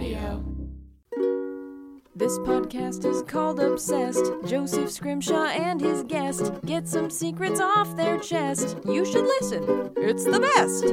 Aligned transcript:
Audio. 0.00 0.42
This 2.16 2.38
podcast 2.38 3.04
is 3.04 3.20
called 3.20 3.60
Obsessed. 3.60 4.24
Joseph 4.46 4.90
Scrimshaw 4.90 5.48
and 5.48 5.78
his 5.78 6.04
guest 6.04 6.54
get 6.64 6.88
some 6.88 7.10
secrets 7.10 7.60
off 7.60 7.94
their 7.98 8.18
chest. 8.18 8.78
You 8.86 9.04
should 9.04 9.26
listen, 9.26 9.92
it's 9.98 10.24
the 10.24 10.40
best. 10.40 10.84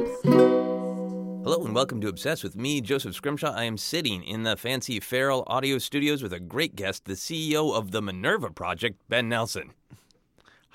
Hello 1.42 1.64
and 1.64 1.74
welcome 1.74 2.02
to 2.02 2.08
Obsessed 2.08 2.44
with 2.44 2.54
me, 2.54 2.82
Joseph 2.82 3.14
Scrimshaw. 3.14 3.54
I 3.54 3.64
am 3.64 3.78
sitting 3.78 4.22
in 4.24 4.42
the 4.42 4.58
fancy 4.58 5.00
Feral 5.00 5.42
Audio 5.46 5.78
Studios 5.78 6.22
with 6.22 6.34
a 6.34 6.40
great 6.40 6.76
guest, 6.76 7.06
the 7.06 7.14
CEO 7.14 7.74
of 7.74 7.92
the 7.92 8.02
Minerva 8.02 8.50
Project, 8.50 9.00
Ben 9.08 9.30
Nelson. 9.30 9.72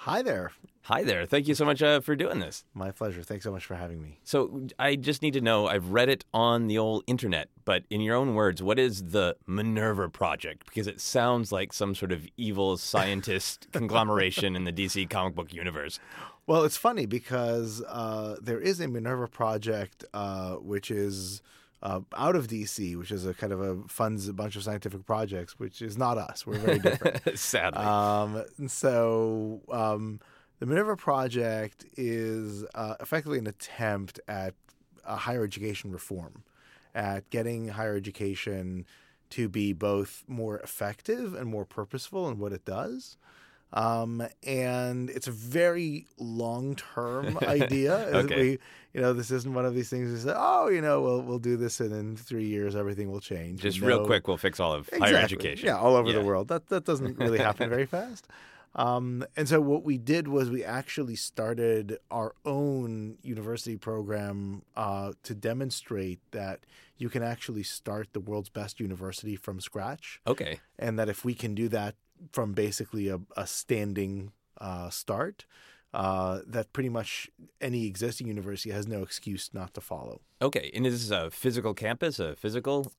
Hi 0.04 0.22
there. 0.22 0.52
Hi 0.82 1.06
there. 1.06 1.26
Thank 1.26 1.48
you 1.48 1.56
so 1.56 1.64
much 1.64 1.82
uh, 1.82 2.02
for 2.02 2.14
doing 2.14 2.40
this. 2.40 2.66
My 2.74 2.92
pleasure. 2.92 3.24
Thanks 3.24 3.46
so 3.46 3.54
much 3.54 3.64
for 3.64 3.76
having 3.76 4.02
me. 4.02 4.20
So, 4.26 4.68
I 4.78 4.98
just 4.98 5.22
need 5.22 5.32
to 5.36 5.40
know 5.40 5.66
I've 5.68 5.92
read 5.92 6.10
it 6.10 6.26
on 6.34 6.68
the 6.68 6.78
old 6.78 7.06
internet, 7.08 7.48
but 7.64 7.86
in 7.90 8.02
your 8.02 8.18
own 8.18 8.36
words, 8.36 8.62
what 8.62 8.78
is 8.78 9.12
the 9.12 9.38
Minerva 9.48 10.10
Project? 10.10 10.66
Because 10.66 10.88
it 10.88 11.00
sounds 11.00 11.54
like 11.54 11.72
some 11.72 11.96
sort 11.96 12.12
of 12.12 12.28
evil 12.36 12.76
scientist 12.76 13.70
conglomeration 13.72 14.58
in 14.58 14.66
the 14.66 14.74
DC 14.74 15.10
comic 15.10 15.36
book 15.36 15.54
universe. 15.54 16.02
Well, 16.48 16.66
it's 16.66 16.76
funny 16.76 17.06
because 17.06 17.82
uh, 17.88 18.36
there 18.42 18.60
is 18.60 18.82
a 18.82 18.90
Minerva 18.90 19.30
project 19.30 20.04
uh, 20.14 20.56
which 20.56 20.92
is 20.92 21.42
uh, 21.84 22.00
out 22.16 22.36
of 22.36 22.48
DC, 22.48 22.98
which 22.98 23.12
is 23.12 23.26
a 23.26 23.34
kind 23.34 23.52
of 23.52 23.62
a 23.62 23.76
funds 23.90 24.30
a 24.30 24.34
bunch 24.34 24.56
of 24.56 24.64
scientific 24.64 25.06
projects, 25.06 25.60
which 25.60 25.82
is 25.82 25.98
not 25.98 26.18
us. 26.18 26.48
We're 26.48 26.58
very 26.58 26.80
different. 26.80 27.22
Sadly. 27.38 27.84
um, 27.84 28.44
and 28.58 28.72
so 28.72 29.62
um, 29.70 30.22
the 30.60 30.66
Minerva 30.66 30.96
project 30.96 31.86
is 31.98 32.64
uh, 32.74 32.96
effectively 33.02 33.38
an 33.38 33.48
attempt 33.48 34.20
at 34.30 34.56
a 35.06 35.18
higher 35.18 35.44
education 35.44 35.92
reform, 35.92 36.44
at 36.96 37.30
getting 37.30 37.68
higher 37.68 37.98
education 37.98 38.86
to 39.32 39.50
be 39.50 39.74
both 39.74 40.24
more 40.26 40.60
effective 40.60 41.34
and 41.34 41.50
more 41.50 41.66
purposeful 41.66 42.30
in 42.30 42.40
what 42.40 42.54
it 42.54 42.64
does. 42.64 43.18
Um, 43.74 44.24
and 44.46 45.10
it's 45.10 45.28
a 45.28 45.32
very 45.32 46.06
long 46.20 46.76
term 46.76 47.38
idea. 47.42 47.96
Okay. 48.14 48.36
We, 48.42 48.60
you 48.94 49.02
know, 49.02 49.14
this 49.14 49.32
isn't 49.32 49.52
one 49.52 49.66
of 49.66 49.74
these 49.74 49.90
things 49.90 50.12
we 50.12 50.20
say, 50.20 50.34
oh, 50.36 50.68
you 50.70 50.80
know, 50.82 51.02
we'll 51.02 51.22
we'll 51.24 51.40
do 51.40 51.58
this, 51.58 51.80
and 51.80 51.92
in 51.92 52.16
three 52.16 52.46
years 52.46 52.76
everything 52.76 53.10
will 53.12 53.20
change. 53.22 53.62
just 53.62 53.82
No- 53.82 53.88
real 53.88 54.06
quick, 54.06 54.28
we'll 54.28 54.38
fix 54.38 54.60
all 54.60 54.74
of 54.74 54.88
higher 54.98 55.16
education. 55.16 55.66
Yeah, 55.66 55.78
all 55.80 55.96
over 55.96 56.10
Yeah. 56.12 56.20
the 56.20 56.26
world. 56.26 56.50
That 56.50 56.68
that 56.68 56.86
doesn't 56.86 57.18
really 57.18 57.40
happen 57.40 57.70
very 57.70 57.86
fast. 57.98 58.28
Um, 58.76 59.24
and 59.38 59.48
so 59.48 59.62
what 59.62 59.84
we 59.84 59.98
did 60.00 60.28
was 60.28 60.50
we 60.50 60.64
actually 60.64 61.16
started 61.16 62.00
our 62.10 62.34
own 62.44 63.18
university 63.22 63.78
program 63.78 64.64
uh, 64.76 65.14
to 65.24 65.36
demonstrate 65.36 66.20
that 66.32 66.62
you 66.98 67.08
can 67.10 67.22
actually 67.22 67.62
start 67.62 68.10
the 68.14 68.20
world's 68.20 68.50
best 68.50 68.80
university 68.80 69.36
from 69.36 69.60
scratch, 69.62 70.22
Okay. 70.26 70.60
and 70.80 70.98
that 70.98 71.08
if 71.10 71.24
we 71.24 71.36
can 71.36 71.54
do 71.54 71.68
that 71.70 71.96
from 72.32 72.54
basically 72.54 73.10
a, 73.10 73.20
a 73.36 73.48
standing 73.48 74.32
uh, 74.60 74.90
start, 74.90 75.46
uh, 75.94 76.40
that 76.48 76.74
pretty 76.74 76.90
much 76.90 77.30
any 77.62 77.86
existing 77.86 78.28
university 78.28 78.72
has 78.72 78.88
no 78.88 79.04
excuse 79.04 79.50
not 79.54 79.74
to 79.74 79.82
follow. 79.82 80.22
Okay. 80.42 80.72
And 80.74 80.86
is 80.86 81.08
this 81.08 81.18
a 81.18 81.30
physical 81.30 81.74
campus, 81.74 82.20
a 82.20 82.36
physical? 82.36 82.92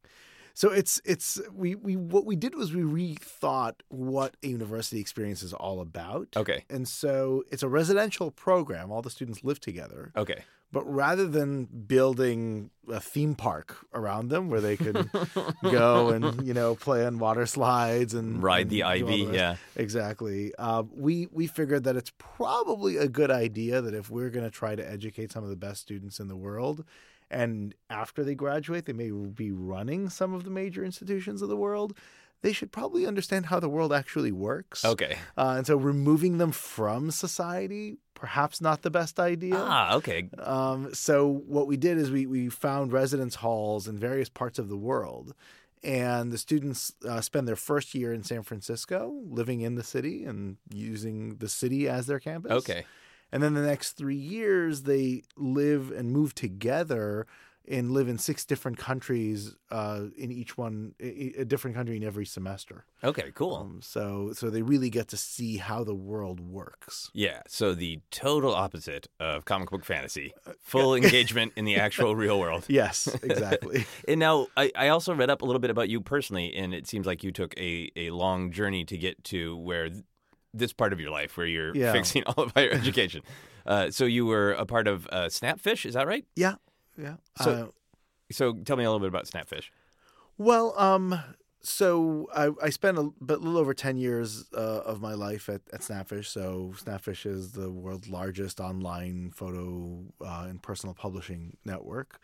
So 0.56 0.70
it's 0.70 1.00
it's 1.04 1.40
we 1.52 1.74
we 1.74 1.96
what 1.96 2.24
we 2.24 2.36
did 2.36 2.54
was 2.54 2.72
we 2.72 2.82
rethought 2.82 3.74
what 3.88 4.36
a 4.44 4.46
university 4.46 5.00
experience 5.00 5.42
is 5.42 5.52
all 5.52 5.80
about. 5.80 6.28
Okay. 6.36 6.64
And 6.70 6.86
so 6.86 7.42
it's 7.50 7.64
a 7.64 7.68
residential 7.68 8.30
program. 8.30 8.92
All 8.92 9.02
the 9.02 9.10
students 9.10 9.42
live 9.42 9.58
together. 9.58 10.12
Okay. 10.16 10.44
But 10.74 10.92
rather 10.92 11.26
than 11.26 11.64
building 11.64 12.70
a 12.90 13.00
theme 13.00 13.34
park 13.34 13.76
around 13.94 14.28
them 14.28 14.50
where 14.50 14.60
they 14.60 14.76
could 14.76 15.08
go 15.62 16.10
and 16.10 16.46
you 16.46 16.52
know 16.52 16.74
play 16.74 17.06
on 17.06 17.18
water 17.18 17.46
slides 17.46 18.12
and 18.12 18.42
Ride 18.42 18.68
the 18.68 18.82
and 18.82 19.02
all 19.02 19.08
ivy. 19.08 19.22
rest- 19.26 19.34
Yeah. 19.34 19.56
Exactly. 19.76 20.52
Uh, 20.58 20.82
we 20.94 21.28
we 21.32 21.46
figured 21.46 21.84
that 21.84 21.96
it's 21.96 22.12
probably 22.18 22.96
a 22.98 23.08
good 23.08 23.30
idea 23.30 23.80
that 23.80 23.94
if 23.94 24.10
we're 24.10 24.30
going 24.30 24.44
to 24.44 24.50
try 24.50 24.74
to 24.74 24.86
educate 24.86 25.32
some 25.32 25.44
of 25.44 25.50
the 25.50 25.56
best 25.56 25.80
students 25.80 26.20
in 26.20 26.28
the 26.28 26.36
world, 26.36 26.84
and 27.30 27.74
after 27.88 28.22
they 28.24 28.34
graduate, 28.34 28.84
they 28.84 28.92
may 28.92 29.10
be 29.10 29.50
running 29.50 30.10
some 30.10 30.34
of 30.34 30.44
the 30.44 30.50
major 30.50 30.84
institutions 30.84 31.40
of 31.40 31.48
the 31.48 31.56
world. 31.56 31.96
They 32.44 32.52
should 32.52 32.72
probably 32.72 33.06
understand 33.06 33.46
how 33.46 33.58
the 33.58 33.70
world 33.70 33.90
actually 33.90 34.30
works. 34.30 34.84
Okay. 34.84 35.16
Uh, 35.34 35.54
and 35.56 35.66
so 35.66 35.78
removing 35.78 36.36
them 36.36 36.52
from 36.52 37.10
society, 37.10 37.96
perhaps 38.12 38.60
not 38.60 38.82
the 38.82 38.90
best 38.90 39.18
idea. 39.18 39.56
Ah, 39.56 39.94
okay. 39.94 40.28
Um, 40.38 40.92
so 40.92 41.26
what 41.26 41.66
we 41.66 41.78
did 41.78 41.96
is 41.96 42.10
we 42.10 42.26
we 42.26 42.50
found 42.50 42.92
residence 42.92 43.36
halls 43.36 43.88
in 43.88 43.98
various 43.98 44.28
parts 44.28 44.58
of 44.58 44.68
the 44.68 44.76
world, 44.76 45.34
and 45.82 46.30
the 46.30 46.36
students 46.36 46.92
uh, 47.08 47.22
spend 47.22 47.48
their 47.48 47.56
first 47.56 47.94
year 47.94 48.12
in 48.12 48.22
San 48.22 48.42
Francisco, 48.42 48.98
living 49.24 49.62
in 49.62 49.76
the 49.76 49.82
city 49.82 50.24
and 50.24 50.58
using 50.70 51.36
the 51.36 51.48
city 51.48 51.88
as 51.88 52.06
their 52.06 52.20
campus. 52.20 52.52
Okay. 52.52 52.84
and 53.32 53.42
then 53.42 53.54
the 53.54 53.66
next 53.66 53.92
three 53.92 54.22
years 54.38 54.82
they 54.82 55.22
live 55.38 55.90
and 55.90 56.12
move 56.12 56.34
together 56.34 57.26
and 57.66 57.90
live 57.92 58.08
in 58.08 58.18
six 58.18 58.44
different 58.44 58.76
countries, 58.78 59.56
uh, 59.70 60.02
in 60.16 60.30
each 60.30 60.58
one 60.58 60.94
a 61.00 61.44
different 61.44 61.76
country 61.76 61.96
in 61.96 62.04
every 62.04 62.26
semester. 62.26 62.84
Okay, 63.02 63.32
cool. 63.34 63.56
Um, 63.56 63.80
so 63.82 64.32
so 64.34 64.50
they 64.50 64.62
really 64.62 64.90
get 64.90 65.08
to 65.08 65.16
see 65.16 65.56
how 65.56 65.84
the 65.84 65.94
world 65.94 66.40
works. 66.40 67.10
yeah, 67.14 67.40
so 67.48 67.74
the 67.74 68.00
total 68.10 68.54
opposite 68.54 69.08
of 69.20 69.44
comic 69.44 69.70
book 69.70 69.84
fantasy. 69.84 70.32
Full 70.60 70.94
engagement 71.02 71.52
in 71.56 71.64
the 71.64 71.76
actual 71.76 72.14
real 72.16 72.38
world. 72.38 72.64
Yes, 72.68 73.06
exactly. 73.22 73.86
And 74.08 74.20
now 74.20 74.48
I, 74.56 74.70
I 74.76 74.88
also 74.88 75.14
read 75.14 75.30
up 75.30 75.42
a 75.42 75.44
little 75.44 75.60
bit 75.60 75.70
about 75.70 75.88
you 75.88 76.00
personally, 76.00 76.54
and 76.54 76.74
it 76.74 76.86
seems 76.86 77.06
like 77.06 77.24
you 77.24 77.32
took 77.32 77.56
a, 77.58 77.90
a 77.96 78.10
long 78.10 78.50
journey 78.52 78.84
to 78.84 78.96
get 78.98 79.22
to 79.24 79.56
where 79.56 79.88
th- 79.88 80.04
this 80.52 80.72
part 80.72 80.92
of 80.92 81.00
your 81.00 81.10
life 81.10 81.36
where 81.36 81.46
you're 81.46 81.74
Yeah. 81.74 81.92
fixing 81.92 82.22
all 82.26 82.44
of 82.44 82.52
higher 82.52 82.70
education. 82.70 83.22
Uh, 83.66 83.90
so 83.90 84.04
you 84.04 84.26
were 84.26 84.52
a 84.52 84.66
part 84.66 84.86
of 84.86 85.06
uh, 85.10 85.26
Snapfish, 85.28 85.86
is 85.86 85.94
that 85.94 86.06
right? 86.06 86.24
yeah, 86.36 86.54
yeah. 86.96 87.16
So- 87.42 87.50
Uh, 87.50 87.66
So 88.32 88.54
tell 88.54 88.76
me 88.76 88.84
a 88.84 88.90
little 88.90 89.00
bit 89.00 89.08
about 89.08 89.26
Snapfish. 89.26 89.70
Well, 90.38 90.74
um, 90.78 91.20
so 91.60 92.28
I, 92.34 92.50
I 92.66 92.70
spent 92.70 92.98
a 92.98 93.10
bit, 93.24 93.40
little 93.40 93.58
over 93.58 93.74
10 93.74 93.96
years 93.98 94.46
uh, 94.54 94.80
of 94.84 95.00
my 95.00 95.14
life 95.14 95.48
at, 95.48 95.60
at 95.72 95.80
Snapfish. 95.82 96.26
So 96.26 96.72
Snapfish 96.76 97.26
is 97.26 97.52
the 97.52 97.70
world's 97.70 98.08
largest 98.08 98.60
online 98.60 99.30
photo 99.34 100.04
uh, 100.24 100.46
and 100.48 100.62
personal 100.62 100.94
publishing 100.94 101.56
network. 101.64 102.18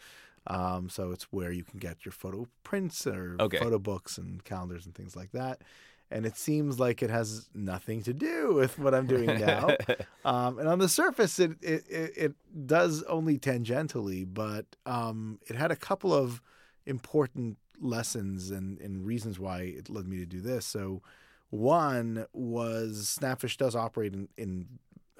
Um, 0.46 0.88
so 0.88 1.10
it's 1.12 1.24
where 1.30 1.52
you 1.52 1.64
can 1.64 1.78
get 1.78 2.04
your 2.04 2.12
photo 2.12 2.46
prints 2.64 3.06
or 3.06 3.36
Okay. 3.38 3.58
photo 3.58 3.78
books 3.78 4.16
and 4.18 4.42
calendars 4.42 4.86
and 4.86 4.94
things 4.94 5.14
like 5.14 5.32
that. 5.32 5.62
And 6.10 6.26
it 6.26 6.36
seems 6.36 6.80
like 6.80 7.02
it 7.02 7.10
has 7.10 7.48
nothing 7.54 8.02
to 8.02 8.12
do 8.12 8.52
with 8.54 8.78
what 8.78 8.94
I'm 8.94 9.06
doing 9.06 9.26
now. 9.38 9.76
Um, 10.22 10.58
and 10.58 10.68
on 10.68 10.78
the 10.78 10.88
surface, 10.88 11.38
it, 11.38 11.52
it 11.62 11.84
it 11.88 12.34
does 12.66 13.02
only 13.04 13.38
tangentially, 13.38 14.26
but 14.30 14.66
um, 14.84 15.38
it 15.48 15.56
had 15.56 15.70
a 15.70 15.76
couple 15.76 16.12
of 16.12 16.42
important 16.84 17.56
lessons 17.80 18.50
and, 18.50 18.78
and 18.80 19.06
reasons 19.06 19.38
why 19.38 19.62
it 19.62 19.88
led 19.88 20.06
me 20.06 20.18
to 20.18 20.26
do 20.26 20.42
this. 20.42 20.66
So, 20.66 21.00
one 21.48 22.26
was 22.34 23.18
Snapfish 23.18 23.56
does 23.56 23.74
operate 23.74 24.12
in, 24.12 24.28
in 24.36 24.66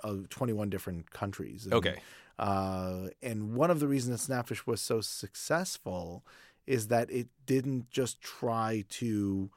uh, 0.05 0.17
21 0.29 0.69
different 0.69 1.11
countries. 1.11 1.65
And, 1.65 1.75
Okay. 1.75 2.01
Uh, 2.39 3.09
and 3.23 3.55
one 3.55 3.71
of 3.71 3.81
the 3.81 3.89
reasons 3.89 4.27
that 4.27 4.33
Snapfish 4.33 4.67
was 4.67 4.81
so 4.81 5.01
successful 5.01 6.25
is 6.67 6.89
that 6.89 7.11
it 7.11 7.29
didn't 7.47 7.91
just 7.91 8.21
try 8.21 8.85
to 8.89 9.51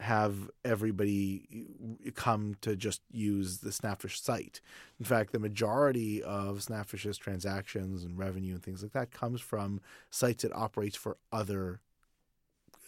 have 0.00 0.50
everybody 0.64 1.66
come 2.14 2.56
to 2.62 2.74
just 2.74 3.02
use 3.10 3.58
the 3.58 3.70
Snapfish 3.70 4.18
site. 4.18 4.60
In 4.98 5.04
fact, 5.04 5.32
the 5.32 5.38
majority 5.38 6.22
of 6.22 6.58
Snapfish's 6.58 7.18
transactions 7.18 8.02
and 8.02 8.18
revenue 8.18 8.54
and 8.54 8.62
things 8.62 8.82
like 8.82 8.92
that 8.92 9.10
comes 9.10 9.40
from 9.40 9.80
sites 10.10 10.42
it 10.42 10.52
operates 10.54 10.96
for 10.96 11.18
other 11.32 11.80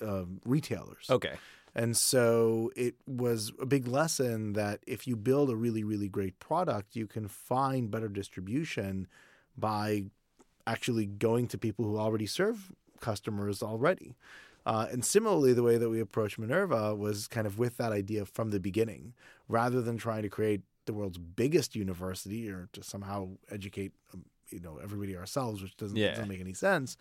um, 0.01 0.41
retailers. 0.45 1.07
Okay. 1.11 1.35
And 1.75 1.97
so 1.97 2.71
it 2.77 2.95
was 3.07 3.53
a 3.61 3.67
big 3.67 3.87
lesson 3.87 4.53
that 4.55 4.81
if 4.87 5.07
you 5.07 5.17
build 5.17 5.51
a 5.51 5.57
really, 5.57 5.85
really 5.85 6.09
great 6.09 6.39
product, 6.39 6.97
you 6.97 7.07
can 7.07 7.29
find 7.29 7.91
better 7.91 8.09
distribution 8.09 9.07
by 9.57 10.05
actually 10.67 11.07
going 11.07 11.47
to 11.49 11.59
people 11.59 11.85
who 11.85 11.99
already 11.99 12.27
serve 12.27 12.73
customers 13.01 13.63
already. 13.63 14.15
Uh, 14.65 14.87
and 14.93 15.05
similarly, 15.05 15.53
the 15.53 15.63
way 15.63 15.77
that 15.77 15.89
we 15.91 16.01
approached 16.01 16.39
Minerva 16.39 16.95
was 16.95 17.27
kind 17.29 17.47
of 17.47 17.59
with 17.59 17.77
that 17.79 17.93
idea 17.93 18.25
from 18.25 18.51
the 18.51 18.61
beginning, 18.61 19.15
rather 19.49 19.81
than 19.83 19.97
trying 19.99 20.23
to 20.23 20.29
create 20.29 20.63
the 20.87 20.93
world's 20.93 21.19
biggest 21.19 21.75
university 21.77 22.49
or 22.51 22.69
to 22.73 22.83
somehow 22.83 23.29
educate, 23.51 23.93
um, 24.15 24.25
you 24.51 24.61
know, 24.61 24.79
everybody 24.83 25.17
ourselves, 25.17 25.63
which 25.63 25.77
doesn't, 25.77 25.97
Yeah. 25.97 26.11
doesn't 26.11 26.29
make 26.29 26.41
any 26.41 26.55
sense. 26.55 26.97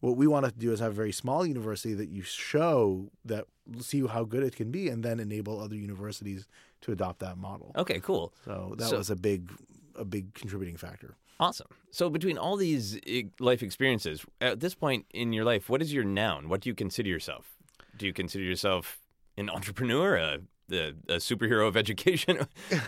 What 0.00 0.16
we 0.16 0.26
wanted 0.26 0.52
to 0.54 0.58
do 0.58 0.72
is 0.72 0.80
have 0.80 0.92
a 0.92 0.94
very 0.94 1.12
small 1.12 1.46
university 1.46 1.94
that 1.94 2.08
you 2.08 2.22
show 2.22 3.10
that 3.24 3.46
see 3.80 4.06
how 4.06 4.24
good 4.24 4.42
it 4.42 4.54
can 4.54 4.70
be, 4.70 4.88
and 4.88 5.02
then 5.02 5.18
enable 5.20 5.58
other 5.60 5.76
universities 5.76 6.46
to 6.82 6.92
adopt 6.92 7.20
that 7.20 7.38
model. 7.38 7.72
Okay, 7.76 8.00
cool. 8.00 8.32
So 8.44 8.74
that 8.78 8.88
So- 8.90 8.98
was 8.98 9.08
a 9.10 9.16
big, 9.16 9.50
a 9.94 10.04
big 10.04 10.34
contributing 10.34 10.76
factor. 10.76 11.16
Awesome. 11.40 11.68
So 11.90 12.08
between 12.10 12.38
all 12.38 12.56
these 12.56 12.98
life 13.40 13.62
experiences, 13.62 14.24
at 14.40 14.60
this 14.60 14.74
point 14.74 15.06
in 15.12 15.32
your 15.32 15.44
life, 15.44 15.68
what 15.68 15.82
is 15.82 15.92
your 15.92 16.04
noun? 16.04 16.48
What 16.48 16.60
do 16.60 16.68
you 16.68 16.74
consider 16.74 17.08
yourself? 17.08 17.56
Do 17.96 18.06
you 18.06 18.12
consider 18.12 18.44
yourself 18.44 19.00
an 19.36 19.50
entrepreneur, 19.50 20.16
a, 20.16 20.38
a, 20.70 20.88
a 21.08 21.16
superhero 21.16 21.66
of 21.66 21.76
education? 21.76 22.46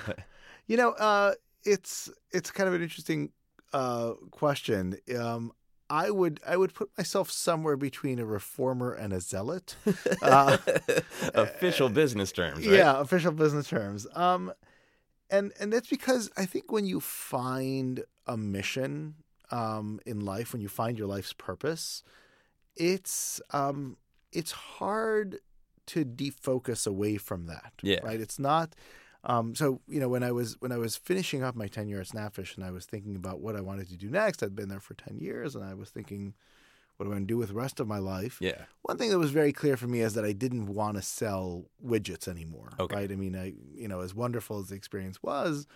You 0.69 0.77
know, 0.77 0.91
uh, 0.93 1.35
it's 1.65 2.11
it's 2.33 2.51
kind 2.51 2.69
of 2.69 2.75
an 2.75 2.83
interesting 2.83 3.31
uh, 3.73 4.15
question. 4.33 4.99
Um, 5.17 5.53
I 5.89 6.11
would 6.11 6.41
I 6.45 6.57
would 6.57 6.75
put 6.75 6.91
myself 6.99 7.31
somewhere 7.31 7.77
between 7.77 8.19
a 8.19 8.27
reformer 8.27 8.93
and 8.93 9.13
a 9.13 9.21
zealot. 9.21 9.77
Uh, 10.21 10.59
Official 11.35 11.89
business 11.89 12.33
terms, 12.33 12.67
right? 12.67 12.77
Yeah, 12.79 13.01
official 13.01 13.31
business 13.31 13.69
terms. 13.69 14.07
Um, 14.15 14.53
and 15.31 15.53
and 15.61 15.73
that's 15.73 15.89
because 15.89 16.31
I 16.37 16.47
think 16.47 16.73
when 16.73 16.85
you 16.85 16.99
find 16.99 18.03
a 18.27 18.37
mission 18.37 19.15
um, 19.51 20.01
in 20.07 20.21
life, 20.21 20.53
when 20.53 20.63
you 20.63 20.69
find 20.69 20.99
your 20.99 21.07
life's 21.07 21.33
purpose, 21.33 22.03
it's 22.75 23.41
um, 23.53 23.97
it's 24.33 24.53
hard 24.53 25.39
to 25.87 26.05
defocus 26.05 26.87
away 26.87 27.17
from 27.17 27.47
that. 27.47 27.73
Yeah. 27.83 28.01
Right. 28.03 28.21
It's 28.21 28.39
not. 28.39 28.75
Um, 29.25 29.55
so 29.57 29.81
you 29.89 29.99
know 29.99 30.09
when 30.09 30.23
I 30.23 30.33
was 30.33 30.57
when 30.61 30.73
I 30.73 30.79
was 30.79 30.97
finishing 30.97 31.43
up 31.43 31.57
my 31.57 31.67
tenure 31.67 32.01
at 32.01 32.07
Snapfish 32.07 32.57
and 32.57 32.65
I 32.65 32.71
was 32.71 32.87
thinking 32.87 33.17
about 33.17 33.41
what 33.41 33.57
I 33.57 33.61
wanted 33.61 33.89
to 33.89 33.97
do 33.97 34.09
next. 34.09 34.43
I'd 34.43 34.55
been 34.55 34.69
there 34.69 34.81
for 34.81 34.95
ten 34.95 35.19
years 35.19 35.57
and 35.57 35.65
I 35.65 35.75
was 35.75 35.91
thinking, 35.91 36.35
what 36.97 37.07
am 37.07 37.13
I 37.13 37.15
going 37.17 37.27
to 37.27 37.33
do 37.33 37.39
with 37.39 37.49
the 37.49 37.55
rest 37.55 37.81
of 37.81 37.89
my 37.89 37.99
life? 37.99 38.39
Yeah. 38.41 38.63
One 38.83 38.99
thing 38.99 39.11
that 39.11 39.19
was 39.19 39.33
very 39.33 39.53
clear 39.53 39.77
for 39.77 39.89
me 39.89 40.01
is 40.01 40.15
that 40.15 40.25
I 40.25 40.33
didn't 40.33 40.67
want 40.67 40.97
to 40.97 41.03
sell 41.03 41.65
widgets 41.85 42.29
anymore. 42.29 42.71
Okay. 42.79 42.95
Right. 42.95 43.13
I 43.13 43.17
mean, 43.17 43.37
I 43.37 43.55
you 43.75 43.89
know, 43.89 44.01
as 44.01 44.15
wonderful 44.15 44.61
as 44.61 44.69
the 44.69 44.77
experience 44.77 45.21
was, 45.23 45.67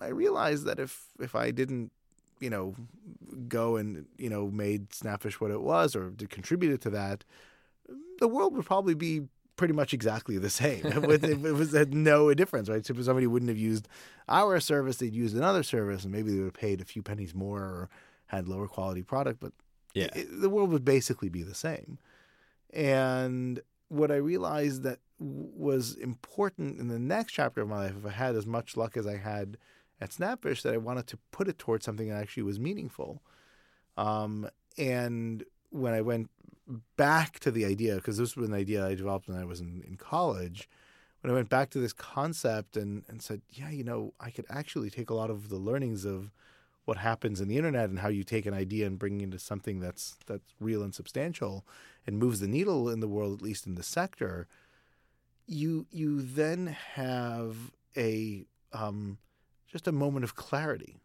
I 0.00 0.08
realized 0.08 0.64
that 0.66 0.78
if 0.78 1.06
if 1.20 1.34
I 1.34 1.50
didn't, 1.50 1.92
you 2.40 2.50
know, 2.50 2.74
go 3.48 3.76
and 3.76 4.06
you 4.18 4.28
know 4.30 4.50
made 4.50 4.90
Snapfish 4.90 5.34
what 5.34 5.50
it 5.50 5.60
was 5.62 5.94
or 5.96 6.10
contributed 6.28 6.80
to 6.82 6.90
that, 6.90 7.24
the 8.18 8.28
world 8.28 8.54
would 8.56 8.66
probably 8.66 8.94
be 8.94 9.22
pretty 9.56 9.74
much 9.74 9.94
exactly 9.94 10.36
the 10.38 10.50
same. 10.62 10.84
it, 10.84 11.24
it 11.24 11.40
was 11.54 11.72
had 11.72 11.94
no 11.94 12.32
difference, 12.34 12.68
right? 12.68 12.84
So 12.84 12.94
if 12.94 13.04
somebody 13.04 13.26
wouldn't 13.26 13.48
have 13.50 13.58
used 13.58 13.86
our 14.28 14.58
service, 14.60 14.96
they'd 14.96 15.14
used 15.14 15.36
another 15.36 15.62
service, 15.62 16.02
and 16.04 16.12
maybe 16.12 16.30
they 16.32 16.38
would 16.38 16.46
have 16.46 16.54
paid 16.54 16.80
a 16.80 16.84
few 16.84 17.02
pennies 17.02 17.34
more 17.34 17.60
or 17.60 17.88
had 18.26 18.48
lower 18.48 18.66
quality 18.66 19.02
product, 19.02 19.38
but 19.40 19.52
Yeah. 19.94 20.08
it- 20.14 20.40
the 20.40 20.48
world 20.50 20.70
would 20.70 20.84
basically 20.84 21.28
be 21.28 21.42
the 21.44 21.54
same. 21.54 21.98
And 22.72 23.60
what 23.88 24.10
I 24.10 24.16
realized 24.16 24.82
that 24.82 24.98
was 25.18 25.94
important 25.94 26.80
in 26.80 26.88
the 26.88 26.98
next 26.98 27.32
chapter 27.32 27.60
of 27.62 27.68
my 27.68 27.86
life, 27.86 27.94
if 27.96 28.04
I 28.06 28.10
had 28.10 28.34
as 28.34 28.46
much 28.46 28.76
luck 28.76 28.96
as 28.96 29.06
I 29.06 29.16
had 29.18 29.56
at 30.00 30.10
Snapfish, 30.10 30.62
that 30.62 30.74
I 30.74 30.78
wanted 30.78 31.06
to 31.08 31.18
put 31.30 31.48
it 31.48 31.58
towards 31.58 31.84
something 31.84 32.08
that 32.08 32.20
actually 32.20 32.42
was 32.42 32.58
meaningful. 32.58 33.22
Um, 33.96 34.48
and 34.76 35.44
when 35.70 35.94
I 35.94 36.00
went 36.00 36.30
back 36.96 37.38
to 37.40 37.50
the 37.50 37.64
idea, 37.64 37.96
because 37.96 38.16
this 38.18 38.36
was 38.36 38.48
an 38.48 38.54
idea 38.54 38.86
I 38.86 38.94
developed 38.94 39.28
when 39.28 39.38
I 39.38 39.44
was 39.44 39.60
in, 39.60 39.82
in 39.86 39.96
college, 39.96 40.68
when 41.20 41.30
I 41.30 41.34
went 41.34 41.48
back 41.48 41.70
to 41.70 41.78
this 41.78 41.92
concept 41.92 42.76
and, 42.76 43.04
and 43.08 43.22
said, 43.22 43.42
yeah, 43.50 43.70
you 43.70 43.84
know, 43.84 44.12
I 44.20 44.30
could 44.30 44.46
actually 44.50 44.90
take 44.90 45.10
a 45.10 45.14
lot 45.14 45.30
of 45.30 45.48
the 45.48 45.56
learnings 45.56 46.04
of 46.04 46.30
what 46.84 46.98
happens 46.98 47.40
in 47.40 47.48
the 47.48 47.56
internet 47.56 47.88
and 47.88 48.00
how 48.00 48.08
you 48.08 48.24
take 48.24 48.44
an 48.46 48.52
idea 48.52 48.86
and 48.86 48.98
bring 48.98 49.20
it 49.20 49.24
into 49.24 49.38
something 49.38 49.80
that's 49.80 50.16
that's 50.26 50.52
real 50.60 50.82
and 50.82 50.94
substantial 50.94 51.64
and 52.06 52.18
moves 52.18 52.40
the 52.40 52.48
needle 52.48 52.90
in 52.90 53.00
the 53.00 53.08
world, 53.08 53.38
at 53.38 53.42
least 53.42 53.66
in 53.66 53.74
the 53.74 53.82
sector, 53.82 54.46
you 55.46 55.86
you 55.90 56.20
then 56.20 56.66
have 56.66 57.72
a 57.96 58.44
um, 58.72 59.18
just 59.74 59.88
a 59.88 59.92
moment 59.92 60.22
of 60.22 60.36
clarity, 60.36 61.00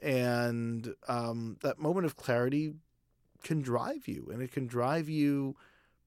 and 0.00 0.94
um, 1.08 1.56
that 1.62 1.78
moment 1.80 2.06
of 2.06 2.16
clarity 2.16 2.72
can 3.42 3.60
drive 3.62 4.06
you, 4.06 4.28
and 4.32 4.40
it 4.42 4.52
can 4.52 4.68
drive 4.68 5.08
you 5.08 5.56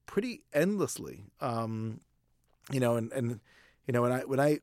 pretty 0.06 0.42
endlessly. 0.54 1.26
Um, 1.42 2.00
you 2.72 2.80
know, 2.80 2.96
and 2.96 3.12
and 3.12 3.40
you 3.86 3.92
know, 3.92 4.00
when 4.00 4.12
I 4.12 4.20
when 4.20 4.40
I 4.40 4.60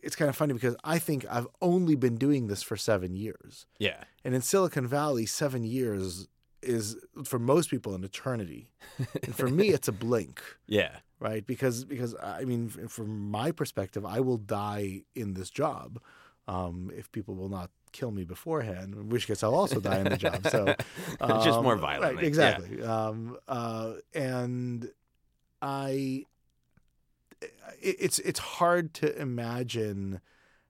it's 0.00 0.14
kind 0.14 0.28
of 0.28 0.36
funny 0.36 0.54
because 0.54 0.76
I 0.84 1.00
think 1.00 1.26
I've 1.28 1.48
only 1.60 1.96
been 1.96 2.14
doing 2.16 2.46
this 2.46 2.62
for 2.62 2.76
seven 2.76 3.16
years. 3.16 3.66
Yeah. 3.80 4.04
And 4.24 4.32
in 4.32 4.40
Silicon 4.40 4.86
Valley, 4.86 5.26
seven 5.26 5.64
years 5.64 6.28
is 6.62 6.96
for 7.24 7.40
most 7.40 7.68
people 7.70 7.92
an 7.96 8.04
eternity. 8.04 8.68
and 9.24 9.34
for 9.34 9.48
me, 9.48 9.70
it's 9.70 9.88
a 9.88 9.92
blink, 9.92 10.40
Yeah. 10.68 10.98
right? 11.18 11.44
Because 11.44 11.84
because 11.84 12.14
I 12.22 12.44
mean, 12.44 12.68
from 12.68 13.30
my 13.32 13.50
perspective, 13.50 14.06
I 14.06 14.20
will 14.20 14.36
die 14.38 15.02
in 15.16 15.34
this 15.34 15.50
job 15.50 16.00
um, 16.48 16.90
if 16.96 17.10
people 17.12 17.34
will 17.34 17.48
not 17.48 17.70
kill 17.92 18.10
me 18.10 18.24
beforehand. 18.24 18.94
In 18.94 19.08
which 19.08 19.26
case, 19.26 19.42
I'll 19.42 19.54
also 19.54 19.80
die 19.80 20.00
in 20.00 20.08
the 20.08 20.16
job. 20.16 20.46
So 20.48 20.74
Just 21.44 21.62
more 21.62 21.74
um, 21.74 21.80
violently. 21.80 22.16
right? 22.16 22.22
Yeah. 22.22 22.28
Exactly. 22.28 22.82
Um, 22.82 23.38
uh, 23.48 23.92
and 24.12 24.90
I, 25.62 26.24
it, 27.40 27.96
it's 28.00 28.18
it's 28.18 28.40
hard 28.40 28.94
to 28.94 29.18
imagine 29.20 30.20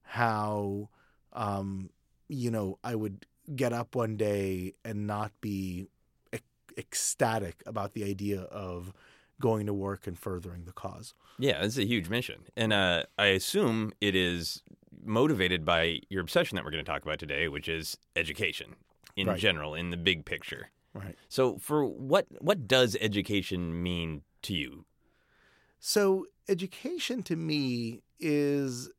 how 0.03 0.91
um, 1.33 1.91
you 2.29 2.51
know 2.51 2.79
I 2.85 2.95
would 2.95 3.27
get 3.55 3.73
up 3.73 3.95
one 3.95 4.17
day 4.17 4.75
and 4.85 5.07
not 5.07 5.33
be 5.41 5.87
ec- 6.33 6.43
ecstatic 6.79 7.63
about 7.67 7.95
the 7.95 8.05
idea 8.05 8.43
of 8.43 8.93
going 9.41 9.67
to 9.67 9.75
work 9.75 10.07
and 10.07 10.19
furthering 10.19 10.65
the 10.65 10.73
cause. 10.73 11.15
Yeah, 11.39 11.63
it's 11.65 11.77
a 11.77 11.85
huge 11.85 12.09
mission. 12.09 12.45
And 12.57 12.73
uh, 12.73 13.05
I 13.19 13.27
assume 13.27 13.93
it 14.01 14.15
is 14.15 14.63
motivated 15.05 15.65
by 15.65 16.01
your 16.09 16.21
obsession 16.21 16.57
that 16.57 16.65
we're 16.65 16.71
going 16.71 16.85
to 16.85 16.91
talk 16.91 17.03
about 17.03 17.19
today, 17.19 17.49
which 17.49 17.69
is 17.69 17.97
education 18.17 18.77
in 19.17 19.29
Right. 19.29 19.39
general, 19.39 19.75
in 19.75 19.91
the 19.91 19.97
big 19.97 20.25
picture. 20.25 20.71
Right. 20.93 21.17
So, 21.29 21.59
for 21.59 21.85
what 21.85 22.27
what 22.41 22.67
does 22.69 22.97
education 23.01 23.83
mean 23.83 24.23
to 24.43 24.55
you? 24.55 24.85
So 25.81 26.27
education 26.49 27.23
to 27.25 27.37
me 27.37 28.03
is 28.19 28.91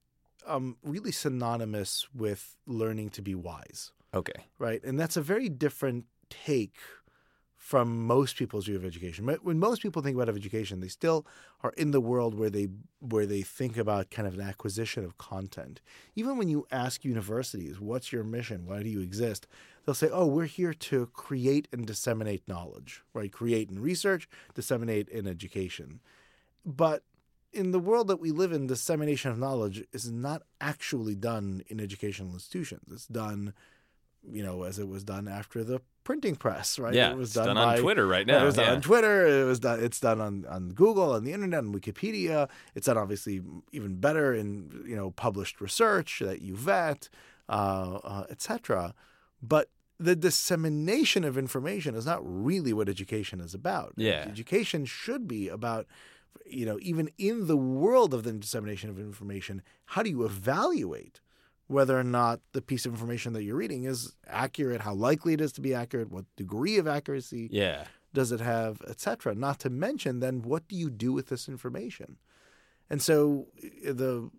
um, 0.46 0.78
really 0.84 1.12
synonymous 1.12 2.08
with 2.14 2.56
learning 2.68 3.10
to 3.12 3.22
be 3.22 3.34
wise. 3.34 3.92
Okay. 4.14 4.46
right? 4.60 4.84
And 4.84 5.00
that's 5.00 5.18
a 5.18 5.22
very 5.22 5.50
different 5.50 6.06
take 6.30 6.78
from 7.66 8.06
most 8.06 8.36
people's 8.38 8.68
view 8.68 8.76
of 8.76 8.86
education. 8.86 9.26
But 9.26 9.44
When 9.44 9.58
most 9.58 9.82
people 9.82 10.04
think 10.04 10.16
about 10.16 10.30
education, 10.30 10.82
they 10.82 10.88
still 10.88 11.26
are 11.64 11.74
in 11.76 11.90
the 11.90 12.00
world 12.00 12.36
where 12.38 12.52
they 12.52 12.68
where 13.00 13.26
they 13.26 13.42
think 13.42 13.76
about 13.76 14.12
kind 14.12 14.28
of 14.28 14.36
an 14.36 14.42
acquisition 14.42 15.04
of 15.04 15.18
content. 15.18 15.82
Even 16.16 16.38
when 16.38 16.48
you 16.48 16.68
ask 16.72 17.04
universities, 17.04 17.80
"What's 17.80 18.12
your 18.12 18.24
mission? 18.24 18.68
Why 18.68 18.84
do 18.84 18.90
you 18.90 19.00
exist?" 19.00 19.48
They'll 19.84 19.96
say, 19.96 20.10
"Oh, 20.12 20.28
we're 20.28 20.46
here 20.46 20.76
to 20.76 21.08
create 21.08 21.68
and 21.72 21.88
disseminate 21.88 22.48
knowledge, 22.48 23.02
right? 23.16 23.32
Create 23.32 23.72
in 23.72 23.80
research, 23.80 24.30
disseminate 24.54 25.10
in 25.10 25.26
education." 25.26 26.02
But 26.64 27.04
in 27.52 27.72
the 27.72 27.80
world 27.80 28.08
that 28.10 28.20
we 28.20 28.30
live 28.30 28.52
in, 28.52 28.68
dissemination 28.68 29.32
of 29.32 29.40
knowledge 29.40 29.84
is 29.92 30.12
not 30.12 30.44
actually 30.62 31.16
done 31.16 31.64
in 31.66 31.80
educational 31.80 32.34
institutions. 32.34 32.92
It's 32.92 33.08
done 33.08 33.56
you 34.32 34.44
know, 34.44 34.64
as 34.64 34.80
it 34.80 34.88
was 34.88 35.04
done 35.04 35.28
after 35.28 35.64
the 35.64 35.82
printing 36.04 36.36
press, 36.36 36.80
right? 36.80 36.94
Yeah, 36.94 37.12
it 37.12 37.18
was 37.18 37.30
it's 37.30 37.36
done, 37.36 37.48
done 37.48 37.56
by, 37.56 37.76
on 37.76 37.82
Twitter 37.82 38.08
right 38.08 38.26
now. 38.26 38.42
It 38.42 38.46
was 38.46 38.56
done 38.56 38.66
yeah. 38.66 38.74
on 38.74 38.82
Twitter. 38.82 39.42
It 39.42 39.46
was 39.46 39.60
done. 39.60 39.84
It's 39.84 40.00
done 40.00 40.22
on, 40.22 40.46
on 40.46 40.70
Google, 40.70 41.12
on 41.12 41.26
the 41.26 41.34
internet, 41.34 41.60
on 41.60 41.74
Wikipedia. 41.74 42.50
It's 42.76 42.88
done 42.88 42.98
obviously 42.98 43.42
even 43.74 43.96
better 43.96 44.34
in 44.34 44.86
you 44.88 44.96
know 44.96 45.12
published 45.12 45.60
research 45.60 46.20
that 46.20 46.42
you 46.42 46.56
vet, 46.56 47.10
uh, 47.50 48.00
uh, 48.04 48.26
etc. 48.30 48.94
But 49.42 49.70
the 50.00 50.16
dissemination 50.16 51.24
of 51.24 51.38
information 51.38 51.96
is 51.96 52.06
not 52.06 52.20
really 52.24 52.74
what 52.74 52.90
education 52.90 53.40
is 53.40 53.54
about. 53.54 53.94
Yeah. 53.96 54.26
education 54.28 54.86
should 54.86 55.28
be 55.28 55.50
about 55.50 55.88
you 56.46 56.66
know 56.66 56.78
even 56.82 57.10
in 57.18 57.48
the 57.48 57.58
world 57.58 58.14
of 58.14 58.24
the 58.24 58.32
dissemination 58.32 58.90
of 58.90 59.00
information, 59.00 59.62
how 59.86 60.04
do 60.04 60.10
you 60.10 60.24
evaluate 60.24 61.22
whether 61.68 61.98
or 62.00 62.04
not 62.04 62.40
the 62.52 62.62
piece 62.62 62.86
of 62.86 62.92
information 62.94 63.34
that 63.34 63.44
you're 63.44 63.56
reading 63.56 63.86
is 63.86 64.16
accurate, 64.28 64.82
how 64.82 64.94
likely 64.94 65.34
it 65.34 65.42
is 65.42 65.52
to 65.54 65.62
be 65.62 65.74
accurate, 65.74 66.12
what 66.12 66.26
degree 66.36 66.78
of 66.78 66.88
accuracy 66.88 67.50
Yeah. 67.52 67.86
does 68.14 68.32
it 68.32 68.40
have, 68.40 68.82
etc. 68.88 69.34
Not 69.36 69.60
to 69.62 69.70
mention 69.70 70.20
then 70.20 70.42
what 70.44 70.68
do 70.68 70.76
you 70.76 70.90
do 70.90 71.12
with 71.12 71.28
this 71.30 71.48
information? 71.50 72.18
And 72.90 73.02
so 73.02 73.48
the 73.84 74.30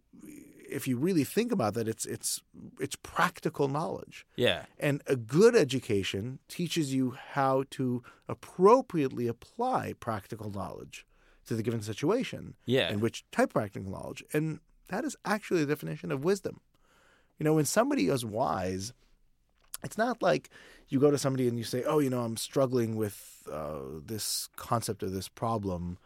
if 0.68 0.88
you 0.88 0.96
really 0.98 1.22
think 1.24 1.52
about 1.52 1.74
that, 1.74 1.86
it's 1.88 2.06
it's 2.06 2.40
it's 2.80 2.96
practical 2.96 3.68
knowledge. 3.68 4.26
Yeah. 4.36 4.66
And 4.78 5.02
a 5.06 5.16
good 5.16 5.54
education 5.56 6.38
teaches 6.48 6.92
you 6.94 7.10
how 7.34 7.64
to 7.70 8.02
appropriately 8.28 9.26
apply 9.26 9.94
practical 10.00 10.50
knowledge 10.50 11.06
to 11.46 11.54
the 11.54 11.62
given 11.62 11.82
situation 11.82 12.54
Yeah. 12.66 12.88
and 12.90 13.00
which 13.00 13.24
type 13.30 13.50
of 13.50 13.54
practical 13.54 13.90
knowledge. 13.90 14.24
And 14.32 14.60
that 14.88 15.04
is 15.04 15.16
actually 15.24 15.60
the 15.64 15.66
definition 15.74 16.10
of 16.12 16.24
wisdom. 16.24 16.60
You 17.38 17.44
know, 17.44 17.54
when 17.54 17.64
somebody 17.64 18.08
is 18.08 18.24
wise, 18.24 18.92
it's 19.84 19.98
not 19.98 20.22
like 20.22 20.50
you 20.88 21.00
go 21.00 21.10
to 21.10 21.18
somebody 21.18 21.48
and 21.48 21.58
you 21.58 21.64
say, 21.64 21.82
"Oh, 21.84 21.98
you 21.98 22.10
know, 22.10 22.22
I'm 22.22 22.36
struggling 22.36 22.96
with 22.96 23.46
uh, 23.50 23.78
this 24.04 24.48
concept 24.56 25.02
or 25.02 25.10
this 25.10 25.28
problem," 25.28 25.98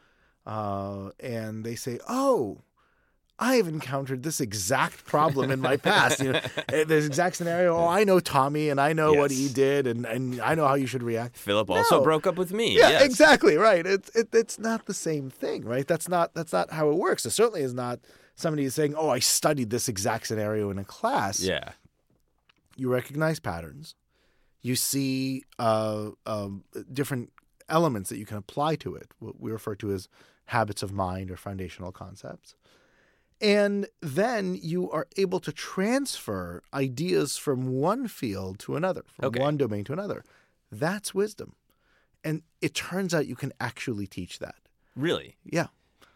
uh, 0.46 1.10
and 1.20 1.64
they 1.64 1.74
say, 1.74 1.98
"Oh, 2.08 2.62
I 3.40 3.56
have 3.56 3.66
encountered 3.66 4.22
this 4.22 4.38
exact 4.40 5.06
problem 5.06 5.50
in 5.50 5.60
my 5.60 5.78
past. 5.78 6.20
You 6.20 6.32
know, 6.32 6.40
eh, 6.68 6.84
this 6.84 7.06
exact 7.06 7.36
scenario. 7.36 7.74
Oh, 7.74 7.88
I 7.88 8.04
know 8.04 8.20
Tommy, 8.20 8.68
and 8.68 8.78
I 8.78 8.92
know 8.92 9.14
what 9.14 9.30
he 9.30 9.48
did, 9.48 9.86
and, 9.86 10.04
and 10.04 10.40
I 10.42 10.54
know 10.54 10.66
how 10.68 10.74
you 10.74 10.86
should 10.86 11.02
react. 11.02 11.38
Philip 11.38 11.70
also 11.70 12.04
broke 12.04 12.26
up 12.26 12.36
with 12.36 12.52
me. 12.52 12.76
Yeah, 12.76 12.90
yes. 12.90 13.02
exactly 13.02 13.56
right. 13.56 13.86
It's 13.86 14.14
it, 14.14 14.28
it's 14.34 14.58
not 14.58 14.84
the 14.84 14.94
same 14.94 15.30
thing, 15.30 15.64
right? 15.64 15.86
That's 15.86 16.08
not 16.08 16.34
that's 16.34 16.52
not 16.52 16.70
how 16.70 16.90
it 16.90 16.96
works. 16.96 17.24
It 17.24 17.30
certainly 17.30 17.62
is 17.62 17.72
not 17.72 18.00
somebody 18.40 18.64
is 18.64 18.74
saying, 18.74 18.94
"Oh, 18.96 19.08
I 19.10 19.18
studied 19.18 19.70
this 19.70 19.88
exact 19.88 20.26
scenario 20.26 20.70
in 20.70 20.78
a 20.78 20.84
class." 20.84 21.40
Yeah. 21.40 21.72
You 22.76 22.90
recognize 22.92 23.40
patterns. 23.40 23.94
You 24.62 24.76
see 24.76 25.44
uh, 25.58 26.10
um, 26.26 26.64
different 26.92 27.32
elements 27.68 28.10
that 28.10 28.18
you 28.18 28.26
can 28.26 28.36
apply 28.36 28.76
to 28.76 28.94
it. 28.94 29.12
What 29.18 29.40
we 29.40 29.50
refer 29.50 29.74
to 29.76 29.92
as 29.92 30.08
habits 30.46 30.82
of 30.82 30.92
mind 30.92 31.30
or 31.30 31.36
foundational 31.36 31.92
concepts. 31.92 32.54
And 33.40 33.86
then 34.02 34.58
you 34.60 34.90
are 34.90 35.06
able 35.16 35.40
to 35.40 35.52
transfer 35.52 36.62
ideas 36.74 37.38
from 37.38 37.68
one 37.68 38.06
field 38.08 38.58
to 38.60 38.76
another, 38.76 39.02
from 39.08 39.26
Okay. 39.26 39.40
one 39.40 39.56
domain 39.56 39.84
to 39.84 39.92
another. 39.94 40.24
That's 40.70 41.14
wisdom. 41.14 41.54
And 42.22 42.42
it 42.60 42.74
turns 42.74 43.14
out 43.14 43.26
you 43.26 43.36
can 43.36 43.52
actually 43.58 44.06
teach 44.06 44.40
that. 44.40 44.56
Really? 44.94 45.36
Yeah. 45.42 45.68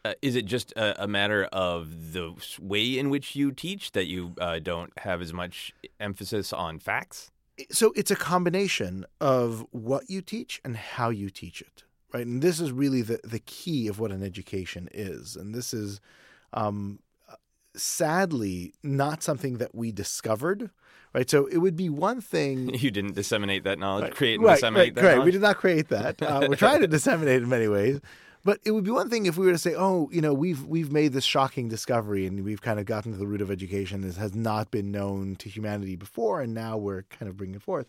Uh, 0.04 0.12
is 0.20 0.36
it 0.36 0.44
just 0.44 0.70
a, 0.72 1.04
a 1.04 1.08
matter 1.08 1.44
of 1.52 2.12
the 2.12 2.34
way 2.60 2.98
in 2.98 3.08
which 3.08 3.34
you 3.34 3.50
teach 3.50 3.92
that 3.92 4.04
you 4.04 4.34
uh, 4.38 4.58
don't 4.58 4.92
have 4.98 5.22
as 5.22 5.32
much 5.32 5.72
emphasis 5.98 6.52
on 6.52 6.78
facts? 6.78 7.30
So 7.70 7.92
it's 7.96 8.10
a 8.10 8.16
combination 8.16 9.06
of 9.20 9.64
what 9.70 10.10
you 10.10 10.20
teach 10.20 10.60
and 10.64 10.76
how 10.76 11.08
you 11.08 11.30
teach 11.30 11.62
it, 11.62 11.84
right? 12.12 12.26
And 12.26 12.42
this 12.42 12.60
is 12.60 12.70
really 12.70 13.00
the, 13.00 13.20
the 13.24 13.38
key 13.38 13.88
of 13.88 13.98
what 13.98 14.10
an 14.10 14.22
education 14.22 14.88
is. 14.92 15.36
And 15.36 15.54
this 15.54 15.72
is 15.72 16.00
um, 16.52 16.98
sadly 17.76 18.74
not 18.82 19.22
something 19.22 19.58
that 19.58 19.74
we 19.74 19.92
discovered, 19.92 20.70
right? 21.14 21.28
So 21.30 21.46
it 21.46 21.58
would 21.58 21.76
be 21.76 21.88
one 21.88 22.20
thing 22.20 22.74
You 22.74 22.90
didn't 22.90 23.14
disseminate 23.14 23.64
that 23.64 23.78
knowledge, 23.78 24.04
Right, 24.04 24.14
create 24.14 24.34
and 24.34 24.44
right, 24.44 24.56
disseminate 24.56 24.88
right, 24.88 24.94
that 24.96 25.00
correct. 25.00 25.16
knowledge? 25.16 25.26
We 25.26 25.32
did 25.32 25.42
not 25.42 25.56
create 25.56 25.88
that. 25.88 26.22
Uh, 26.22 26.46
we're 26.48 26.56
trying 26.56 26.80
to 26.80 26.86
disseminate 26.98 27.42
in 27.42 27.48
many 27.48 27.68
ways. 27.68 28.00
But 28.44 28.60
it 28.64 28.72
would 28.72 28.84
be 28.84 28.90
one 28.90 29.08
thing 29.08 29.24
if 29.24 29.38
we 29.38 29.46
were 29.46 29.52
to 29.52 29.58
say, 29.58 29.74
"Oh, 29.74 30.10
you 30.12 30.20
know, 30.20 30.34
we've 30.34 30.64
we've 30.64 30.92
made 30.92 31.12
this 31.14 31.24
shocking 31.24 31.68
discovery, 31.68 32.26
and 32.26 32.44
we've 32.44 32.60
kind 32.60 32.78
of 32.78 32.84
gotten 32.84 33.12
to 33.12 33.18
the 33.18 33.26
root 33.26 33.40
of 33.40 33.50
education. 33.50 34.02
This 34.02 34.16
has 34.16 34.34
not 34.34 34.70
been 34.70 34.90
known 34.92 35.36
to 35.36 35.48
humanity 35.48 35.96
before, 35.96 36.42
and 36.42 36.52
now 36.52 36.76
we're 36.76 37.02
kind 37.04 37.28
of 37.28 37.36
bringing 37.36 37.56
it 37.56 37.62
forth." 37.62 37.86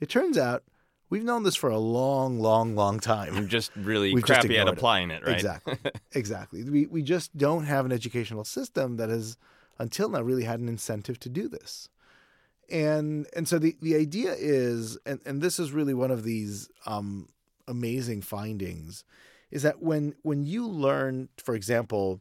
It 0.00 0.08
turns 0.08 0.38
out 0.38 0.64
we've 1.10 1.22
known 1.22 1.42
this 1.42 1.54
for 1.56 1.68
a 1.68 1.78
long, 1.78 2.40
long, 2.40 2.74
long 2.74 2.98
time. 2.98 3.36
I'm 3.36 3.48
just 3.48 3.70
really 3.76 4.14
We've 4.14 4.24
just 4.24 4.40
crappy 4.40 4.56
at 4.56 4.62
ignored 4.62 4.68
it. 4.68 4.78
applying 4.78 5.10
it, 5.10 5.22
right? 5.26 5.34
Exactly. 5.34 5.76
exactly. 6.12 6.64
We 6.64 6.86
we 6.86 7.02
just 7.02 7.36
don't 7.36 7.66
have 7.66 7.84
an 7.84 7.92
educational 7.92 8.44
system 8.44 8.96
that 8.96 9.10
has 9.10 9.36
until 9.78 10.08
now 10.08 10.22
really 10.22 10.44
had 10.44 10.58
an 10.58 10.68
incentive 10.68 11.20
to 11.20 11.28
do 11.28 11.48
this. 11.48 11.90
And 12.70 13.26
and 13.36 13.46
so 13.46 13.58
the, 13.58 13.76
the 13.82 13.94
idea 13.94 14.34
is 14.38 14.96
and, 15.04 15.20
and 15.26 15.42
this 15.42 15.58
is 15.58 15.70
really 15.70 15.92
one 15.92 16.10
of 16.10 16.24
these 16.24 16.70
um, 16.86 17.28
amazing 17.68 18.22
findings 18.22 19.04
is 19.52 19.62
that 19.62 19.80
when 19.80 20.14
when 20.22 20.42
you 20.42 20.66
learn, 20.66 21.28
for 21.36 21.54
example, 21.54 22.20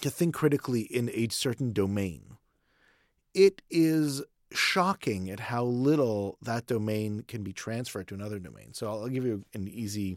to 0.00 0.08
think 0.08 0.34
critically 0.34 0.82
in 0.82 1.10
a 1.12 1.28
certain 1.28 1.72
domain, 1.72 2.38
it 3.34 3.60
is 3.68 4.22
shocking 4.52 5.28
at 5.28 5.40
how 5.40 5.64
little 5.64 6.38
that 6.40 6.66
domain 6.66 7.24
can 7.26 7.42
be 7.42 7.52
transferred 7.52 8.08
to 8.08 8.14
another 8.14 8.38
domain. 8.38 8.72
So 8.72 8.88
I'll, 8.88 9.02
I'll 9.02 9.08
give 9.08 9.26
you 9.26 9.44
an 9.52 9.68
easy 9.68 10.16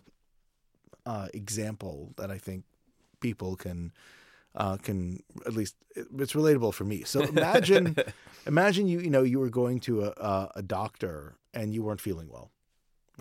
uh, 1.05 1.27
example 1.33 2.13
that 2.15 2.31
I 2.31 2.37
think 2.37 2.63
people 3.19 3.55
can 3.55 3.91
uh, 4.53 4.77
can 4.77 5.23
at 5.45 5.53
least 5.53 5.75
it's 5.95 6.33
relatable 6.33 6.73
for 6.73 6.83
me. 6.83 7.03
So 7.03 7.23
imagine 7.23 7.95
imagine 8.45 8.87
you 8.87 8.99
you 8.99 9.09
know 9.09 9.23
you 9.23 9.39
were 9.39 9.49
going 9.49 9.79
to 9.81 10.03
a, 10.03 10.09
a, 10.09 10.51
a 10.57 10.61
doctor 10.61 11.33
and 11.51 11.73
you 11.73 11.81
weren't 11.81 11.99
feeling 11.99 12.29
well, 12.29 12.51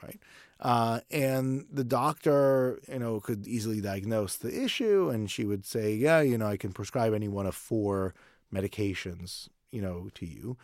right? 0.02 0.20
Uh, 0.60 1.00
and 1.10 1.64
the 1.72 1.84
doctor 1.84 2.78
you 2.86 2.98
know 2.98 3.18
could 3.18 3.46
easily 3.46 3.80
diagnose 3.80 4.36
the 4.36 4.62
issue, 4.62 5.08
and 5.08 5.30
she 5.30 5.44
would 5.44 5.64
say, 5.64 5.94
yeah, 5.94 6.20
you 6.20 6.36
know, 6.36 6.46
I 6.46 6.56
can 6.56 6.72
prescribe 6.72 7.14
any 7.14 7.28
one 7.28 7.46
of 7.46 7.54
four 7.54 8.14
medications, 8.54 9.48
you 9.70 9.80
know, 9.80 10.10
to 10.14 10.26
you. 10.26 10.56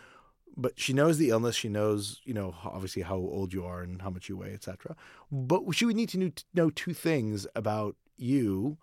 But 0.56 0.78
she 0.78 0.92
knows 0.92 1.18
the 1.18 1.30
illness. 1.30 1.54
She 1.54 1.68
knows, 1.68 2.20
you 2.24 2.32
know, 2.32 2.54
obviously 2.64 3.02
how 3.02 3.16
old 3.16 3.52
you 3.52 3.64
are 3.64 3.82
and 3.82 4.00
how 4.00 4.10
much 4.10 4.28
you 4.28 4.36
weigh, 4.38 4.54
etc. 4.54 4.96
But 5.30 5.62
she 5.72 5.84
would 5.84 5.96
need 5.96 6.08
to 6.10 6.32
know 6.54 6.70
two 6.70 6.94
things 6.94 7.46
about 7.54 7.96
you 8.16 8.78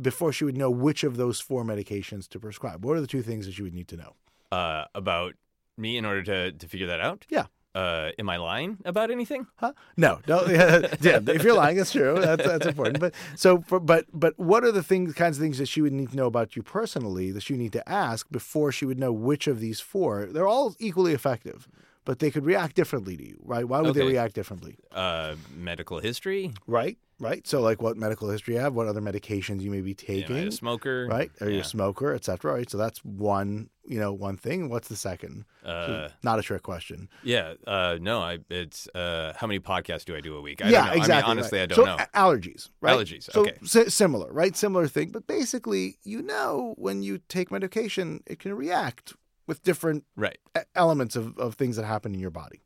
before 0.00 0.32
she 0.32 0.44
would 0.44 0.56
know 0.56 0.70
which 0.70 1.02
of 1.02 1.16
those 1.16 1.40
four 1.40 1.64
medications 1.64 2.28
to 2.28 2.38
prescribe. 2.38 2.84
What 2.84 2.96
are 2.96 3.00
the 3.00 3.06
two 3.06 3.22
things 3.22 3.46
that 3.46 3.54
she 3.54 3.62
would 3.62 3.74
need 3.74 3.88
to 3.88 3.96
know? 3.96 4.14
Uh, 4.52 4.84
about 4.94 5.34
me 5.76 5.96
in 5.96 6.04
order 6.04 6.22
to, 6.22 6.52
to 6.52 6.68
figure 6.68 6.86
that 6.86 7.00
out? 7.00 7.26
Yeah. 7.28 7.46
Uh, 7.76 8.10
am 8.18 8.30
I 8.30 8.38
lying 8.38 8.78
about 8.86 9.10
anything? 9.10 9.46
Huh? 9.56 9.74
No, 9.98 10.20
no. 10.26 10.46
yeah, 10.46 11.20
if 11.26 11.42
you're 11.42 11.52
lying, 11.52 11.78
it's 11.78 11.92
true. 11.92 12.18
That's 12.18 12.42
that's 12.42 12.64
important. 12.64 13.00
But 13.00 13.12
so, 13.34 13.60
for, 13.60 13.78
but 13.78 14.06
but 14.14 14.32
what 14.38 14.64
are 14.64 14.72
the 14.72 14.82
things, 14.82 15.12
kinds 15.12 15.36
of 15.36 15.42
things 15.42 15.58
that 15.58 15.66
she 15.66 15.82
would 15.82 15.92
need 15.92 16.08
to 16.08 16.16
know 16.16 16.24
about 16.24 16.56
you 16.56 16.62
personally 16.62 17.30
that 17.32 17.42
she 17.42 17.54
need 17.54 17.74
to 17.74 17.86
ask 17.86 18.30
before 18.30 18.72
she 18.72 18.86
would 18.86 18.98
know 18.98 19.12
which 19.12 19.46
of 19.46 19.60
these 19.60 19.78
four? 19.78 20.24
They're 20.24 20.48
all 20.48 20.74
equally 20.78 21.12
effective, 21.12 21.68
but 22.06 22.18
they 22.18 22.30
could 22.30 22.46
react 22.46 22.76
differently 22.76 23.14
to 23.18 23.28
you, 23.28 23.36
right? 23.44 23.68
Why 23.68 23.82
would 23.82 23.92
they 23.92 24.06
react 24.06 24.34
differently? 24.34 24.78
Uh, 24.90 25.34
medical 25.54 25.98
history? 25.98 26.54
Right, 26.66 26.96
right. 27.18 27.46
So, 27.46 27.60
like, 27.60 27.80
what 27.82 27.96
medical 27.96 28.28
history 28.30 28.54
you 28.54 28.60
have, 28.60 28.74
what 28.74 28.86
other 28.86 29.00
medications 29.00 29.60
you 29.62 29.70
may 29.70 29.80
be 29.80 29.94
taking, 29.94 30.36
I 30.36 30.40
a 30.40 30.50
smoker? 30.50 31.06
right? 31.10 31.30
Are 31.40 31.48
you 31.48 31.56
Yeah. 31.56 31.60
a 31.62 31.64
smoker, 31.64 32.12
et 32.12 32.24
cetera, 32.24 32.54
right? 32.54 32.68
So 32.70 32.76
that's 32.78 33.04
one, 33.04 33.70
you 33.86 33.98
know, 33.98 34.12
one 34.12 34.36
thing. 34.36 34.68
What's 34.68 34.88
the 34.88 34.96
second? 34.96 35.44
Uh, 35.64 36.08
Not 36.22 36.38
a 36.38 36.42
trick 36.42 36.62
question. 36.62 37.08
yeah. 37.22 37.54
Uh, 37.66 37.98
no, 38.00 38.20
I, 38.20 38.38
it's 38.50 38.88
uh, 38.94 39.32
how 39.36 39.46
many 39.46 39.60
podcasts 39.60 40.04
do 40.04 40.14
I 40.16 40.20
do 40.20 40.36
a 40.36 40.40
week? 40.40 40.64
I 40.64 40.68
yeah, 40.68 40.78
don't 40.78 40.86
know. 40.86 40.92
exactly. 41.02 41.14
I 41.14 41.16
mean, 41.34 41.38
honestly, 41.38 41.58
right. 41.58 41.62
I 41.72 41.74
don't 41.74 41.76
so, 41.76 41.96
know. 41.96 42.04
Allergies, 42.14 42.68
right? 42.80 42.96
Allergies, 42.98 43.22
So 43.30 43.40
okay. 43.42 43.54
si- 43.64 43.90
similar, 43.90 44.32
right? 44.32 44.56
Similar 44.56 44.86
thing, 44.88 45.10
but 45.10 45.26
basically, 45.26 45.98
you 46.04 46.22
know, 46.22 46.74
when 46.78 47.02
you 47.02 47.18
take 47.28 47.50
medication, 47.50 48.22
it 48.26 48.38
can 48.38 48.54
react 48.54 49.14
with 49.46 49.62
different 49.62 50.04
Right. 50.16 50.38
elements 50.74 51.14
of, 51.16 51.38
of 51.38 51.54
things 51.54 51.76
that 51.76 51.84
happen 51.84 52.12
in 52.14 52.20
your 52.20 52.30
body, 52.32 52.62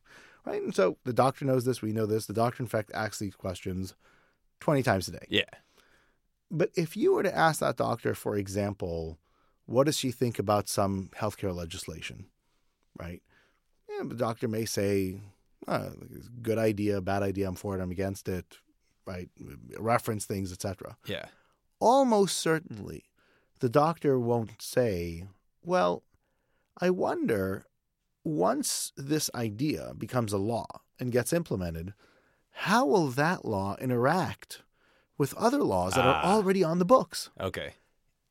right? 0.47 0.62
And 0.62 0.75
so 0.75 0.97
the 1.04 1.12
doctor 1.12 1.45
knows 1.45 1.64
this. 1.66 1.83
We 1.83 1.92
know 1.92 2.07
this. 2.07 2.25
The 2.26 2.33
doctor, 2.33 2.62
in 2.62 2.69
fact, 2.69 2.90
asks 2.95 3.19
these 3.19 3.35
questions 3.37 3.95
twenty 4.61 4.83
times 4.83 5.09
a 5.09 5.12
day. 5.12 5.26
Yeah. 5.29 5.45
But 6.50 6.71
if 6.75 6.97
you 6.97 7.12
were 7.14 7.23
to 7.23 7.37
ask 7.37 7.61
that 7.61 7.76
doctor, 7.76 8.14
for 8.14 8.37
example, 8.37 9.19
what 9.67 9.85
does 9.85 9.97
she 9.97 10.11
think 10.11 10.38
about 10.38 10.69
some 10.69 11.11
healthcare 11.17 11.55
legislation, 11.55 12.26
right? 12.99 13.23
Yeah, 13.88 14.05
the 14.05 14.17
doctor 14.17 14.49
may 14.49 14.64
say, 14.64 15.21
oh, 15.69 15.93
good 16.43 16.59
idea, 16.59 17.00
bad 17.00 17.23
idea, 17.23 17.47
I'm 17.47 17.55
for 17.55 17.79
it, 17.79 17.83
I'm 17.83 17.93
against 17.93 18.29
it, 18.29 18.59
right? 19.07 19.29
Reference 19.79 20.25
things, 20.25 20.52
etc. 20.52 20.97
Yeah. 21.07 21.26
Almost 21.79 22.37
certainly, 22.38 23.05
the 23.61 23.69
doctor 23.69 24.19
won't 24.19 24.61
say, 24.61 25.25
well, 25.64 26.02
I 26.81 26.90
wonder, 26.90 27.64
once 28.25 28.93
this 28.97 29.31
idea 29.35 29.93
becomes 29.97 30.33
a 30.33 30.38
law 30.38 30.67
and 30.99 31.12
gets 31.12 31.33
implemented, 31.33 31.95
how 32.52 32.87
will 32.87 33.09
that 33.09 33.45
law 33.45 33.76
interact 33.80 34.62
with 35.19 35.35
other 35.35 35.62
laws 35.62 35.95
that 35.95 36.04
are 36.04 36.14
Ah. 36.23 36.33
already 36.35 36.62
on 36.64 36.78
the 36.78 36.85
books? 36.85 37.30
Okay. 37.38 37.75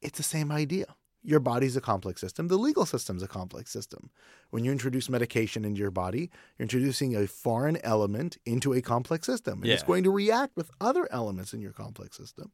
It's 0.01 0.17
the 0.17 0.23
same 0.23 0.51
idea. 0.51 0.95
Your 1.21 1.39
body's 1.41 1.75
a 1.75 1.81
complex 1.81 2.21
system. 2.21 2.47
The 2.47 2.57
legal 2.57 2.85
system's 2.85 3.21
a 3.21 3.27
complex 3.27 3.71
system. 3.71 4.09
When 4.51 4.63
you 4.63 4.71
introduce 4.71 5.09
medication 5.09 5.65
into 5.65 5.79
your 5.79 5.91
body, 5.91 6.29
you're 6.57 6.63
introducing 6.63 7.15
a 7.15 7.27
foreign 7.27 7.77
element 7.83 8.37
into 8.45 8.73
a 8.73 8.81
complex 8.81 9.25
system. 9.25 9.61
And 9.61 9.71
it's 9.71 9.83
Yeah. 9.83 9.87
going 9.87 10.03
to 10.05 10.11
react 10.11 10.55
with 10.55 10.71
other 10.79 11.07
elements 11.11 11.53
in 11.53 11.59
your 11.59 11.73
complex 11.73 12.15
system. 12.15 12.51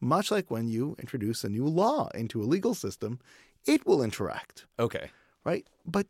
Much 0.00 0.30
like 0.30 0.50
when 0.50 0.66
you 0.68 0.96
introduce 0.98 1.44
a 1.44 1.48
new 1.48 1.66
law 1.66 2.08
into 2.08 2.42
a 2.42 2.46
legal 2.46 2.74
system, 2.74 3.20
it 3.64 3.86
will 3.86 4.02
interact, 4.02 4.66
Okay. 4.78 5.10
right? 5.44 5.66
But 5.86 6.08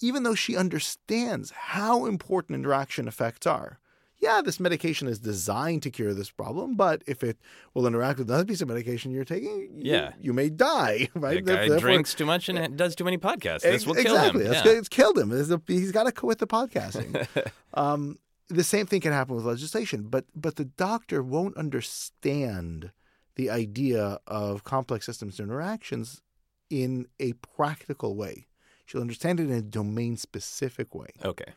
even 0.00 0.22
though 0.24 0.34
she 0.34 0.56
understands 0.56 1.50
how 1.52 2.04
important 2.04 2.54
interaction 2.56 3.08
effects 3.08 3.46
are, 3.46 3.78
yeah, 4.18 4.40
this 4.44 4.58
medication 4.58 5.08
is 5.08 5.18
designed 5.18 5.82
to 5.82 5.90
cure 5.90 6.14
this 6.14 6.30
problem, 6.30 6.74
but 6.74 7.02
if 7.06 7.22
it 7.22 7.38
will 7.74 7.86
interact 7.86 8.18
with 8.18 8.28
another 8.30 8.44
piece 8.44 8.60
of 8.62 8.68
medication 8.68 9.10
you're 9.10 9.24
taking, 9.24 9.60
you- 9.74 9.92
Yeah. 9.92 10.12
you, 10.20 10.32
may 10.32 10.48
die, 10.48 11.08
right? 11.14 11.44
That 11.44 11.52
guy 11.54 11.68
Therefore- 11.68 11.78
drinks 11.78 12.14
too 12.14 12.26
much 12.26 12.48
and 12.48 12.76
does 12.76 12.94
too 12.96 13.04
many 13.04 13.18
podcasts. 13.18 13.62
This 13.62 13.86
will 13.86 13.94
kill 13.94 14.14
exactly. 14.16 14.44
him. 14.44 14.50
That's 14.52 14.66
Yeah. 14.66 14.72
It's 14.72 14.88
killed 14.88 15.18
him. 15.18 15.28
There's 15.28 15.50
a- 15.50 15.60
he's 15.66 15.92
got 15.92 16.04
to 16.04 16.12
quit 16.12 16.38
the 16.38 16.46
podcasting. 16.46 17.26
um, 17.74 18.18
the 18.48 18.64
same 18.64 18.86
thing 18.86 19.00
can 19.00 19.12
happen 19.12 19.34
with 19.34 19.44
legislation, 19.44 20.04
but 20.08 20.24
but 20.34 20.54
the 20.56 20.64
doctor 20.66 21.22
won't 21.22 21.56
understand 21.56 22.92
the 23.34 23.50
idea 23.50 24.18
of 24.26 24.64
complex 24.64 25.04
systems 25.04 25.38
interactions 25.40 26.22
in 26.70 27.06
a 27.20 27.32
practical 27.34 28.14
way. 28.16 28.46
She'll 28.86 29.00
understand 29.00 29.40
it 29.40 29.44
in 29.50 29.52
a 29.52 29.62
domain 29.62 30.16
specific 30.16 30.94
way. 30.94 31.08
Okay. 31.24 31.52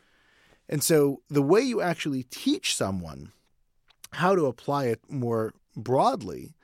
And 0.70 0.84
so 0.84 1.20
the 1.28 1.42
way 1.42 1.60
you 1.60 1.82
actually 1.82 2.22
teach 2.22 2.74
someone 2.74 3.32
how 4.12 4.36
to 4.36 4.46
apply 4.46 4.86
it 4.86 5.00
more 5.08 5.52
broadly 5.76 6.54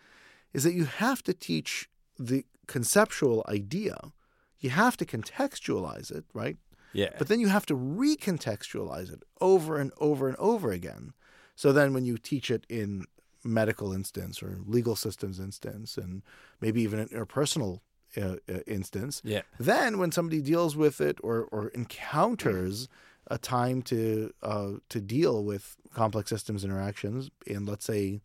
is 0.55 0.63
that 0.63 0.75
you 0.75 0.85
have 0.85 1.23
to 1.25 1.35
teach 1.35 1.91
the 2.19 2.45
conceptual 2.69 3.45
idea, 3.49 4.13
you 4.61 4.71
have 4.71 4.97
to 4.99 5.05
contextualize 5.05 6.11
it, 6.11 6.25
right? 6.33 6.57
Yeah. 6.93 7.11
But 7.19 7.29
then 7.29 7.41
you 7.41 7.49
have 7.49 7.67
to 7.67 7.77
recontextualize 7.77 9.13
it 9.13 9.23
over 9.41 9.79
and 9.79 9.93
over 9.99 10.29
and 10.29 10.37
over 10.39 10.71
again. 10.71 11.13
So 11.57 11.73
then 11.73 11.93
when 11.93 12.05
you 12.05 12.17
teach 12.17 12.51
it 12.51 12.65
in 12.69 13.07
medical 13.45 13.93
instance 13.93 14.43
or 14.43 14.61
legal 14.67 14.97
systems 14.97 15.41
instance 15.41 15.99
and 15.99 16.23
maybe 16.61 16.81
even 16.83 17.01
an 17.01 17.09
interpersonal 17.09 17.81
uh, 18.17 18.37
uh, 18.49 18.61
instance, 18.67 19.21
yeah. 19.25 19.43
then 19.59 19.99
when 19.99 20.13
somebody 20.13 20.41
deals 20.41 20.77
with 20.77 21.01
it 21.01 21.19
or, 21.23 21.43
or 21.51 21.69
encounters 21.69 22.89
a 23.29 23.39
time 23.39 23.83
to 23.83 24.33
uh, 24.43 24.73
to 24.89 25.01
deal 25.01 25.45
with 25.45 25.77
complex 25.95 26.31
systems 26.31 26.65
interactions 26.65 27.31
in 27.47 27.67
let's 27.67 27.85
say 27.85 28.21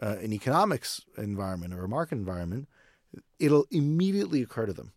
uh, 0.00 0.16
an 0.22 0.32
economics 0.32 1.02
environment 1.16 1.74
or 1.74 1.84
a 1.84 1.88
market 1.88 2.16
environment, 2.16 2.68
it'll 3.38 3.66
immediately 3.70 4.42
occur 4.42 4.66
to 4.66 4.72
them. 4.72 4.92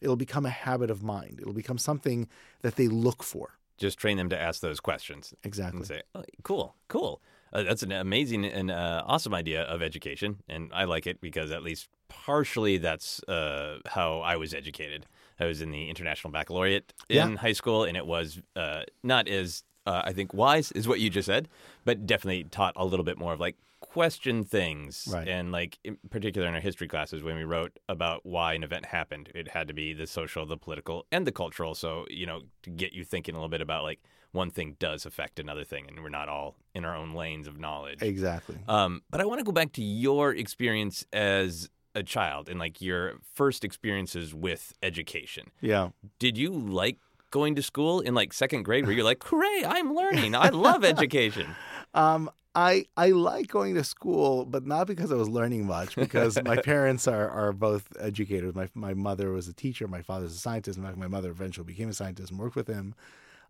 It'll 0.00 0.16
become 0.16 0.46
a 0.46 0.50
habit 0.50 0.90
of 0.90 1.02
mind. 1.02 1.38
It'll 1.40 1.52
become 1.52 1.78
something 1.78 2.28
that 2.62 2.76
they 2.76 2.88
look 2.88 3.22
for. 3.22 3.58
Just 3.78 3.98
train 3.98 4.16
them 4.16 4.28
to 4.30 4.38
ask 4.38 4.60
those 4.60 4.80
questions 4.80 5.34
Exactly. 5.44 5.78
and 5.78 5.86
say, 5.86 6.02
oh, 6.14 6.24
"Cool, 6.42 6.74
cool." 6.88 7.22
Uh, 7.52 7.62
that's 7.62 7.82
an 7.82 7.92
amazing 7.92 8.44
and 8.44 8.70
uh, 8.70 9.02
awesome 9.06 9.34
idea 9.34 9.62
of 9.62 9.82
education, 9.82 10.42
and 10.48 10.70
I 10.72 10.84
like 10.84 11.06
it 11.06 11.20
because 11.20 11.50
at 11.50 11.62
least 11.62 11.88
partially 12.08 12.78
that's 12.78 13.22
uh, 13.24 13.78
how 13.86 14.20
I 14.20 14.36
was 14.36 14.54
educated. 14.54 15.06
I 15.40 15.46
was 15.46 15.60
in 15.60 15.70
the 15.70 15.88
International 15.88 16.30
Baccalaureate 16.30 16.92
in 17.08 17.16
Yeah. 17.16 17.36
high 17.36 17.52
school, 17.52 17.84
and 17.84 17.96
it 17.96 18.06
was 18.06 18.40
uh, 18.56 18.82
not 19.02 19.28
as 19.28 19.64
uh, 19.86 20.02
I 20.04 20.12
think 20.12 20.34
wise 20.34 20.70
is 20.72 20.86
what 20.86 21.00
you 21.00 21.08
just 21.10 21.26
said, 21.26 21.48
but 21.84 22.06
definitely 22.06 22.44
taught 22.44 22.74
a 22.76 22.84
little 22.84 23.04
bit 23.04 23.16
more 23.18 23.32
of 23.32 23.40
like 23.40 23.56
question 23.80 24.44
things, 24.44 25.08
Right. 25.10 25.26
and 25.26 25.50
like 25.52 25.78
in 25.84 25.96
particular 26.10 26.46
in 26.46 26.54
our 26.54 26.60
history 26.60 26.86
classes 26.86 27.22
when 27.22 27.34
we 27.36 27.44
wrote 27.44 27.78
about 27.88 28.26
why 28.26 28.52
an 28.52 28.62
event 28.62 28.84
happened, 28.86 29.30
it 29.34 29.48
had 29.48 29.68
to 29.68 29.74
be 29.74 29.94
the 29.94 30.06
social, 30.06 30.44
the 30.44 30.58
political, 30.58 31.06
and 31.10 31.26
the 31.26 31.32
cultural. 31.32 31.74
So 31.74 32.04
you 32.10 32.26
know 32.26 32.42
to 32.62 32.70
get 32.70 32.92
you 32.92 33.04
thinking 33.04 33.34
a 33.34 33.38
little 33.38 33.48
bit 33.48 33.62
about 33.62 33.82
like 33.84 34.00
one 34.32 34.50
thing 34.50 34.76
does 34.78 35.06
affect 35.06 35.40
another 35.40 35.64
thing, 35.64 35.86
and 35.88 36.02
we're 36.02 36.08
not 36.10 36.28
all 36.28 36.56
in 36.74 36.84
our 36.84 36.94
own 36.94 37.14
lanes 37.14 37.48
of 37.48 37.58
knowledge. 37.58 38.00
Exactly. 38.02 38.58
Um, 38.68 39.02
but 39.10 39.20
I 39.20 39.24
want 39.24 39.40
to 39.40 39.44
go 39.44 39.50
back 39.50 39.72
to 39.72 39.82
your 39.82 40.32
experience 40.34 41.04
as 41.12 41.68
a 41.94 42.02
child 42.02 42.48
and 42.48 42.58
like 42.58 42.80
your 42.80 43.14
first 43.34 43.64
experiences 43.64 44.34
with 44.34 44.72
education. 44.82 45.50
Yeah. 45.60 45.90
Did 46.18 46.38
you 46.38 46.50
like 46.50 46.98
going 47.30 47.54
to 47.56 47.62
school 47.62 48.00
in 48.00 48.14
like 48.14 48.32
second 48.32 48.64
grade 48.64 48.86
where 48.86 48.94
you're 48.94 49.04
like, 49.04 49.22
hooray, 49.26 49.64
I'm 49.66 49.94
learning. 49.94 50.34
I 50.34 50.48
love 50.48 50.84
education. 50.84 51.54
Um, 51.92 52.30
I 52.54 52.84
I 52.96 53.08
like 53.08 53.48
going 53.48 53.74
to 53.74 53.82
school, 53.82 54.44
but 54.44 54.64
not 54.64 54.86
because 54.86 55.10
I 55.10 55.16
was 55.16 55.28
learning 55.28 55.66
much. 55.66 55.96
Because 55.96 56.40
my 56.44 56.56
parents 56.62 57.08
are, 57.08 57.28
are 57.28 57.52
both 57.52 57.88
educators. 57.98 58.54
My 58.54 58.68
my 58.74 58.94
mother 58.94 59.32
was 59.32 59.48
a 59.48 59.52
teacher. 59.52 59.88
My 59.88 60.00
father's 60.02 60.32
a 60.32 60.38
scientist. 60.38 60.78
In 60.78 60.84
fact, 60.84 60.96
my 60.96 61.08
mother 61.08 61.30
eventually 61.30 61.66
became 61.66 61.88
a 61.88 61.92
scientist 61.92 62.30
and 62.30 62.38
worked 62.38 62.54
with 62.54 62.68
him. 62.68 62.94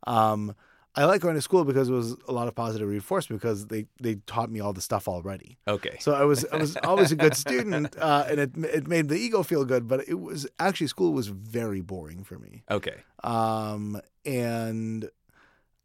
Um, 0.06 0.54
I 0.96 1.04
like 1.04 1.20
going 1.20 1.36
to 1.36 1.42
school 1.42 1.64
because 1.64 1.88
it 1.88 1.92
was 1.92 2.16
a 2.26 2.32
lot 2.32 2.48
of 2.48 2.54
positive 2.54 2.88
reinforcement 2.88 3.40
because 3.40 3.66
they, 3.66 3.86
they 4.00 4.16
taught 4.26 4.50
me 4.50 4.58
all 4.58 4.72
the 4.72 4.80
stuff 4.80 5.06
already. 5.06 5.56
Okay. 5.68 5.96
So 6.00 6.12
I 6.12 6.24
was 6.24 6.44
I 6.52 6.56
was 6.56 6.76
always 6.78 7.12
a 7.12 7.16
good 7.16 7.36
student, 7.36 7.96
uh, 8.00 8.26
and 8.28 8.40
it 8.40 8.50
it 8.56 8.88
made 8.88 9.08
the 9.08 9.16
ego 9.16 9.42
feel 9.42 9.64
good. 9.64 9.86
But 9.86 10.08
it 10.08 10.20
was 10.20 10.48
actually 10.58 10.88
school 10.88 11.12
was 11.12 11.28
very 11.28 11.80
boring 11.80 12.24
for 12.24 12.38
me. 12.38 12.64
Okay. 12.70 12.96
Um, 13.22 14.00
and 14.24 15.08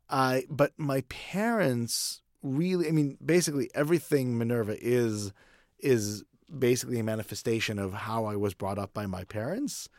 I, 0.10 0.46
but 0.50 0.74
my 0.78 1.02
parents 1.02 2.22
really, 2.42 2.88
I 2.88 2.92
mean, 2.92 3.18
basically 3.24 3.70
everything 3.74 4.38
Minerva 4.38 4.78
is, 4.80 5.34
is 5.80 6.24
basically 6.58 7.00
a 7.00 7.04
manifestation 7.04 7.80
of 7.80 7.94
how 7.94 8.26
I 8.26 8.36
was 8.36 8.54
brought 8.54 8.78
up 8.78 8.94
by 8.94 9.08
my 9.08 9.24
parents, 9.24 9.90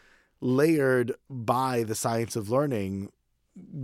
layered 0.40 1.12
by 1.28 1.82
the 1.82 1.94
science 1.94 2.36
of 2.36 2.50
learning. 2.50 3.10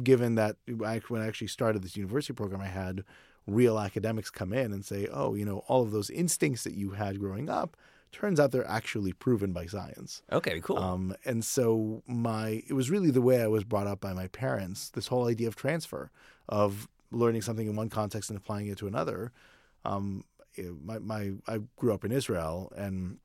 Given 0.03 0.35
that 0.35 0.57
I, 0.85 1.01
when 1.09 1.23
I 1.23 1.27
actually 1.27 1.47
started 1.49 1.83
this 1.83 1.97
university 1.97 2.33
program, 2.35 2.61
I 2.61 2.67
had 2.67 3.05
real 3.47 3.79
academics 3.79 4.31
come 4.31 4.53
in 4.53 4.73
and 4.73 4.85
say, 4.85 5.09
"Oh, 5.13 5.35
you 5.35 5.45
know, 5.45 5.59
all 5.69 5.83
of 5.83 5.91
those 5.91 6.11
instincts 6.11 6.65
that 6.65 6.75
you 6.75 6.91
had 6.91 7.19
growing 7.19 7.49
up, 7.49 7.77
turns 8.13 8.39
out 8.39 8.53
they're 8.53 8.69
actually 8.69 9.13
proven 9.13 9.53
by 9.53 9.67
science." 9.67 10.23
Okay, 10.31 10.61
cool. 10.61 10.79
Um, 10.79 11.15
and 11.25 11.45
so 11.45 12.03
my 12.07 12.63
it 12.69 12.75
was 12.75 12.91
really 12.91 13.11
the 13.11 13.23
way 13.23 13.43
I 13.43 13.47
was 13.47 13.65
brought 13.65 13.87
up 13.87 14.01
by 14.01 14.13
my 14.13 14.27
parents. 14.29 14.91
This 14.91 15.07
whole 15.09 15.27
idea 15.27 15.49
of 15.49 15.57
transfer, 15.57 16.11
of 16.49 16.89
learning 17.11 17.43
something 17.43 17.67
in 17.67 17.75
one 17.77 17.89
context 17.89 18.31
and 18.31 18.37
applying 18.39 18.67
it 18.67 18.79
to 18.79 18.87
another. 18.87 19.33
Um, 19.85 20.25
it- 20.55 20.83
my 20.85 20.99
my 20.99 21.33
I 21.49 21.61
grew 21.77 21.95
up 21.95 22.05
in 22.05 22.13
Israel, 22.13 22.73
and 22.77 23.19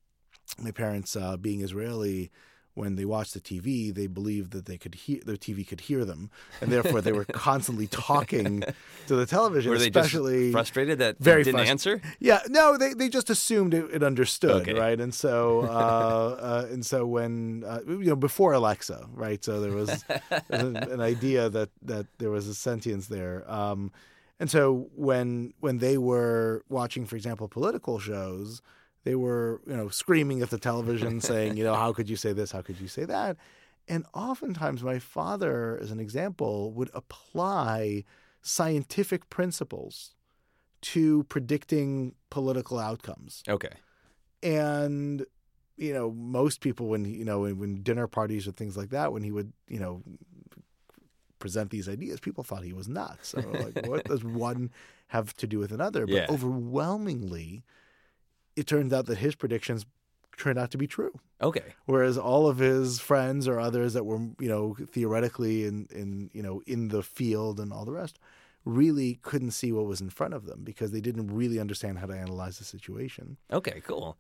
my 0.57 0.71
parents, 0.71 1.15
uh, 1.15 1.35
being 1.35 1.61
Israeli, 1.61 2.31
when 2.77 2.95
they 2.95 3.05
watched 3.05 3.33
the 3.33 3.39
TV, 3.41 3.93
they 3.93 4.07
believed 4.07 4.51
that 4.51 4.65
they 4.67 4.77
could 4.77 4.95
hear 4.95 5.19
their 5.25 5.35
TV 5.35 5.67
could 5.67 5.81
hear 5.81 6.05
them, 6.05 6.29
and 6.61 6.71
therefore 6.71 7.01
they 7.01 7.11
were 7.11 7.25
constantly 7.47 7.87
talking 7.87 8.63
to 9.07 9.15
the 9.15 9.25
television, 9.25 9.71
Were 9.71 9.79
they 9.79 9.87
especially 9.87 10.43
just 10.43 10.53
frustrated 10.53 10.99
that 10.99 11.17
very 11.19 11.43
didn't 11.43 11.61
frust- 11.61 11.67
answer? 11.75 12.01
yeah, 12.19 12.39
no, 12.49 12.77
they, 12.77 12.93
they 12.93 13.09
just 13.09 13.29
assumed 13.29 13.73
it, 13.73 13.85
it 13.91 14.03
understood, 14.03 14.61
Okay. 14.69 14.73
right? 14.73 14.99
And 15.01 15.13
so 15.13 15.61
uh, 15.79 16.37
uh, 16.39 16.67
and 16.71 16.85
so 16.85 17.05
when 17.07 17.63
uh, 17.65 17.79
you 17.87 18.05
know 18.11 18.15
before 18.15 18.53
Alexa, 18.53 19.07
right? 19.13 19.43
So 19.43 19.59
there 19.59 19.73
was 19.73 20.05
an, 20.49 20.77
an 20.77 21.01
idea 21.01 21.49
that 21.49 21.69
that 21.81 22.05
there 22.19 22.29
was 22.29 22.47
a 22.47 22.53
sentience 22.55 23.07
there. 23.07 23.43
Um, 23.51 23.91
and 24.39 24.51
so 24.51 24.87
when 24.95 25.53
when 25.61 25.79
they 25.79 25.97
were 25.97 26.63
watching, 26.69 27.05
for 27.07 27.15
example, 27.15 27.47
political 27.47 27.97
shows, 27.99 28.61
they 29.07 29.15
were 29.15 29.61
you 29.65 29.77
know 29.77 29.87
screaming 29.87 30.41
at 30.41 30.49
the 30.49 30.57
television, 30.57 31.21
saying, 31.31 31.55
you 31.55 31.63
know, 31.63 31.75
how 31.75 31.93
could 31.93 32.09
you 32.09 32.17
say 32.17 32.33
this? 32.33 32.51
How 32.51 32.61
could 32.61 32.79
you 32.79 32.89
say 32.89 33.05
that? 33.05 33.37
And 33.87 34.05
oftentimes, 34.13 34.83
my 34.83 34.99
father, 34.99 35.79
as 35.81 35.91
an 35.91 35.99
example, 36.01 36.73
would 36.73 36.91
apply 36.93 38.03
scientific 38.41 39.29
principles 39.29 40.13
to 40.81 41.23
predicting 41.23 42.15
political 42.29 42.79
outcomes. 42.79 43.43
Okay. 43.47 43.75
And 44.43 45.25
you 45.77 45.93
know, 45.93 46.11
most 46.11 46.59
people 46.59 46.87
when 46.87 47.05
you 47.05 47.23
know 47.23 47.39
when, 47.39 47.57
when 47.59 47.81
dinner 47.81 48.07
parties 48.07 48.45
or 48.45 48.51
things 48.51 48.75
like 48.75 48.89
that, 48.89 49.13
when 49.13 49.23
he 49.23 49.31
would 49.31 49.53
you 49.69 49.79
know 49.79 50.03
present 51.39 51.69
these 51.69 51.87
ideas, 51.87 52.19
people 52.19 52.43
thought 52.43 52.63
he 52.63 52.73
was 52.73 52.89
nuts. 52.89 53.29
So 53.29 53.39
like, 53.39 53.85
what 53.85 54.03
does 54.03 54.23
one 54.49 54.69
have 55.07 55.33
to 55.37 55.47
do 55.47 55.59
with 55.59 55.71
another? 55.71 56.05
But 56.05 56.15
Yeah. 56.15 56.25
overwhelmingly, 56.29 57.63
it 58.57 58.67
turns 58.67 58.91
out 58.91 59.05
that 59.05 59.19
his 59.19 59.35
predictions 59.35 59.85
turned 60.37 60.59
out 60.59 60.69
to 60.71 60.77
be 60.77 60.87
true. 60.87 61.13
Okay. 61.41 61.73
Whereas 61.85 62.17
all 62.17 62.47
of 62.47 62.57
his 62.57 62.99
friends 62.99 63.47
or 63.47 63.59
others 63.59 63.93
that 63.93 64.05
were, 64.05 64.19
you 64.39 64.49
know, 64.49 64.75
theoretically 64.91 65.65
in, 65.65 65.87
in 65.91 66.29
you 66.33 66.43
know, 66.43 66.61
in 66.67 66.89
the 66.89 67.01
field 67.03 67.59
and 67.59 67.71
all 67.71 67.85
the 67.85 67.91
rest, 67.91 68.19
really 68.65 69.19
couldn't 69.21 69.51
see 69.51 69.71
what 69.71 69.85
was 69.85 70.01
in 70.01 70.09
front 70.09 70.33
of 70.33 70.45
them 70.45 70.61
because 70.63 70.91
they 70.91 70.99
didn't 71.01 71.27
really 71.33 71.59
understand 71.59 71.99
how 71.99 72.05
to 72.05 72.13
analyze 72.13 72.57
the 72.59 72.65
situation. 72.65 73.37
Okay, 73.51 73.81
cool. 73.85 74.17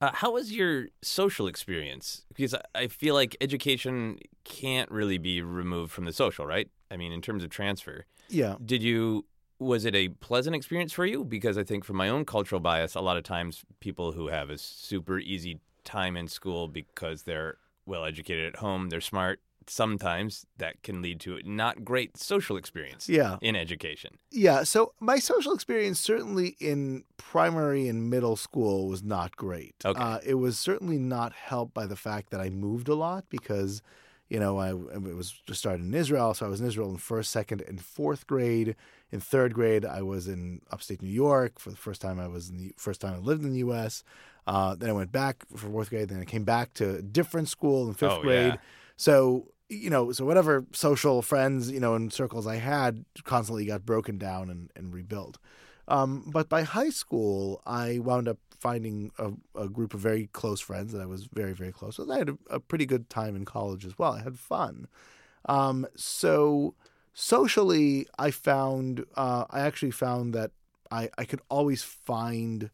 Uh, 0.00 0.10
how 0.14 0.32
was 0.32 0.50
your 0.52 0.86
social 1.02 1.46
experience? 1.46 2.24
Because 2.34 2.54
I- 2.54 2.62
I 2.74 2.88
feel 2.88 3.14
like 3.14 3.36
education 3.40 4.18
can't 4.44 4.90
really 4.90 5.18
be 5.18 5.42
removed 5.42 5.92
from 5.92 6.06
the 6.06 6.12
social, 6.12 6.44
right? 6.46 6.68
I 6.90 6.96
mean, 6.96 7.12
in 7.12 7.20
terms 7.22 7.44
of 7.44 7.50
transfer. 7.50 8.06
Yeah. 8.28 8.56
Did 8.64 8.82
you 8.82 9.26
was 9.62 9.84
it 9.84 9.94
a 9.94 10.08
pleasant 10.08 10.54
experience 10.56 10.92
for 10.92 11.06
you? 11.06 11.24
Because 11.24 11.56
I 11.56 11.64
think 11.64 11.84
from 11.84 11.96
my 11.96 12.08
own 12.08 12.24
cultural 12.24 12.60
bias, 12.60 12.94
a 12.94 13.00
lot 13.00 13.16
of 13.16 13.22
times 13.24 13.64
people 13.80 14.12
who 14.12 14.28
have 14.28 14.50
a 14.50 14.58
super 14.58 15.18
easy 15.18 15.60
time 15.84 16.16
in 16.16 16.28
school 16.28 16.68
because 16.68 17.22
they're 17.22 17.56
well 17.86 18.04
educated 18.04 18.46
at 18.54 18.60
home, 18.60 18.88
they're 18.90 19.00
smart. 19.00 19.40
Sometimes 19.68 20.44
that 20.58 20.82
can 20.82 21.00
lead 21.02 21.18
to 21.20 21.36
a 21.36 21.42
not 21.44 21.84
great 21.84 22.16
social 22.16 22.56
experience 22.56 23.08
Yeah. 23.08 23.38
in 23.40 23.56
education. 23.56 24.18
Yeah. 24.30 24.64
So 24.64 24.92
my 25.00 25.18
social 25.18 25.54
experience, 25.54 25.98
certainly 26.00 26.56
in 26.60 27.04
primary 27.16 27.88
and 27.88 28.10
middle 28.10 28.36
school, 28.36 28.88
was 28.88 29.02
not 29.02 29.36
great. 29.36 29.74
Okay. 29.84 30.00
Uh, 30.00 30.18
it 30.24 30.34
was 30.34 30.58
certainly 30.58 30.98
not 30.98 31.32
helped 31.32 31.74
by 31.74 31.86
the 31.86 31.96
fact 31.96 32.30
that 32.30 32.40
I 32.40 32.50
moved 32.50 32.88
a 32.88 32.94
lot 32.96 33.24
because, 33.30 33.82
you 34.32 34.40
know, 34.40 34.54
I, 34.66 34.70
it 34.70 35.16
was 35.22 35.30
just 35.46 35.60
started 35.60 35.84
in 35.84 35.92
Israel. 35.92 36.32
So 36.32 36.46
I 36.46 36.48
was 36.48 36.60
in 36.62 36.66
Israel 36.66 36.90
in 36.90 36.96
first, 36.96 37.30
second, 37.30 37.60
and 37.68 37.78
fourth 37.80 38.26
grade. 38.26 38.74
In 39.10 39.20
third 39.20 39.52
grade, 39.52 39.84
I 39.84 40.00
was 40.00 40.26
in 40.26 40.62
upstate 40.70 41.02
New 41.02 41.10
York 41.26 41.58
for 41.58 41.70
the 41.70 41.76
first 41.86 42.00
time. 42.00 42.18
I 42.18 42.28
was 42.28 42.48
in 42.48 42.56
the 42.56 42.72
first 42.78 43.00
time 43.02 43.12
I 43.14 43.18
lived 43.18 43.44
in 43.44 43.52
the 43.52 43.58
U.S. 43.58 44.02
Uh, 44.46 44.74
then 44.74 44.88
I 44.88 44.94
went 44.94 45.12
back 45.12 45.44
for 45.54 45.66
fourth 45.68 45.90
grade. 45.90 46.08
Then 46.08 46.20
I 46.20 46.24
came 46.24 46.44
back 46.44 46.72
to 46.74 46.96
a 46.96 47.02
different 47.02 47.48
school 47.48 47.86
in 47.88 47.92
fifth 47.94 48.18
Oh, 48.18 48.22
grade. 48.22 48.54
yeah. 48.54 48.60
So 48.96 49.48
you 49.68 49.90
know, 49.90 50.12
so 50.12 50.24
whatever 50.24 50.64
social 50.72 51.20
friends 51.20 51.70
you 51.70 51.80
know 51.80 51.94
and 51.94 52.10
circles 52.12 52.46
I 52.46 52.56
had 52.56 53.04
constantly 53.24 53.66
got 53.66 53.84
broken 53.84 54.16
down 54.16 54.48
and, 54.48 54.70
and 54.76 54.94
rebuilt. 54.94 55.36
Um, 55.88 56.10
but 56.26 56.48
by 56.48 56.62
high 56.62 56.90
school, 57.02 57.60
I 57.66 57.98
wound 57.98 58.28
up 58.28 58.38
finding 58.62 59.10
a, 59.18 59.28
a 59.64 59.68
group 59.76 59.92
of 59.94 60.00
very 60.00 60.28
close 60.40 60.60
friends 60.68 60.92
that 60.92 61.02
I 61.06 61.06
was 61.14 61.22
very 61.40 61.54
very 61.60 61.72
close 61.72 61.94
with. 61.98 62.10
I 62.10 62.18
had 62.22 62.30
a, 62.30 62.36
a 62.58 62.60
pretty 62.60 62.86
good 62.86 63.04
time 63.08 63.34
in 63.38 63.44
college 63.44 63.84
as 63.84 63.98
well. 63.98 64.12
I 64.12 64.22
had 64.22 64.38
fun. 64.38 64.86
Um, 65.46 65.86
so 65.96 66.74
socially, 67.12 68.06
I 68.26 68.30
found 68.30 69.04
uh, 69.16 69.44
I 69.50 69.60
actually 69.68 69.94
found 70.06 70.34
that 70.34 70.50
I, 70.90 71.08
I 71.18 71.24
could 71.24 71.40
always 71.48 71.82
find 71.82 72.70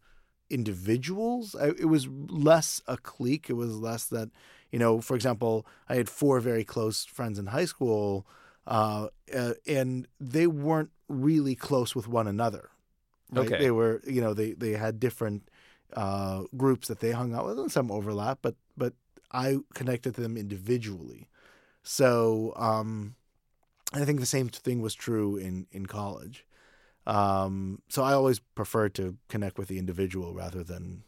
individuals. 0.49 1.55
I, 1.55 1.67
it 1.69 1.89
was 1.89 2.07
less 2.49 2.81
a 2.85 2.97
clique. 2.97 3.49
It 3.49 3.53
was 3.53 3.77
less 3.77 4.05
that, 4.07 4.29
you 4.71 4.79
know, 4.79 5.01
for 5.01 5.15
example, 5.15 5.65
I 5.87 5.95
had 5.95 6.09
four 6.09 6.39
very 6.39 6.63
close 6.63 7.05
friends 7.05 7.39
in 7.39 7.47
high 7.47 7.65
school, 7.65 8.25
uh, 8.67 9.07
uh, 9.33 9.53
and 9.65 10.07
they 10.19 10.47
weren't 10.47 10.91
really 11.07 11.55
close 11.55 11.95
with 11.95 12.07
one 12.07 12.27
another. 12.27 12.69
Right? 13.31 13.45
Okay. 13.45 13.59
They 13.63 13.71
were, 13.71 14.01
you 14.05 14.21
know, 14.21 14.33
they 14.33 14.53
they 14.53 14.73
had 14.73 14.99
different 14.99 15.49
uh, 15.95 16.43
groups 16.57 16.87
that 16.87 16.99
they 16.99 17.11
hung 17.11 17.33
out 17.33 17.45
with, 17.45 17.59
and 17.59 17.71
some 17.71 17.91
overlap, 17.91 18.39
but 18.41 18.55
but 18.77 18.93
I 19.31 19.57
connected 19.73 20.15
to 20.15 20.21
them 20.21 20.37
individually. 20.37 21.27
So 21.83 22.53
um, 22.55 23.15
I 23.93 24.05
think 24.05 24.19
the 24.19 24.25
same 24.25 24.49
thing 24.49 24.81
was 24.81 24.93
true 24.95 25.37
in 25.37 25.67
in 25.71 25.85
college. 25.85 26.45
Um, 27.07 27.81
so 27.89 28.03
I 28.03 28.13
always 28.13 28.39
preferred 28.39 28.93
to 28.95 29.17
connect 29.29 29.57
with 29.57 29.67
the 29.67 29.79
individual 29.79 30.33
rather 30.33 30.63
than 30.63 31.03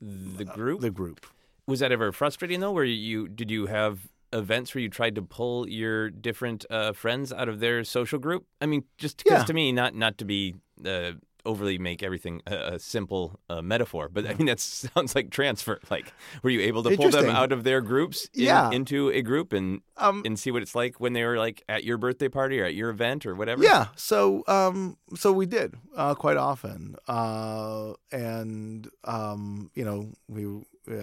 The 0.00 0.44
group 0.44 0.80
the 0.80 0.90
group. 0.90 1.26
was 1.66 1.80
that 1.80 1.92
ever 1.92 2.10
frustrating 2.12 2.60
though? 2.60 2.72
Where 2.72 2.84
you 2.84 3.28
did 3.28 3.50
you 3.50 3.66
have 3.66 4.08
events 4.32 4.74
where 4.74 4.82
you 4.82 4.88
tried 4.88 5.14
to 5.14 5.22
pull 5.22 5.68
your 5.68 6.10
different 6.10 6.66
uh, 6.68 6.92
friends 6.92 7.32
out 7.32 7.48
of 7.48 7.60
their 7.60 7.84
social 7.84 8.18
group? 8.18 8.44
I 8.60 8.66
mean, 8.66 8.84
just 8.98 9.18
because 9.18 9.40
Yeah. 9.40 9.44
to 9.44 9.54
me, 9.54 9.70
not 9.72 9.94
not 9.94 10.18
to 10.18 10.24
be 10.24 10.56
uh, 10.84 11.12
overly 11.46 11.78
make 11.78 12.02
everything 12.02 12.42
a, 12.46 12.74
a 12.74 12.78
simple 12.78 13.38
uh, 13.48 13.62
metaphor, 13.62 14.08
but 14.12 14.26
I 14.26 14.34
mean 14.34 14.46
that 14.46 14.60
sounds 14.94 15.14
like 15.14 15.30
transfer. 15.30 15.78
Like, 15.90 16.12
were 16.42 16.50
you 16.50 16.60
able 16.60 16.82
to 16.82 16.96
pull 16.96 17.10
them 17.10 17.30
out 17.30 17.52
of 17.52 17.64
their 17.64 17.80
groups 17.80 18.28
in- 18.34 18.44
Yeah. 18.44 18.70
into 18.70 19.08
a 19.10 19.22
group 19.22 19.52
and 19.52 19.80
Um, 19.96 20.22
and 20.26 20.38
see 20.38 20.50
what 20.50 20.62
it's 20.62 20.74
like 20.74 21.00
when 21.00 21.12
they 21.14 21.24
were 21.24 21.38
like 21.38 21.62
at 21.68 21.84
your 21.84 21.96
birthday 21.98 22.28
party 22.28 22.60
or 22.60 22.64
at 22.66 22.74
your 22.74 22.90
event 22.90 23.24
or 23.24 23.34
whatever? 23.34 23.62
Yeah, 23.62 23.86
so 23.96 24.42
um, 24.46 24.96
so 25.14 25.32
we 25.32 25.46
did 25.46 25.74
uh, 25.96 26.14
quite 26.14 26.36
often, 26.36 26.96
uh, 27.08 27.94
and 28.12 28.88
um, 29.04 29.70
you 29.74 29.84
know, 29.84 30.12
we 30.28 30.44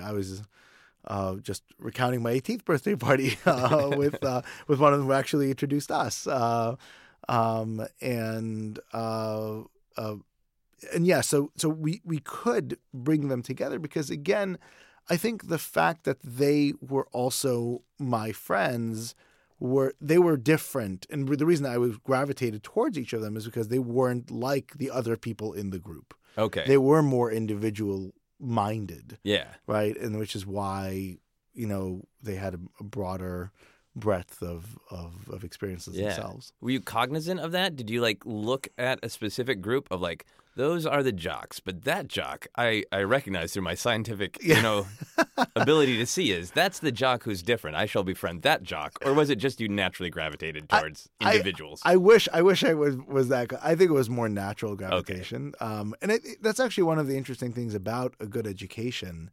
I 0.02 0.12
was 0.12 0.44
uh, 1.08 1.36
just 1.42 1.64
recounting 1.80 2.22
my 2.24 2.32
18th 2.34 2.64
birthday 2.66 2.96
party 2.96 3.38
uh, 3.46 3.92
with 3.98 4.24
uh, 4.24 4.42
with 4.68 4.80
one 4.80 4.94
of 4.94 5.00
them 5.00 5.08
who 5.08 5.14
actually 5.14 5.50
introduced 5.50 5.92
us, 5.92 6.28
uh, 6.28 6.76
um, 7.28 7.86
and 8.02 8.80
uh, 8.94 9.62
uh, 9.98 10.16
and 10.94 11.06
yeah, 11.06 11.22
so 11.22 11.52
so 11.56 11.70
we 11.70 12.02
we 12.04 12.20
could 12.20 12.78
bring 12.94 13.28
them 13.28 13.42
together 13.42 13.80
because 13.80 14.10
again, 14.10 14.58
I 15.10 15.18
think 15.18 15.48
the 15.48 15.58
fact 15.58 16.04
that 16.04 16.22
they 16.22 16.74
were 16.82 17.08
also 17.12 17.84
my 18.00 18.32
friends 18.32 19.16
were 19.60 19.94
they 20.02 20.18
were 20.18 20.38
different, 20.38 21.06
and 21.10 21.28
the 21.28 21.46
reason 21.46 21.66
I 21.66 21.78
was 21.78 21.98
gravitated 21.98 22.64
towards 22.64 22.98
each 22.98 23.14
of 23.14 23.22
them 23.22 23.38
is 23.38 23.46
because 23.46 23.70
they 23.70 23.80
weren't 23.80 24.32
like 24.32 24.74
the 24.78 24.92
other 24.92 25.18
people 25.18 25.54
in 25.54 25.70
the 25.70 25.80
group. 25.80 26.14
Okay. 26.38 26.64
They 26.68 26.78
were 26.78 27.04
more 27.04 27.32
individual 27.32 28.14
minded, 28.40 29.20
yeah. 29.24 29.48
right? 29.68 29.96
And 29.96 30.18
which 30.18 30.36
is 30.36 30.46
why 30.46 31.18
you 31.54 31.68
know 31.68 32.04
they 32.22 32.36
had 32.36 32.56
a, 32.56 32.60
a 32.80 32.84
broader 32.84 33.52
breadth 33.96 34.42
of, 34.42 34.78
of 34.90 35.30
of 35.30 35.44
experiences 35.44 35.96
Yeah. 35.96 36.10
themselves. 36.10 36.54
Were 36.62 36.72
you 36.72 36.82
cognizant 36.82 37.40
of 37.40 37.52
that? 37.52 37.76
Did 37.76 37.90
you 37.90 38.02
like 38.02 38.20
look 38.26 38.68
at 38.78 39.00
a 39.04 39.10
specific 39.10 39.62
group 39.62 39.88
of 39.92 40.02
like 40.02 40.26
those 40.56 40.86
are 40.86 41.02
the 41.02 41.12
jocks, 41.12 41.60
but 41.60 41.84
that 41.84 42.08
jock 42.08 42.48
I 42.56 42.84
I 42.92 43.02
recognize 43.04 43.54
through 43.54 43.64
my 43.64 43.76
scientific 43.76 44.38
you 44.44 44.62
know 44.62 44.86
ability 45.56 45.98
to 45.98 46.06
see 46.06 46.32
is 46.32 46.52
that's 46.52 46.80
the 46.80 46.92
jock 46.92 47.24
who's 47.24 47.42
different. 47.44 47.76
I 47.76 47.86
shall 47.86 48.04
befriend 48.04 48.42
that 48.44 48.64
jock, 48.64 48.98
or 49.06 49.14
was 49.14 49.30
it 49.30 49.36
just 49.38 49.60
you 49.60 49.68
naturally 49.70 50.10
gravitated 50.10 50.70
towards 50.70 51.10
I- 51.22 51.32
individuals? 51.34 51.82
I 51.84 51.96
wish 51.98 52.28
I 52.34 52.42
wish 52.42 52.64
I 52.64 52.74
was 52.74 52.98
was 53.08 53.30
that. 53.30 53.52
I 53.64 53.76
think 53.76 53.90
it 53.90 53.94
was 53.94 54.10
more 54.10 54.30
natural 54.30 54.76
gravitation. 54.76 55.54
Um, 55.60 55.96
and 56.02 56.12
it- 56.12 56.42
that's 56.42 56.60
actually 56.60 56.84
one 56.86 57.00
of 57.00 57.08
the 57.08 57.18
interesting 57.18 57.52
things 57.54 57.74
about 57.76 58.16
a 58.20 58.26
good 58.28 58.46
education, 58.48 59.30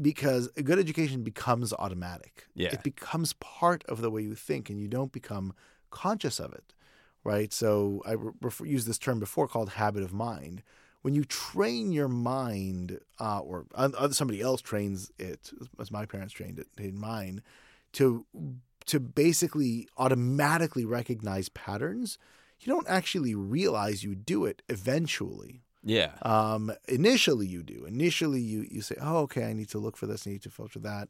because 0.00 0.48
a 0.56 0.62
good 0.62 0.78
education 0.78 1.22
becomes 1.22 1.72
automatic. 1.72 2.46
Yeah. 2.54 2.72
it 2.72 2.82
becomes 2.82 3.32
part 3.34 3.84
of 3.84 4.00
the 4.00 4.10
way 4.10 4.22
you 4.22 4.34
think, 4.34 4.70
and 4.70 4.78
you 4.78 4.88
don't 4.88 5.12
become 5.12 5.54
conscious 5.90 6.40
of 6.40 6.52
it, 6.52 6.74
right? 7.22 7.52
So 7.52 8.02
I 8.04 8.12
re- 8.12 8.32
refer, 8.40 8.64
used 8.64 8.88
this 8.88 8.98
term 8.98 9.20
before 9.20 9.48
called 9.48 9.70
habit 9.70 10.02
of 10.02 10.12
mind. 10.12 10.62
When 11.02 11.14
you 11.14 11.24
train 11.24 11.92
your 11.92 12.08
mind, 12.08 12.98
uh, 13.20 13.40
or 13.40 13.66
uh, 13.74 14.08
somebody 14.10 14.40
else 14.40 14.62
trains 14.62 15.12
it, 15.18 15.52
as 15.78 15.90
my 15.90 16.06
parents 16.06 16.32
trained 16.32 16.58
it 16.58 16.68
in 16.78 16.98
mine, 16.98 17.42
to 17.92 18.24
to 18.86 19.00
basically 19.00 19.88
automatically 19.96 20.84
recognize 20.84 21.48
patterns, 21.48 22.18
you 22.60 22.72
don't 22.72 22.88
actually 22.88 23.34
realize 23.34 24.04
you 24.04 24.14
do 24.14 24.44
it 24.44 24.62
eventually. 24.68 25.63
Yeah. 25.84 26.12
Um, 26.22 26.72
initially, 26.88 27.46
you 27.46 27.62
do. 27.62 27.84
Initially, 27.86 28.40
you 28.40 28.66
you 28.70 28.80
say, 28.82 28.96
"Oh, 29.00 29.18
okay, 29.18 29.44
I 29.44 29.52
need 29.52 29.68
to 29.70 29.78
look 29.78 29.96
for 29.96 30.06
this. 30.06 30.26
I 30.26 30.30
need 30.30 30.42
to 30.42 30.50
filter 30.50 30.78
that," 30.80 31.08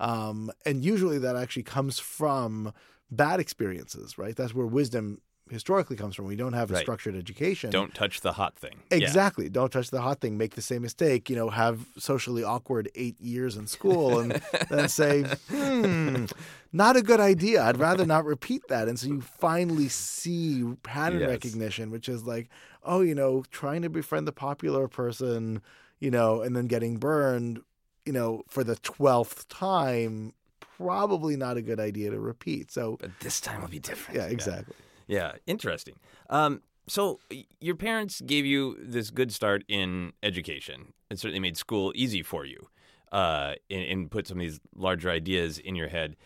um, 0.00 0.50
and 0.66 0.84
usually 0.84 1.18
that 1.18 1.36
actually 1.36 1.62
comes 1.64 1.98
from 1.98 2.72
bad 3.10 3.38
experiences, 3.40 4.18
right? 4.18 4.34
That's 4.34 4.54
where 4.54 4.66
wisdom 4.66 5.20
historically 5.50 5.94
comes 5.94 6.16
from. 6.16 6.24
We 6.24 6.36
don't 6.36 6.54
have 6.54 6.70
a 6.70 6.74
Right. 6.74 6.80
structured 6.82 7.14
education. 7.14 7.68
Don't 7.70 7.94
touch 7.94 8.22
the 8.22 8.32
hot 8.32 8.56
thing. 8.56 8.76
Yeah. 8.90 8.96
Exactly. 8.96 9.50
Don't 9.50 9.70
touch 9.70 9.90
the 9.90 10.00
hot 10.00 10.22
thing. 10.22 10.38
Make 10.38 10.54
the 10.54 10.62
same 10.62 10.80
mistake. 10.80 11.28
You 11.28 11.36
know, 11.36 11.50
have 11.50 11.84
socially 11.98 12.42
awkward 12.42 12.90
eight 12.94 13.20
years 13.20 13.54
in 13.58 13.66
school, 13.66 14.20
and 14.20 14.40
then 14.70 14.88
say, 14.88 15.24
"Hmm, 15.50 16.24
not 16.72 16.96
a 16.96 17.02
good 17.02 17.20
idea. 17.20 17.62
I'd 17.62 17.76
rather 17.78 18.06
not 18.06 18.24
repeat 18.24 18.62
that." 18.68 18.88
And 18.88 18.98
so 18.98 19.06
you 19.08 19.20
finally 19.20 19.88
see 19.88 20.64
pattern 20.82 21.20
Yes. 21.20 21.28
recognition, 21.28 21.90
which 21.90 22.08
is 22.08 22.24
like, 22.24 22.48
oh, 22.84 23.00
you 23.00 23.14
know, 23.14 23.44
trying 23.50 23.82
to 23.82 23.90
befriend 23.90 24.26
the 24.26 24.32
popular 24.32 24.88
person, 24.88 25.62
you 26.00 26.10
know, 26.10 26.42
and 26.42 26.54
then 26.54 26.66
getting 26.66 26.96
burned, 26.98 27.60
you 28.04 28.12
know, 28.12 28.42
for 28.48 28.64
the 28.64 28.76
twelfth 28.76 29.48
time. 29.48 30.32
Probably 30.76 31.36
not 31.36 31.56
a 31.56 31.62
good 31.62 31.78
idea 31.78 32.10
to 32.10 32.18
repeat. 32.18 32.72
So, 32.72 32.96
But 33.00 33.10
this 33.20 33.40
time 33.40 33.60
will 33.60 33.68
be 33.68 33.78
different. 33.78 34.18
yeah, 34.18 34.26
exactly. 34.26 34.74
Yeah, 35.06 35.32
interesting. 35.46 35.94
Um, 36.30 36.62
so 36.88 37.20
your 37.60 37.76
parents 37.76 38.20
gave 38.20 38.44
you 38.44 38.76
this 38.80 39.10
good 39.10 39.32
start 39.32 39.64
in 39.68 40.12
education. 40.22 40.92
It 41.10 41.18
certainly 41.18 41.40
made 41.40 41.56
school 41.56 41.92
easy 41.94 42.22
for 42.22 42.44
you, 42.44 42.68
uh, 43.12 43.54
and, 43.70 43.82
and 43.82 44.10
put 44.10 44.26
some 44.26 44.38
of 44.38 44.40
these 44.40 44.60
larger 44.74 45.10
ideas 45.10 45.58
in 45.58 45.76
your 45.76 45.88
head. 45.88 46.16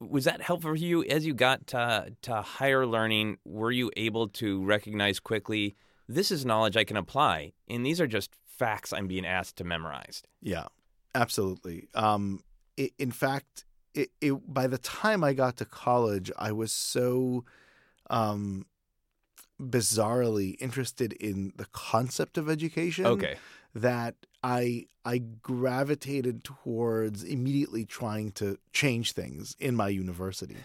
Was 0.00 0.24
that 0.24 0.40
helpful 0.40 0.70
for 0.70 0.76
you 0.76 1.04
as 1.04 1.26
you 1.26 1.34
got 1.34 1.66
to, 1.68 2.14
to 2.22 2.42
higher 2.42 2.86
learning? 2.86 3.38
Were 3.44 3.70
you 3.70 3.90
able 3.96 4.28
to 4.28 4.64
recognize 4.64 5.20
quickly 5.20 5.76
this 6.08 6.30
is 6.30 6.44
knowledge 6.44 6.76
I 6.76 6.84
can 6.84 6.96
apply, 6.96 7.52
and 7.68 7.86
these 7.86 8.00
are 8.00 8.06
just 8.06 8.30
facts 8.44 8.92
I'm 8.92 9.06
being 9.06 9.26
asked 9.26 9.56
to 9.56 9.64
memorize? 9.64 10.22
Yeah, 10.42 10.66
absolutely. 11.14 11.88
Um, 11.94 12.42
i 12.78 12.90
in 12.98 13.10
fact, 13.10 13.64
it, 13.94 14.10
it, 14.20 14.32
by 14.52 14.66
the 14.66 14.78
time 14.78 15.22
I 15.22 15.32
got 15.34 15.56
to 15.58 15.64
college, 15.64 16.30
I 16.38 16.52
was 16.52 16.72
so 16.72 17.44
um, 18.08 18.66
bizarrely 19.60 20.56
interested 20.60 21.12
in 21.12 21.52
the 21.56 21.66
concept 21.72 22.38
of 22.38 22.48
education 22.48 23.06
Okay, 23.06 23.36
that 23.74 24.14
I 24.42 24.86
I 25.04 25.18
gravitated 25.18 26.44
towards 26.44 27.24
immediately 27.24 27.84
trying 27.84 28.32
to 28.32 28.58
change 28.72 29.12
things 29.12 29.56
in 29.58 29.74
my 29.74 29.88
university, 29.88 30.58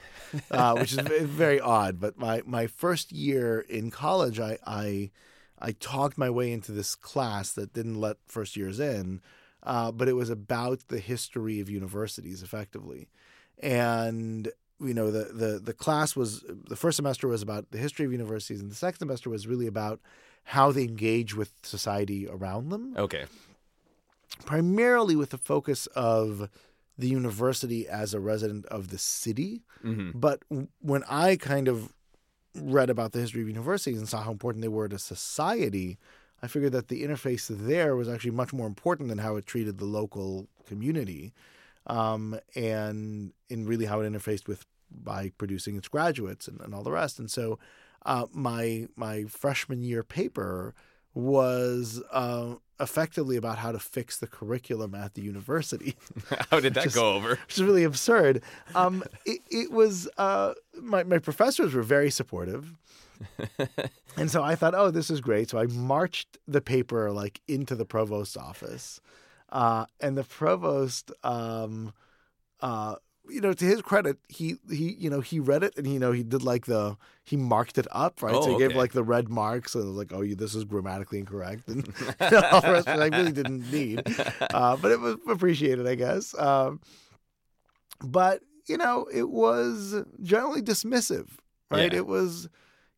uh, 0.52 0.76
which 0.76 0.94
is 0.94 1.00
very 1.22 1.60
odd. 1.60 2.00
But 2.00 2.18
my, 2.18 2.42
my 2.46 2.68
first 2.68 3.14
year 3.14 3.62
in 3.62 3.92
college, 3.92 4.40
I, 4.40 4.58
I 4.66 5.12
I 5.60 5.72
talked 5.72 6.18
my 6.18 6.30
way 6.30 6.52
into 6.52 6.74
this 6.74 6.96
class 6.96 7.54
that 7.54 7.74
didn't 7.74 8.00
let 8.00 8.18
first 8.28 8.58
years 8.58 8.80
in, 8.80 9.22
uh, 9.64 9.92
but 9.92 10.10
it 10.10 10.14
was 10.14 10.30
about 10.30 10.90
the 10.90 11.00
history 11.00 11.62
of 11.62 11.70
universities, 11.70 12.44
effectively, 12.44 13.08
and 13.60 14.50
you 14.82 14.94
know 14.94 15.12
the 15.12 15.32
the 15.32 15.60
the 15.60 15.74
class 15.74 16.14
was 16.16 16.44
the 16.48 16.76
first 16.76 16.98
semester 16.98 17.30
was 17.30 17.42
about 17.42 17.72
the 17.72 17.78
history 17.78 18.06
of 18.06 18.12
universities, 18.12 18.60
and 18.60 18.70
the 18.70 18.76
second 18.76 19.00
semester 19.00 19.30
was 19.30 19.48
really 19.48 19.68
about 19.68 20.02
how 20.46 20.72
they 20.72 20.84
engage 20.84 21.36
with 21.36 21.52
society 21.64 22.28
around 22.28 22.70
them 22.70 22.94
okay, 22.98 23.26
primarily 24.46 25.16
with 25.16 25.30
the 25.32 25.38
focus 25.38 25.88
of 25.96 26.50
the 26.98 27.08
university 27.08 27.88
as 27.88 28.14
a 28.14 28.20
resident 28.20 28.66
of 28.68 28.90
the 28.90 28.98
city. 28.98 29.64
hmm 29.82 30.12
But 30.14 30.44
when 30.82 31.04
I 31.10 31.36
kind 31.36 31.68
of 31.68 31.94
read 32.56 32.90
about 32.90 33.12
the 33.12 33.20
history 33.20 33.42
of 33.42 33.50
universities 33.50 33.98
and 33.98 34.08
saw 34.08 34.22
how 34.22 34.32
important 34.32 34.62
they 34.62 34.70
were 34.70 34.88
to 34.88 34.98
society, 34.98 35.98
I 36.42 36.48
figured 36.48 36.72
that 36.72 36.88
the 36.88 37.04
interface 37.04 37.48
there 37.50 37.96
was 37.96 38.08
actually 38.08 38.32
much 38.32 38.54
more 38.54 38.68
important 38.68 39.10
than 39.10 39.18
how 39.18 39.36
it 39.36 39.46
treated 39.46 39.78
the 39.78 39.86
local 39.86 40.48
community, 40.68 41.34
um, 41.88 42.40
and 42.56 43.34
in 43.50 43.66
really 43.66 43.86
how 43.86 44.00
it 44.02 44.12
interfaced 44.12 44.48
with 44.48 44.66
by 44.90 45.32
producing 45.38 45.76
its 45.76 45.88
graduates 45.88 46.48
and, 46.48 46.62
and 46.62 46.74
all 46.74 46.84
the 46.84 46.92
rest. 46.92 47.20
And 47.20 47.30
so, 47.30 47.60
uh, 48.06 48.28
my 48.32 48.88
my 48.96 49.26
freshman 49.26 49.82
year 49.82 50.04
paper 50.04 50.74
was 51.14 52.02
uh, 52.12 52.56
effectively 52.80 53.38
about 53.38 53.58
how 53.58 53.72
to 53.72 53.80
fix 53.80 54.18
the 54.18 54.28
curriculum 54.28 54.94
at 54.94 55.14
the 55.14 55.22
university. 55.22 55.96
How 56.52 56.60
did 56.60 56.74
that 56.76 56.94
go 56.94 57.14
over? 57.14 57.30
which 57.48 57.56
is 57.56 57.64
really 57.64 57.86
absurd. 57.86 58.44
Um, 58.76 59.04
it, 59.26 59.40
it 59.50 59.72
was 59.72 60.10
uh, 60.18 60.54
my 60.80 61.04
my 61.04 61.20
professors 61.20 61.74
were 61.74 61.84
very 61.84 62.12
supportive, 62.12 62.74
and 64.18 64.30
so 64.30 64.44
I 64.44 64.56
thought, 64.56 64.76
oh, 64.76 64.92
this 64.92 65.10
is 65.10 65.22
great. 65.22 65.50
So 65.50 65.58
I 65.58 65.68
marched 65.68 66.38
the 66.48 66.62
paper 66.62 67.12
like 67.12 67.42
into 67.48 67.76
the 67.76 67.86
provost's 67.86 68.38
office, 68.38 69.00
uh, 69.50 69.86
and 70.02 70.18
the 70.18 70.26
provost, 70.26 71.12
um, 71.24 71.94
uh, 72.60 72.96
you 73.30 73.42
know, 73.42 73.54
to 73.54 73.66
his 73.66 73.82
credit, 73.82 74.18
he 74.30 74.56
he 74.70 74.94
you 75.00 75.10
know 75.10 75.20
he 75.22 75.40
read 75.40 75.64
it 75.64 75.78
and 75.78 75.88
you 75.88 76.00
know 76.00 76.12
he 76.12 76.24
did 76.24 76.44
like 76.44 76.66
the 76.66 76.98
he 77.24 77.36
marked 77.38 77.78
it 77.78 77.88
up 77.92 78.22
right. 78.22 78.34
Oh, 78.36 78.42
so 78.42 78.52
he 78.52 78.58
gave 78.58 78.76
like 78.76 78.92
the 78.94 79.04
red 79.04 79.30
marks 79.30 79.76
and 79.76 79.86
was 79.86 79.96
like, 79.98 80.12
oh, 80.14 80.22
you, 80.22 80.36
this 80.36 80.54
is 80.56 80.64
grammatically 80.64 81.20
incorrect 81.20 81.68
and 81.68 81.88
all 82.20 82.62
the 82.62 82.72
rest 82.72 82.88
of 82.88 83.00
it 83.00 83.14
I 83.14 83.18
really 83.18 83.32
didn't 83.32 83.72
need, 83.72 84.04
uh, 84.54 84.76
but 84.78 84.92
it 84.92 85.00
was 85.00 85.18
appreciated, 85.28 85.88
I 85.88 85.96
guess. 85.96 86.38
Um, 86.38 86.80
but 88.04 88.42
you 88.68 88.78
know, 88.78 89.08
it 89.14 89.30
was 89.30 89.96
generally 90.22 90.62
dismissive, 90.62 91.28
right? 91.70 91.92
Yeah. 91.92 92.00
It 92.00 92.08
was, 92.08 92.48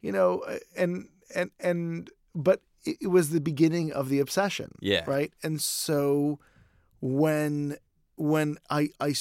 you 0.01 0.11
know, 0.11 0.43
and 0.75 1.07
and 1.35 1.51
and 1.59 2.09
but 2.35 2.61
it, 2.85 2.97
it 3.01 3.07
was 3.07 3.29
the 3.31 3.41
beginning 3.41 3.91
of 3.91 4.09
the 4.09 4.19
obsession, 4.19 4.71
Yeah. 4.81 5.03
right? 5.07 5.31
And 5.43 5.61
so 5.61 6.39
when 7.01 7.77
when 8.15 8.57
I 8.69 8.89
I 8.99 9.13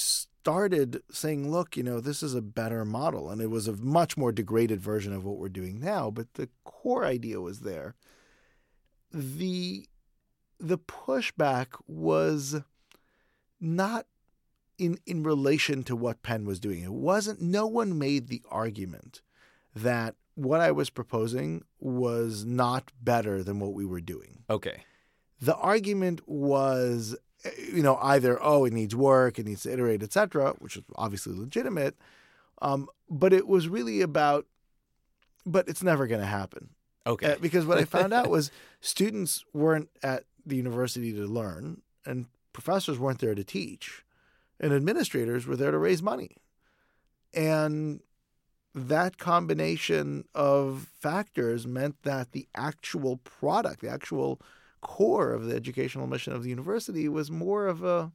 started 0.47 1.03
saying, 1.11 1.51
look, 1.51 1.75
you 1.75 1.83
know, 1.83 1.99
this 1.99 2.23
is 2.23 2.33
a 2.33 2.41
better 2.41 2.85
model, 2.85 3.29
and 3.29 3.41
it 3.41 3.49
was 3.49 3.67
a 3.67 3.73
much 3.73 4.15
more 4.15 4.31
degraded 4.31 4.79
version 4.79 5.11
of 5.11 5.25
what 5.25 5.35
we're 5.35 5.49
doing 5.49 5.77
now, 5.77 6.09
but 6.09 6.35
the 6.35 6.47
core 6.63 7.03
idea 7.03 7.41
was 7.41 7.59
there. 7.59 7.95
The 9.11 9.89
the 10.57 10.77
pushback 10.77 11.67
was 11.85 12.61
not 13.59 14.05
in 14.77 14.97
in 15.05 15.21
relation 15.21 15.83
to 15.83 15.97
what 15.97 16.23
Penn 16.23 16.45
was 16.45 16.61
doing. 16.61 16.81
It 16.81 16.93
wasn't 16.93 17.41
no 17.41 17.67
one 17.67 17.99
made 17.99 18.29
the 18.29 18.41
argument 18.49 19.21
that 19.75 20.15
what 20.35 20.61
I 20.61 20.71
was 20.71 20.89
proposing 20.89 21.65
was 21.77 22.45
not 22.45 22.93
better 23.01 23.43
than 23.43 23.59
what 23.59 23.73
we 23.73 23.83
were 23.85 23.99
doing. 23.99 24.45
Okay. 24.49 24.85
The 25.41 25.57
argument 25.57 26.21
was 26.25 27.17
you 27.71 27.83
know 27.83 27.97
either 28.01 28.37
oh 28.41 28.65
it 28.65 28.73
needs 28.73 28.95
work, 28.95 29.39
it 29.39 29.45
needs 29.45 29.63
to 29.63 29.73
iterate, 29.73 30.03
etc., 30.03 30.53
which 30.59 30.77
is 30.77 30.83
obviously 30.95 31.33
legitimate, 31.33 31.95
um, 32.61 32.87
but 33.09 33.33
it 33.33 33.47
was 33.47 33.67
really 33.67 34.01
about 34.01 34.45
but 35.45 35.67
it's 35.69 35.81
never 35.81 36.07
going 36.07 36.21
to 36.21 36.27
happen. 36.27 36.69
Okay. 37.05 37.33
Uh, 37.33 37.35
because 37.39 37.65
what 37.65 37.77
I 37.77 37.85
found 37.85 38.13
out 38.13 38.29
was 38.29 38.51
students 38.81 39.45
weren't 39.53 39.89
at 40.03 40.25
the 40.45 40.57
university 40.57 41.13
to 41.13 41.25
learn, 41.25 41.81
and 42.05 42.25
professors 42.53 42.99
weren't 42.99 43.19
there 43.19 43.35
to 43.35 43.43
teach, 43.43 44.03
and 44.59 44.73
administrators 44.73 45.47
were 45.47 45.55
there 45.55 45.71
to 45.71 45.77
raise 45.77 46.03
money. 46.03 46.35
And 47.33 48.01
that 48.75 49.17
combination 49.17 50.25
of 50.35 50.87
factors 50.99 51.65
meant 51.65 52.03
that 52.03 52.31
the 52.31 52.47
actual 52.53 53.17
product, 53.17 53.81
the 53.81 53.89
actual 53.89 54.39
core 54.81 55.33
of 55.33 55.45
the 55.45 55.55
educational 55.55 56.07
mission 56.07 56.33
of 56.33 56.43
the 56.43 56.49
university 56.49 57.07
was 57.09 57.31
more 57.31 57.67
of 57.67 57.83
a 57.83 58.11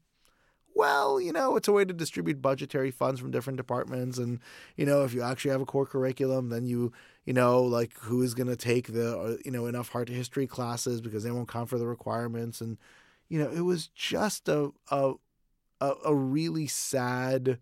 well, 0.74 1.20
you 1.20 1.32
know, 1.32 1.56
it's 1.56 1.68
a 1.68 1.72
way 1.72 1.84
to 1.84 1.92
distribute 1.92 2.40
budgetary 2.40 2.90
funds 2.90 3.20
from 3.20 3.30
different 3.30 3.56
departments. 3.56 4.18
And, 4.18 4.40
you 4.76 4.86
know, 4.86 5.04
if 5.04 5.12
you 5.12 5.22
actually 5.22 5.50
have 5.50 5.60
a 5.60 5.66
core 5.66 5.86
curriculum, 5.86 6.48
then 6.48 6.64
you, 6.64 6.92
you 7.24 7.32
know, 7.32 7.62
like 7.62 7.92
who 7.98 8.22
is 8.22 8.34
going 8.34 8.48
to 8.48 8.56
take 8.56 8.92
the, 8.92 9.18
uh, 9.18 9.36
you 9.44 9.50
know, 9.50 9.66
enough 9.66 9.94
art 9.94 10.08
history 10.08 10.46
classes 10.46 11.00
because 11.00 11.24
they 11.24 11.30
won't 11.30 11.48
count 11.48 11.68
for 11.68 11.78
the 11.78 11.86
requirements. 11.86 12.60
And, 12.60 12.78
you 13.28 13.38
know, 13.38 13.50
it 13.50 13.60
was 13.60 13.88
just 13.88 14.48
a, 14.48 14.70
a, 14.90 15.12
a, 15.80 15.92
a 16.06 16.14
really 16.14 16.66
sad, 16.66 17.58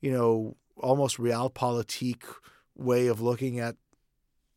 you 0.00 0.12
know, 0.12 0.56
almost 0.76 1.16
realpolitik 1.16 2.22
way 2.76 3.06
of 3.06 3.20
looking 3.20 3.58
at 3.58 3.76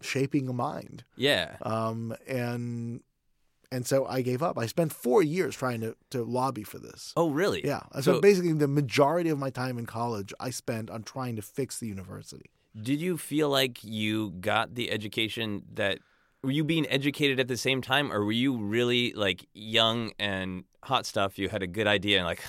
shaping 0.02 0.48
a 0.48 0.54
mind. 0.54 1.04
yeah. 1.16 1.56
Um, 1.62 2.16
and, 2.28 3.02
and 3.74 3.86
so 3.92 4.06
I 4.06 4.22
gave 4.22 4.42
up. 4.44 4.58
I 4.58 4.68
spent 4.68 4.94
four 4.94 5.22
years 5.24 5.56
trying 5.56 5.82
to, 5.82 5.96
to 6.12 6.24
lobby 6.24 6.64
for 6.64 6.80
this. 6.80 7.14
Oh, 7.18 7.30
really? 7.42 7.62
Yeah. 7.66 7.82
So, 7.96 8.02
So- 8.02 8.22
basically, 8.22 8.54
the 8.54 8.68
majority 8.68 9.30
of 9.30 9.40
my 9.40 9.50
time 9.50 9.78
in 9.78 9.86
college 9.86 10.32
I 10.40 10.50
spent 10.52 10.90
on 10.90 11.04
trying 11.04 11.36
to 11.38 11.42
fix 11.42 11.80
the 11.80 11.88
university. 11.88 12.50
Did 12.90 13.00
you 13.02 13.18
feel 13.18 13.50
like 13.50 13.84
you 13.84 14.32
got 14.40 14.76
the 14.76 14.90
education 14.92 15.64
that 15.74 16.00
were 16.44 16.52
you 16.52 16.64
being 16.64 16.88
educated 16.90 17.40
at 17.40 17.48
the 17.48 17.58
same 17.58 17.82
time 17.82 18.12
or 18.12 18.26
were 18.26 18.32
you 18.46 18.58
really 18.58 19.14
like 19.14 19.46
young 19.54 20.12
and 20.20 20.64
hot 20.84 21.06
stuff 21.06 21.40
you 21.40 21.48
had 21.50 21.64
a 21.64 21.68
good 21.68 21.88
idea 21.88 22.18
and 22.18 22.26
like 22.28 22.42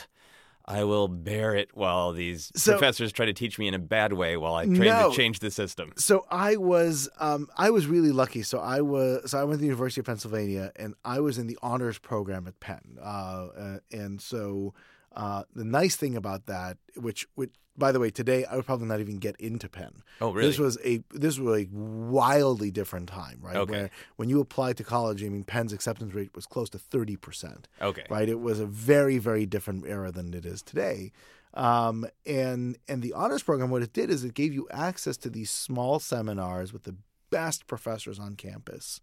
I 0.66 0.85
will 0.85 1.09
bear 1.09 1.55
it 1.55 1.70
while 1.74 2.12
these 2.12 2.50
So- 2.57 2.72
professors 2.72 3.12
try 3.12 3.27
to 3.27 3.33
teach 3.35 3.59
me 3.59 3.68
in 3.68 3.74
a 3.74 3.79
bad 3.79 4.14
way 4.14 4.37
while 4.37 4.55
I 4.55 4.64
try 4.64 4.87
No. 4.87 5.11
to 5.11 5.16
change 5.16 5.40
the 5.40 5.50
system. 5.50 5.92
So 5.96 6.24
I 6.31 6.57
was 6.57 7.09
um, 7.18 7.48
I 7.57 7.70
was 7.70 7.87
really 7.87 8.12
lucky. 8.12 8.42
So 8.42 8.59
I 8.59 8.81
was 8.81 9.31
so 9.31 9.38
I 9.38 9.44
went 9.44 9.59
to 9.59 9.61
the 9.61 9.66
University 9.66 10.00
of 10.00 10.07
Pennsylvania, 10.07 10.72
and 10.77 10.94
I 11.05 11.20
was 11.20 11.37
in 11.38 11.46
the 11.46 11.59
honors 11.62 11.98
program 11.98 12.46
at 12.46 12.59
Penn. 12.61 12.98
Uh, 13.00 13.05
uh, 13.05 13.79
and 13.92 14.20
so 14.22 14.72
uh, 15.14 15.44
the 15.55 15.64
nice 15.64 15.96
thing 15.96 16.16
about 16.16 16.46
that, 16.46 16.79
which 16.96 17.27
which 17.35 17.53
by 17.77 17.93
the 17.93 18.01
way, 18.01 18.11
today 18.11 18.45
I 18.45 18.57
would 18.57 18.67
probably 18.67 18.87
not 18.87 19.01
even 19.01 19.17
get 19.17 19.37
into 19.41 19.69
Penn. 19.69 20.03
Oh, 20.21 20.33
really? 20.33 20.49
This 20.49 20.59
was 20.59 20.79
a 20.85 21.03
this 21.11 21.39
was 21.39 21.63
a 21.63 21.69
wildly 21.73 22.71
different 22.71 23.09
time, 23.09 23.39
right? 23.41 23.57
Okay. 23.57 23.73
Where 23.73 23.91
when 24.17 24.29
you 24.29 24.41
applied 24.41 24.77
to 24.79 24.85
college, 24.85 25.23
I 25.25 25.29
mean, 25.29 25.45
Penn's 25.45 25.73
acceptance 25.73 26.15
rate 26.15 26.35
was 26.35 26.47
close 26.47 26.71
to 26.71 26.79
thirty 26.79 27.17
percent. 27.17 27.69
okay. 27.83 28.05
right? 28.09 28.29
It 28.29 28.41
was 28.41 28.61
a 28.61 28.67
very, 28.67 29.19
very 29.19 29.47
different 29.47 29.87
era 29.87 30.13
than 30.13 30.35
it 30.35 30.47
is 30.47 30.63
today. 30.63 31.13
Um, 31.55 32.07
and 32.27 32.77
and 32.89 33.03
the 33.03 33.13
honors 33.13 33.43
program, 33.43 33.71
what 33.71 33.83
it 33.83 33.93
did 33.93 34.11
is 34.11 34.25
it 34.25 34.35
gave 34.35 34.53
you 34.53 34.69
access 34.71 35.17
to 35.19 35.31
these 35.31 35.51
small 35.51 35.99
seminars 36.01 36.73
with 36.73 36.85
the 36.85 36.97
best 37.31 37.67
professors 37.67 38.19
on 38.19 38.35
campus. 38.35 39.01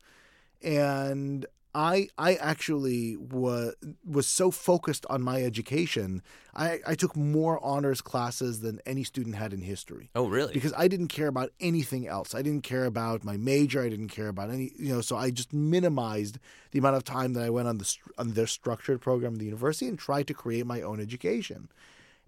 And 0.63 1.45
I 1.73 2.09
I 2.17 2.35
actually 2.35 3.15
was 3.15 3.75
was 4.05 4.27
so 4.27 4.51
focused 4.51 5.05
on 5.09 5.21
my 5.21 5.41
education, 5.41 6.21
I, 6.53 6.79
I 6.85 6.95
took 6.95 7.15
more 7.15 7.63
honors 7.63 8.01
classes 8.01 8.59
than 8.59 8.81
any 8.85 9.03
student 9.05 9.35
had 9.35 9.53
in 9.53 9.61
history 9.61 10.09
Oh, 10.13 10.27
really? 10.27 10.53
because 10.53 10.73
I 10.77 10.87
didn't 10.89 11.07
care 11.07 11.27
about 11.27 11.51
anything 11.61 12.07
else. 12.07 12.35
I 12.35 12.41
didn't 12.41 12.63
care 12.63 12.85
about 12.85 13.23
my 13.23 13.37
major. 13.37 13.81
I 13.81 13.87
didn't 13.89 14.09
care 14.09 14.27
about 14.27 14.49
any, 14.49 14.71
you 14.77 14.93
know. 14.93 15.01
So 15.01 15.15
I 15.15 15.31
just 15.31 15.53
minimized 15.53 16.39
the 16.71 16.79
amount 16.79 16.97
of 16.97 17.03
time 17.05 17.33
that 17.33 17.43
I 17.43 17.49
went 17.49 17.67
on 17.69 17.77
the 17.77 17.95
on 18.17 18.31
their 18.31 18.47
structured 18.47 18.99
program 18.99 19.33
at 19.33 19.39
the 19.39 19.45
university 19.45 19.87
and 19.87 19.97
tried 19.97 20.27
to 20.27 20.33
create 20.33 20.65
my 20.65 20.81
own 20.81 20.99
education. 20.99 21.69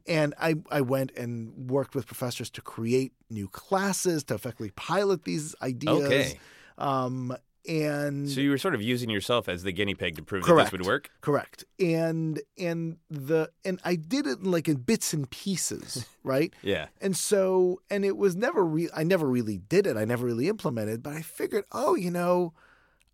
And 0.08 0.34
I 0.40 0.56
I 0.72 0.82
went 0.82 1.12
and 1.18 1.70
worked 1.70 1.96
with 1.96 2.06
professors 2.08 2.50
to 2.52 2.62
create 2.62 3.12
new 3.30 3.48
classes 3.50 4.24
to 4.26 4.36
effectively 4.36 4.72
pilot 4.72 5.24
these 5.24 5.54
ideas. 5.62 6.02
Okay. 6.02 6.40
Um, 6.78 7.36
and 7.68 8.30
So 8.30 8.42
you 8.42 8.50
were 8.50 8.58
sort 8.58 8.76
of 8.76 8.82
using 8.82 9.10
yourself 9.10 9.48
as 9.48 9.64
the 9.64 9.72
guinea 9.72 9.96
pig 9.96 10.16
to 10.18 10.24
prove 10.24 10.46
that 10.46 10.56
this 10.56 10.72
would 10.72 10.86
work? 10.86 11.10
correct. 11.22 11.64
And 11.80 12.42
and 12.58 12.98
the 13.10 13.50
and 13.64 13.80
I 13.86 13.96
did 13.96 14.28
it 14.28 14.44
like 14.44 14.68
in 14.68 14.78
bits 14.78 15.14
and 15.14 15.30
pieces, 15.30 16.06
right? 16.24 16.54
Yeah. 16.62 16.88
And 17.02 17.16
so, 17.16 17.82
and 17.90 18.04
it 18.04 18.18
was 18.18 18.36
never 18.36 18.64
re- 18.66 18.90
I 18.96 19.04
never 19.04 19.28
really 19.28 19.58
did 19.58 19.88
it. 19.88 19.98
I 19.98 20.06
never 20.06 20.26
really 20.26 20.48
implemented, 20.50 21.02
but 21.04 21.14
I 21.14 21.22
figured, 21.22 21.66
oh, 21.72 21.96
you 21.96 22.12
know, 22.12 22.54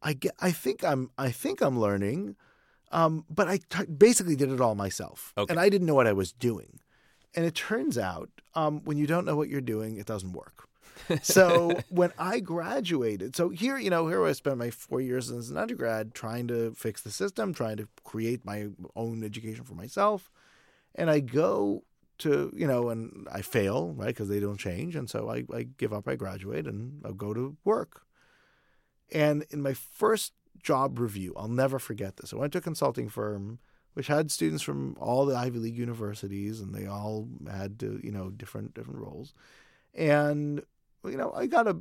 I 0.02 0.14
get, 0.14 0.34
I 0.40 0.52
think 0.52 0.84
I'm, 0.84 1.12
I 1.18 1.30
think 1.32 1.62
I'm 1.62 1.80
learning. 1.80 2.36
Um, 2.92 3.26
but 3.30 3.48
I 3.48 3.58
t- 3.70 3.86
basically 3.86 4.36
did 4.36 4.52
it 4.52 4.60
all 4.60 4.74
myself. 4.74 5.32
Okay. 5.38 5.52
And 5.52 5.60
I 5.60 5.70
didn't 5.70 5.86
know 5.86 5.94
what 5.94 6.08
I 6.08 6.14
was 6.14 6.32
doing. 6.32 6.80
And 7.36 7.46
it 7.46 7.54
turns 7.54 8.00
out, 8.00 8.30
um, 8.56 8.82
when 8.86 8.98
you 8.98 9.06
don't 9.06 9.26
know 9.26 9.36
what 9.36 9.48
you're 9.50 9.62
doing, 9.62 9.98
it 9.98 10.08
doesn't 10.08 10.32
work. 10.32 10.68
So 11.22 11.80
when 11.90 12.12
I 12.18 12.40
graduated, 12.40 13.36
so 13.36 13.50
here, 13.50 13.78
you 13.78 13.90
know, 13.90 14.08
here 14.08 14.26
I 14.26 14.32
spent 14.34 14.58
my 14.58 14.70
four 14.70 15.02
years 15.02 15.32
as 15.32 15.50
an 15.50 15.58
undergrad 15.58 16.14
trying 16.14 16.48
to 16.48 16.72
fix 16.72 17.02
the 17.02 17.12
system, 17.12 17.54
trying 17.54 17.78
to 17.78 17.88
create 18.04 18.46
my 18.46 18.68
own 18.96 19.24
education 19.24 19.64
for 19.64 19.76
myself. 19.76 20.30
And 20.96 21.10
I 21.10 21.20
go 21.20 21.84
to, 22.20 22.52
you 22.56 22.68
know, 22.68 22.90
and 22.90 23.28
I 23.32 23.42
fail, 23.42 23.94
right, 23.94 24.08
because 24.08 24.30
they 24.30 24.40
don't 24.40 24.60
change. 24.60 24.96
And 24.96 25.10
so 25.10 25.30
I, 25.30 25.44
I 25.56 25.64
give 25.64 25.94
up, 25.94 26.08
I 26.08 26.16
graduate, 26.16 26.68
and 26.68 27.02
I 27.06 27.12
go 27.12 27.34
to 27.34 27.56
work. 27.64 28.04
And 29.12 29.46
in 29.50 29.62
my 29.62 29.74
first 29.74 30.34
job 30.62 31.00
review, 31.00 31.34
I'll 31.38 31.48
never 31.48 31.80
forget 31.80 32.18
this. 32.18 32.34
I 32.34 32.38
went 32.38 32.54
to 32.54 32.60
a 32.60 32.62
consulting 32.62 33.10
firm 33.10 33.60
which 33.94 34.08
had 34.08 34.32
students 34.32 34.64
from 34.64 34.96
all 35.00 35.26
the 35.26 35.36
Ivy 35.36 35.60
League 35.60 35.78
universities, 35.78 36.62
and 36.62 36.74
they 36.74 36.86
all 36.86 37.28
had, 37.52 37.80
to, 37.80 38.00
you 38.04 38.12
know, 38.12 38.30
different 38.30 38.74
different 38.74 39.00
roles. 39.00 39.34
And 39.94 40.62
you 41.06 41.18
know, 41.18 41.32
I 41.34 41.46
got 41.48 41.68
a 41.68 41.78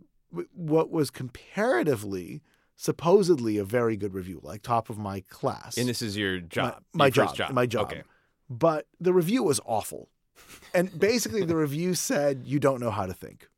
what 0.54 0.90
was 0.90 1.10
comparatively, 1.10 2.42
supposedly, 2.76 3.58
a 3.58 3.64
very 3.64 3.96
good 3.96 4.14
review, 4.14 4.40
like 4.42 4.62
top 4.62 4.90
of 4.90 4.98
my 4.98 5.20
class. 5.28 5.76
And 5.78 5.88
this 5.88 6.02
is 6.02 6.16
your 6.16 6.38
job. 6.40 6.82
my 6.92 7.06
your 7.06 7.12
first 7.26 7.34
job, 7.36 7.50
my 7.52 7.66
job. 7.66 7.90
Okay. 7.92 8.02
but 8.50 8.86
the 9.00 9.12
review 9.12 9.42
was 9.42 9.60
awful. 9.66 10.08
And 10.72 10.98
basically, 10.98 11.44
the 11.44 11.56
review 11.56 11.94
said, 11.94 12.42
"You 12.46 12.58
don't 12.60 12.80
know 12.80 12.90
how 12.92 13.06
to 13.06 13.12
think." 13.12 13.48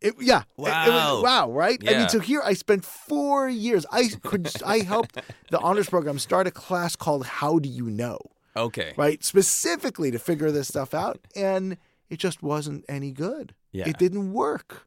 It, 0.00 0.14
yeah. 0.18 0.38
It- 0.40 0.62
it 0.62 0.64
was- 0.64 0.66
Wow. 0.66 1.22
wow. 1.22 1.50
Right. 1.50 1.78
I 1.86 1.98
mean, 1.98 2.08
so 2.08 2.20
here 2.20 2.40
I 2.42 2.54
spent 2.54 2.84
four 2.86 3.48
years. 3.50 3.84
I 3.92 4.08
could. 4.22 4.50
I 4.64 4.78
helped 4.78 5.20
the 5.50 5.58
honors 5.60 5.90
program 5.90 6.18
start 6.18 6.46
a 6.46 6.50
class 6.50 6.96
called 6.96 7.26
"How 7.26 7.58
Do 7.58 7.68
You 7.68 7.90
Know?" 7.90 8.18
Okay. 8.56 8.94
Right, 8.96 9.22
specifically 9.22 10.10
to 10.10 10.18
figure 10.18 10.50
this 10.50 10.68
stuff 10.68 10.94
out, 10.94 11.20
and 11.36 11.76
it 12.08 12.18
just 12.18 12.42
wasn't 12.42 12.84
any 12.88 13.12
good. 13.12 13.54
Yeah. 13.72 13.88
It 13.88 13.98
didn't 13.98 14.32
work. 14.32 14.86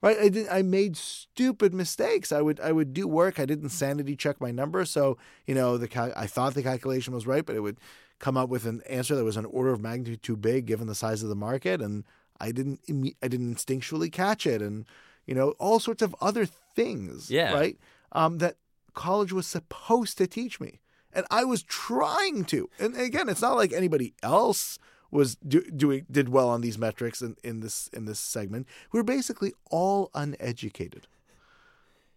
right? 0.00 0.18
I 0.18 0.28
did 0.28 0.48
I 0.48 0.62
made 0.62 0.96
stupid 0.96 1.72
mistakes. 1.74 2.32
I 2.32 2.40
would 2.40 2.60
I 2.60 2.72
would 2.72 2.92
do 2.92 3.06
work. 3.08 3.38
I 3.38 3.46
didn't 3.46 3.70
sanity 3.70 4.16
check 4.16 4.40
my 4.40 4.50
number, 4.50 4.84
so 4.84 5.16
you 5.46 5.54
know 5.54 5.78
the 5.78 5.88
cal- 5.88 6.12
I 6.16 6.26
thought 6.26 6.54
the 6.54 6.62
calculation 6.62 7.14
was 7.14 7.26
right, 7.26 7.44
but 7.44 7.56
it 7.56 7.60
would 7.60 7.78
come 8.18 8.36
up 8.36 8.48
with 8.48 8.66
an 8.66 8.82
answer 8.88 9.16
that 9.16 9.24
was 9.24 9.36
an 9.36 9.44
order 9.46 9.72
of 9.72 9.80
magnitude 9.80 10.22
too 10.22 10.36
big 10.36 10.66
given 10.66 10.86
the 10.86 10.94
size 10.94 11.22
of 11.22 11.28
the 11.28 11.34
market, 11.34 11.80
and 11.80 12.04
I 12.40 12.52
didn't 12.52 12.80
I 13.22 13.28
didn't 13.28 13.54
instinctually 13.56 14.10
catch 14.10 14.46
it, 14.46 14.60
and 14.62 14.86
you 15.26 15.34
know 15.34 15.50
all 15.58 15.78
sorts 15.80 16.02
of 16.02 16.14
other 16.20 16.46
things. 16.46 17.30
Yeah. 17.30 17.52
right. 17.54 17.78
Um, 18.12 18.38
that 18.38 18.56
college 18.94 19.32
was 19.32 19.46
supposed 19.46 20.18
to 20.18 20.26
teach 20.26 20.60
me, 20.60 20.80
and 21.12 21.24
I 21.30 21.44
was 21.44 21.62
trying 21.62 22.44
to. 22.46 22.68
And 22.78 22.96
again, 22.96 23.28
it's 23.28 23.40
not 23.42 23.56
like 23.56 23.72
anybody 23.72 24.14
else 24.22 24.78
was 25.12 25.36
do, 25.36 25.60
doing 25.70 26.06
did 26.10 26.30
well 26.30 26.48
on 26.48 26.62
these 26.62 26.78
metrics 26.78 27.22
in, 27.22 27.36
in 27.44 27.60
this 27.60 27.88
in 27.92 28.06
this 28.06 28.18
segment. 28.18 28.66
We 28.90 28.98
were 28.98 29.04
basically 29.04 29.52
all 29.70 30.10
uneducated, 30.14 31.06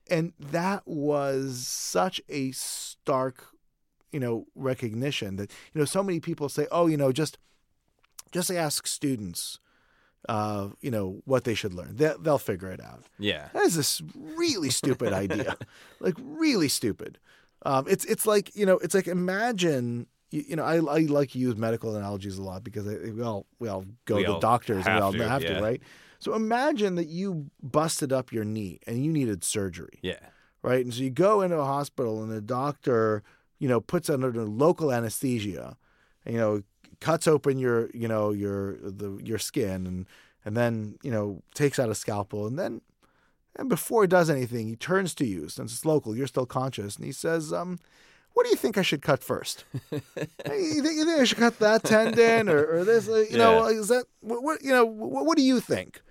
and 0.10 0.34
that 0.40 0.88
was 0.88 1.68
such 1.68 2.22
a 2.30 2.52
stark, 2.52 3.48
you 4.12 4.20
know, 4.20 4.48
recognition 4.56 5.36
that 5.36 5.52
you 5.74 5.80
know 5.80 5.86
so 5.86 6.02
many 6.02 6.20
people 6.20 6.48
say, 6.48 6.68
oh, 6.72 6.88
you 6.88 6.96
know, 6.98 7.12
just 7.12 7.38
just 8.32 8.50
ask 8.50 8.88
students, 8.88 9.60
uh, 10.30 10.70
you 10.82 10.90
know, 10.90 11.22
what 11.26 11.44
they 11.44 11.54
should 11.54 11.74
learn. 11.74 11.98
They, 11.98 12.14
they'll 12.20 12.38
figure 12.38 12.72
it 12.72 12.82
out. 12.82 13.04
Yeah. 13.20 13.50
That 13.54 13.64
is 13.64 13.76
this 13.76 14.02
really 14.16 14.70
stupid 14.70 15.12
idea, 15.12 15.58
like 16.00 16.16
really 16.18 16.70
stupid. 16.70 17.20
Um, 17.66 17.88
it's 17.90 18.06
it's 18.06 18.26
like 18.26 18.56
you 18.56 18.66
know, 18.66 18.78
it's 18.78 18.96
like 18.96 19.08
imagine 19.08 20.08
you, 20.36 20.44
you 20.50 20.56
know, 20.56 20.64
I, 20.64 20.76
I 20.76 21.00
like 21.02 21.32
to 21.32 21.40
use 21.40 21.56
medical 21.56 21.96
analogies 21.96 22.38
a 22.38 22.44
lot 22.44 22.64
because 22.64 22.88
I, 22.88 22.96
we 23.12 23.22
all 23.22 23.46
we 23.60 23.68
all 23.68 23.86
go 24.06 24.18
We 24.18 24.26
to 24.26 24.34
all 24.34 24.40
doctors 24.40 24.86
and 24.86 24.96
we 24.96 25.02
all 25.02 25.14
to, 25.14 25.28
have 25.30 25.42
yeah. 25.44 25.56
to, 25.56 25.62
right? 25.62 25.82
So 26.20 26.34
imagine 26.34 26.96
that 26.96 27.08
you 27.08 27.50
busted 27.62 28.12
up 28.12 28.32
your 28.32 28.44
knee 28.44 28.80
and 28.88 29.04
you 29.04 29.12
needed 29.12 29.44
surgery, 29.44 30.00
Yeah. 30.02 30.20
right? 30.62 30.84
And 30.84 30.94
so 30.94 31.02
you 31.04 31.10
go 31.10 31.42
into 31.42 31.58
a 31.58 31.66
hospital 31.66 32.24
and 32.24 32.32
the 32.32 32.42
doctor, 32.42 33.24
you 33.60 33.68
know, 33.68 33.80
puts 33.80 34.10
under 34.10 34.32
local 34.46 34.92
anesthesia, 34.92 35.78
and, 36.26 36.34
you 36.34 36.40
know, 36.40 36.64
cuts 37.00 37.28
open 37.28 37.60
your, 37.60 37.90
you 37.94 38.08
know, 38.08 38.32
your 38.32 38.78
the 38.82 39.20
your 39.24 39.38
skin 39.40 39.86
and 39.88 40.08
and 40.44 40.56
then 40.56 40.98
you 41.04 41.12
know 41.12 41.42
takes 41.54 41.80
out 41.80 41.90
a 41.90 41.96
scalpel 41.96 42.48
and 42.48 42.58
then 42.58 42.82
and 43.58 43.70
before 43.70 44.04
he 44.04 44.08
does 44.08 44.30
anything, 44.30 44.68
he 44.68 44.76
turns 44.76 45.16
to 45.16 45.26
you 45.26 45.48
since 45.48 45.72
it's 45.74 45.86
local. 45.86 46.16
You're 46.16 46.28
still 46.28 46.46
conscious, 46.46 46.98
and 46.98 47.06
he 47.06 47.14
says, 47.14 47.54
um, 47.54 47.80
"What 48.36 48.44
do 48.46 48.50
you 48.52 48.56
think 48.56 48.78
I 48.78 48.84
should 48.84 49.02
cut 49.02 49.24
first? 49.24 49.66
Hey, 50.46 50.62
you, 50.76 50.84
think, 50.84 50.96
you 50.98 51.06
think 51.06 51.20
I 51.20 51.24
should 51.24 51.40
cut 51.40 51.58
that 51.60 51.84
tendon 51.84 52.48
or, 52.50 52.64
or 52.66 52.84
this? 52.86 53.10
Uh, 53.10 53.26
you 53.30 53.38
know, 53.38 53.66
is 53.66 53.88
that 53.88 54.06
what, 54.22 54.44
what? 54.44 54.62
You 54.64 54.72
know, 54.72 54.86
what, 54.86 55.26
what 55.26 55.36
do 55.38 55.44
you 55.44 55.60
think? 55.60 56.02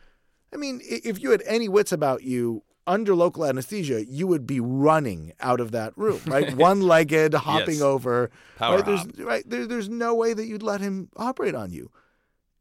I 0.53 0.57
mean, 0.57 0.81
if 0.83 1.23
you 1.23 1.31
had 1.31 1.43
any 1.47 1.69
wits 1.69 1.93
about 1.93 2.23
you." 2.25 2.65
Under 2.87 3.15
local 3.15 3.47
anesthesia, 3.47 4.05
you 4.05 4.27
would 4.27 4.47
be 4.47 4.61
running 4.61 5.33
out 5.41 5.59
of 5.59 5.71
that 5.71 5.97
room, 5.97 6.21
right? 6.27 6.55
One-legged, 6.55 7.33
hopping 7.33 7.77
Yes. 7.77 7.81
over. 7.81 8.31
Power 8.59 8.77
right? 8.77 8.85
There's 8.85 9.01
hop. 9.01 9.11
right 9.21 9.43
there, 9.49 9.67
there's 9.67 9.89
no 9.89 10.15
way 10.15 10.35
that 10.35 10.45
you'd 10.45 10.63
let 10.63 10.83
him 10.83 11.09
operate 11.17 11.55
on 11.55 11.73
you. 11.73 11.91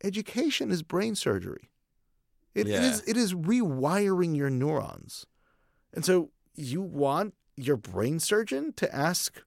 Education 0.01 0.71
is 0.71 0.81
brain 0.81 1.15
surgery. 1.15 1.69
It, 2.55 2.67
it 2.67 2.71
Yeah. 2.71 2.83
is 2.83 3.03
it 3.05 3.17
is 3.17 3.33
rewiring 3.33 4.33
your 4.33 4.49
neurons, 4.49 5.25
and 5.93 6.05
so 6.05 6.29
you 6.55 6.81
want 6.81 7.33
your 7.57 7.75
brain 7.75 8.21
surgeon 8.21 8.71
to 8.77 8.95
ask, 8.95 9.41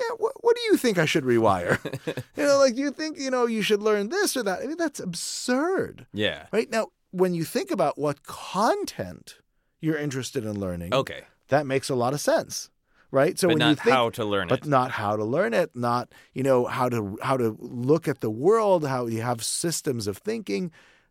yeah, 0.00 0.14
what, 0.18 0.32
what 0.44 0.54
do 0.56 0.62
you 0.62 0.76
think 0.76 0.98
I 0.98 1.04
should 1.06 1.24
rewire? 1.24 1.78
you 2.36 2.44
know, 2.44 2.58
like 2.58 2.74
do 2.74 2.80
you 2.82 2.90
think 2.90 3.18
you 3.18 3.30
know 3.30 3.46
you 3.46 3.62
should 3.62 3.82
learn 3.82 4.08
this 4.10 4.36
or 4.36 4.42
that? 4.44 4.60
I 4.62 4.66
mean, 4.66 4.76
that's 4.76 5.00
absurd, 5.00 6.06
Yeah. 6.12 6.46
right? 6.52 6.70
Now, 6.70 6.88
when 7.10 7.34
you 7.34 7.44
think 7.44 7.70
about 7.70 7.98
what 7.98 8.22
content 8.26 9.38
you're 9.80 9.96
interested 9.98 10.44
in 10.44 10.58
learning, 10.58 10.92
Okay. 10.94 11.22
that 11.48 11.66
makes 11.66 11.88
a 11.88 11.94
lot 11.94 12.12
of 12.14 12.20
sense, 12.20 12.70
right? 13.10 13.38
So 13.38 13.48
but 13.48 13.54
when 13.54 13.58
not 13.58 13.68
you 13.70 13.76
think 13.76 13.96
how 13.96 14.10
to 14.10 14.24
learn 14.24 14.48
but 14.48 14.58
it. 14.58 14.60
But 14.62 14.68
not 14.68 14.90
how 14.92 15.16
to 15.16 15.24
learn 15.24 15.54
it, 15.54 15.70
not 15.74 16.12
you 16.34 16.42
know 16.42 16.66
how 16.66 16.88
to 16.88 17.16
how 17.22 17.36
to 17.36 17.56
look 17.60 18.08
at 18.08 18.20
the 18.20 18.30
world, 18.30 18.86
how 18.86 19.06
you 19.06 19.22
have 19.22 19.42
systems 19.44 20.06
of 20.06 20.18
thinking. 20.18 20.70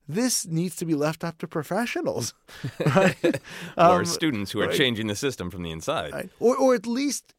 This 0.09 0.45
needs 0.47 0.77
to 0.77 0.85
be 0.85 0.95
left 0.95 1.23
up 1.25 1.37
to 1.39 1.47
professionals, 1.49 2.33
right? 2.95 3.41
or 3.77 3.99
Um, 3.99 4.05
students 4.05 4.51
who 4.53 4.61
are 4.61 4.67
right. 4.67 4.77
changing 4.77 5.07
the 5.07 5.15
system 5.17 5.51
from 5.51 5.63
the 5.63 5.71
inside. 5.71 6.13
right? 6.13 6.29
Or 6.39 6.55
or 6.55 6.75
at 6.75 6.87
least 6.87 7.33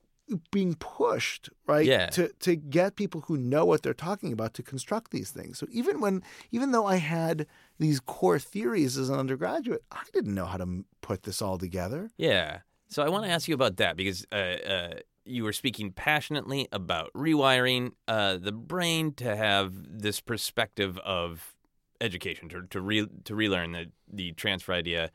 being 0.51 0.75
pushed, 0.75 1.51
right? 1.67 1.87
Yeah. 1.87 2.07
To 2.11 2.29
to 2.41 2.57
get 2.57 2.97
people 2.97 3.23
who 3.23 3.37
know 3.37 3.65
what 3.65 3.83
they're 3.83 3.95
talking 3.95 4.33
about 4.33 4.55
to 4.55 4.63
construct 4.63 5.11
these 5.11 5.31
things. 5.31 5.59
So 5.59 5.67
even 5.71 6.01
when 6.01 6.23
even 6.51 6.73
though 6.73 6.87
I 6.87 6.97
had 6.97 7.47
these 7.79 8.01
core 8.01 8.39
theories 8.39 8.97
as 8.99 9.09
an 9.09 9.19
undergraduate, 9.19 9.83
I 9.91 10.05
didn't 10.13 10.35
know 10.35 10.47
how 10.47 10.59
to 10.59 10.85
put 11.01 11.23
this 11.23 11.41
all 11.43 11.59
together. 11.59 12.11
Yeah. 12.17 12.61
So 12.89 13.03
I 13.03 13.09
want 13.09 13.25
to 13.25 13.31
ask 13.31 13.49
you 13.49 13.55
about 13.55 13.77
that 13.77 13.97
because 13.97 14.27
uh, 14.33 14.37
uh, 14.37 14.95
you 15.25 15.45
were 15.45 15.53
speaking 15.53 15.93
passionately 15.93 16.69
about 16.73 17.13
rewiring 17.15 17.93
uh, 18.07 18.39
the 18.39 18.53
brain 18.53 19.13
to 19.15 19.37
have 19.37 19.73
this 19.75 20.21
perspective 20.21 20.99
of 20.99 21.55
education, 22.01 22.49
to 22.49 22.63
to, 22.71 22.81
re- 22.81 23.09
to 23.25 23.35
relearn 23.35 23.73
the 23.73 23.91
the 24.11 24.33
transfer 24.33 24.73
idea, 24.73 25.11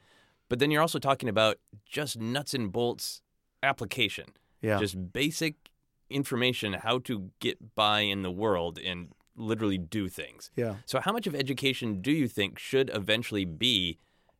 but 0.49 0.59
then 0.59 0.69
you're 0.69 0.81
also 0.81 0.99
talking 0.99 1.29
about 1.29 1.57
just 1.85 2.19
nuts 2.19 2.53
and 2.53 2.71
bolts 2.71 3.21
application, 3.63 4.25
Yeah. 4.63 4.79
just 4.79 5.13
basic 5.13 5.69
information 6.09 6.73
how 6.73 6.99
to 6.99 7.29
get 7.39 7.75
by 7.75 7.99
in 7.99 8.23
the 8.23 8.31
world 8.31 8.79
and 8.79 9.09
literally 9.35 9.77
do 9.77 10.09
things. 10.09 10.51
yeah. 10.55 10.75
So, 10.85 10.99
how 10.99 11.11
much 11.11 11.27
of 11.27 11.35
education 11.35 12.01
do 12.01 12.11
you 12.11 12.27
think 12.27 12.57
should 12.57 12.89
eventually 12.93 13.45
be 13.45 13.99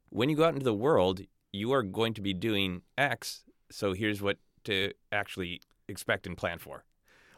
when 0.09 0.29
you 0.29 0.35
go 0.35 0.45
out 0.45 0.53
into 0.53 0.63
the 0.63 0.73
world, 0.73 1.21
you 1.51 1.71
are 1.71 1.83
going 1.83 2.13
to 2.13 2.21
be 2.21 2.33
doing 2.33 2.83
X, 2.97 3.43
so 3.71 3.93
here's 3.93 4.21
what 4.21 4.37
to 4.65 4.93
actually 5.11 5.61
expect 5.87 6.27
and 6.27 6.37
plan 6.37 6.59
for? 6.59 6.85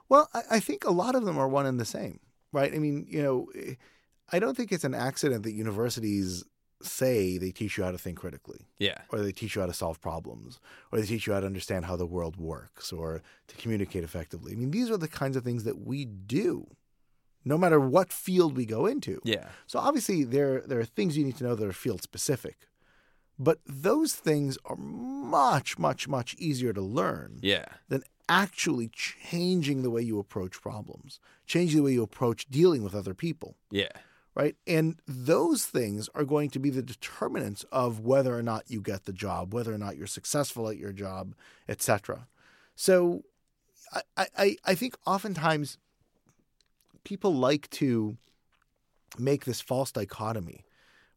Well, 0.09 0.29
I, 0.33 0.41
I 0.51 0.59
think 0.59 0.83
a 0.83 0.91
lot 0.91 1.15
of 1.15 1.25
them 1.25 1.37
are 1.37 1.47
one 1.47 1.65
and 1.65 1.79
the 1.79 1.85
same, 1.85 2.19
right? 2.51 2.73
I 2.73 2.77
mean, 2.77 3.05
you 3.09 3.23
know, 3.23 3.47
I 4.31 4.39
don't 4.39 4.55
think 4.55 4.71
it's 4.71 4.83
an 4.83 4.93
accident 4.93 5.43
that 5.43 5.53
universities 5.53 6.43
say 6.85 7.37
they 7.37 7.51
teach 7.51 7.77
you 7.77 7.83
how 7.83 7.91
to 7.91 7.97
think 7.97 8.17
critically, 8.17 8.67
Yeah. 8.79 9.01
or 9.11 9.19
they 9.19 9.31
teach 9.31 9.55
you 9.55 9.61
how 9.61 9.67
to 9.67 9.73
solve 9.73 9.99
problems, 10.01 10.59
or 10.91 10.99
they 10.99 11.05
teach 11.07 11.27
you 11.27 11.33
how 11.33 11.39
to 11.39 11.45
understand 11.45 11.85
how 11.85 11.95
the 11.95 12.05
world 12.05 12.37
works, 12.37 12.91
or 12.93 13.21
to 13.47 13.55
communicate 13.55 14.03
effectively. 14.03 14.53
I 14.53 14.55
mean, 14.55 14.71
these 14.71 14.89
are 14.91 14.97
the 14.97 15.07
kinds 15.07 15.35
of 15.35 15.43
things 15.43 15.63
that 15.63 15.79
we 15.79 16.05
do, 16.05 16.67
no 17.43 17.57
matter 17.57 17.79
what 17.79 18.11
field 18.13 18.55
we 18.55 18.65
go 18.65 18.85
into. 18.85 19.19
Yeah. 19.23 19.49
So 19.67 19.79
obviously, 19.79 20.23
there 20.23 20.61
there 20.61 20.79
are 20.79 20.85
things 20.85 21.17
you 21.17 21.25
need 21.25 21.37
to 21.37 21.43
know 21.43 21.55
that 21.55 21.67
are 21.67 21.73
field 21.73 22.01
specific, 22.01 22.67
but 23.37 23.59
those 23.65 24.13
things 24.15 24.57
are 24.65 24.77
much, 24.77 25.77
much, 25.77 26.07
much 26.07 26.35
easier 26.39 26.73
to 26.73 26.81
learn 26.81 27.39
Yeah. 27.41 27.65
than 27.89 28.03
actually 28.29 28.87
changing 28.89 29.83
the 29.83 29.91
way 29.91 30.01
you 30.01 30.17
approach 30.19 30.59
problems, 30.61 31.19
changing 31.45 31.77
the 31.77 31.83
way 31.83 31.93
you 31.93 32.01
approach 32.03 32.47
dealing 32.49 32.81
with 32.81 32.95
other 32.95 33.13
people, 33.13 33.57
Yeah. 33.69 33.91
Right? 34.35 34.55
And 34.67 34.97
those 35.07 35.65
things 35.65 36.09
are 36.13 36.25
going 36.25 36.49
to 36.51 36.59
be 36.59 36.69
the 36.69 36.83
determinants 36.83 37.63
of 37.71 38.01
whether 38.01 38.37
or 38.37 38.43
not 38.43 38.65
you 38.67 38.81
get 38.81 39.05
the 39.05 39.13
job, 39.13 39.53
whether 39.53 39.73
or 39.73 39.77
not 39.77 39.95
you're 39.97 40.07
successful 40.07 40.67
at 40.67 40.77
your 40.77 40.91
job, 40.91 41.33
etc. 41.69 42.27
So 42.75 43.23
I, 44.17 44.27
I, 44.37 44.57
I 44.65 44.75
think 44.75 44.97
oftentimes 45.05 45.77
people 47.05 47.33
like 47.33 47.69
to 47.69 48.17
make 49.17 49.45
this 49.45 49.61
false 49.61 49.91
dichotomy 49.91 50.65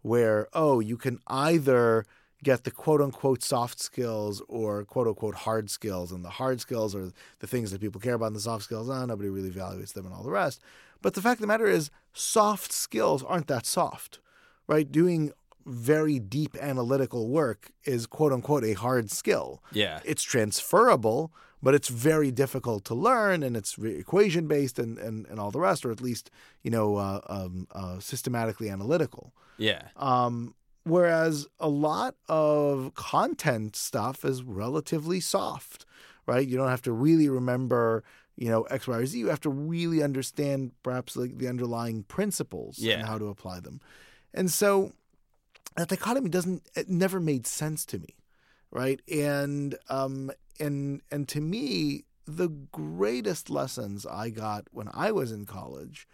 where, 0.03 0.49
oh, 0.53 0.79
you 0.79 0.97
can 0.97 1.19
either 1.27 2.07
get 2.45 2.63
the 2.63 2.71
quote 2.71 3.01
unquote 3.01 3.43
soft 3.43 3.81
skills 3.81 4.41
or 4.47 4.85
quote 4.85 5.09
unquote 5.09 5.35
hard 5.35 5.71
skills. 5.71 6.13
And 6.13 6.25
the 6.25 6.31
hard 6.31 6.61
skills 6.61 6.95
are 6.95 7.11
the 7.41 7.47
things 7.47 7.73
that 7.73 7.81
people 7.81 8.01
care 8.01 8.15
about, 8.15 8.27
and 8.27 8.37
the 8.37 8.41
soft 8.41 8.65
skills, 8.65 8.89
oh, 8.89 9.05
nobody 9.07 9.29
really 9.29 9.51
evaluates 9.51 9.93
them 9.93 10.07
and 10.07 10.15
all 10.15 10.23
the 10.23 10.31
rest. 10.31 10.61
But 11.03 11.15
the 11.15 11.23
fact 11.23 11.39
of 11.39 11.43
the 11.43 11.47
matter 11.47 11.67
is, 11.67 11.91
soft 12.13 12.73
skills 12.73 13.23
aren't 13.23 13.47
that 13.47 13.67
soft, 13.67 14.21
right? 14.67 14.91
Doing 14.91 15.33
very 15.65 16.19
deep 16.19 16.57
analytical 16.57 17.29
work 17.29 17.71
is 17.85 18.07
quote 18.07 18.33
unquote 18.33 18.65
a 18.65 18.73
hard 18.73 19.11
skill. 19.11 19.63
Yeah. 19.73 20.01
It's 20.05 20.23
transferable, 20.23 21.33
but 21.63 21.75
it's 21.75 21.89
very 21.89 22.31
difficult 22.31 22.85
to 22.87 22.95
learn 22.95 23.43
and 23.43 23.57
it's 23.57 23.77
equation 23.79 24.47
based 24.47 24.79
and, 24.79 24.99
and, 24.99 25.27
and 25.27 25.39
all 25.39 25.51
the 25.51 25.61
rest, 25.61 25.85
or 25.85 25.91
at 25.91 26.01
least, 26.01 26.31
you 26.63 26.71
know, 26.71 26.97
uh, 26.97 27.21
um, 27.29 27.69
uh, 27.73 27.99
systematically 27.99 28.71
analytical. 28.71 29.35
Yeah. 29.59 29.83
Um, 29.97 30.55
whereas 30.85 31.47
a 31.61 31.69
lot 31.69 32.15
of 32.29 32.93
content 32.95 33.77
stuff 33.77 34.25
is 34.25 34.43
relatively 34.43 35.21
soft, 35.21 35.85
right? 36.27 36.47
You 36.47 36.57
don't 36.57 36.69
have 36.69 36.83
to 36.83 36.93
really 36.93 37.29
remember, 37.29 38.05
you 38.39 38.49
know, 38.49 38.63
X, 38.65 38.87
Y, 38.87 38.97
or 38.97 39.05
Z. 39.05 39.19
You 39.19 39.29
have 39.29 39.41
to 39.41 39.51
really 39.51 40.01
understand 40.03 40.71
perhaps 40.85 41.17
like 41.17 41.39
the 41.39 41.49
underlying 41.49 42.05
principles 42.05 42.79
Yeah. 42.79 42.99
and 43.01 43.07
how 43.07 43.19
to 43.19 43.27
apply 43.27 43.59
them. 43.61 43.81
And 44.33 44.49
so 44.51 44.93
that 45.77 45.89
dichotomy 45.89 46.31
doesn't 46.31 46.63
it 46.77 46.89
never 46.89 47.19
made 47.21 47.47
sense 47.47 47.85
to 47.87 47.99
me, 47.99 48.15
right? 48.71 49.01
And 49.11 49.77
um 49.89 50.31
and 50.61 51.03
and 51.11 51.29
to 51.29 51.41
me, 51.41 52.05
the 52.27 52.49
greatest 52.49 53.51
lessons 53.51 54.07
I 54.07 54.31
got 54.31 54.67
when 54.71 54.89
I 54.95 55.11
was 55.13 55.33
in 55.33 55.45
college 55.45 56.07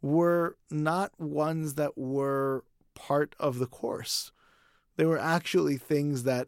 were 0.00 0.56
not 0.70 1.18
ones 1.18 1.74
that 1.74 1.96
were 1.98 2.64
part 2.94 3.34
of 3.40 3.58
the 3.58 3.66
course, 3.66 4.32
They 4.96 5.04
were 5.06 5.18
actually 5.18 5.78
things 5.78 6.22
that 6.24 6.46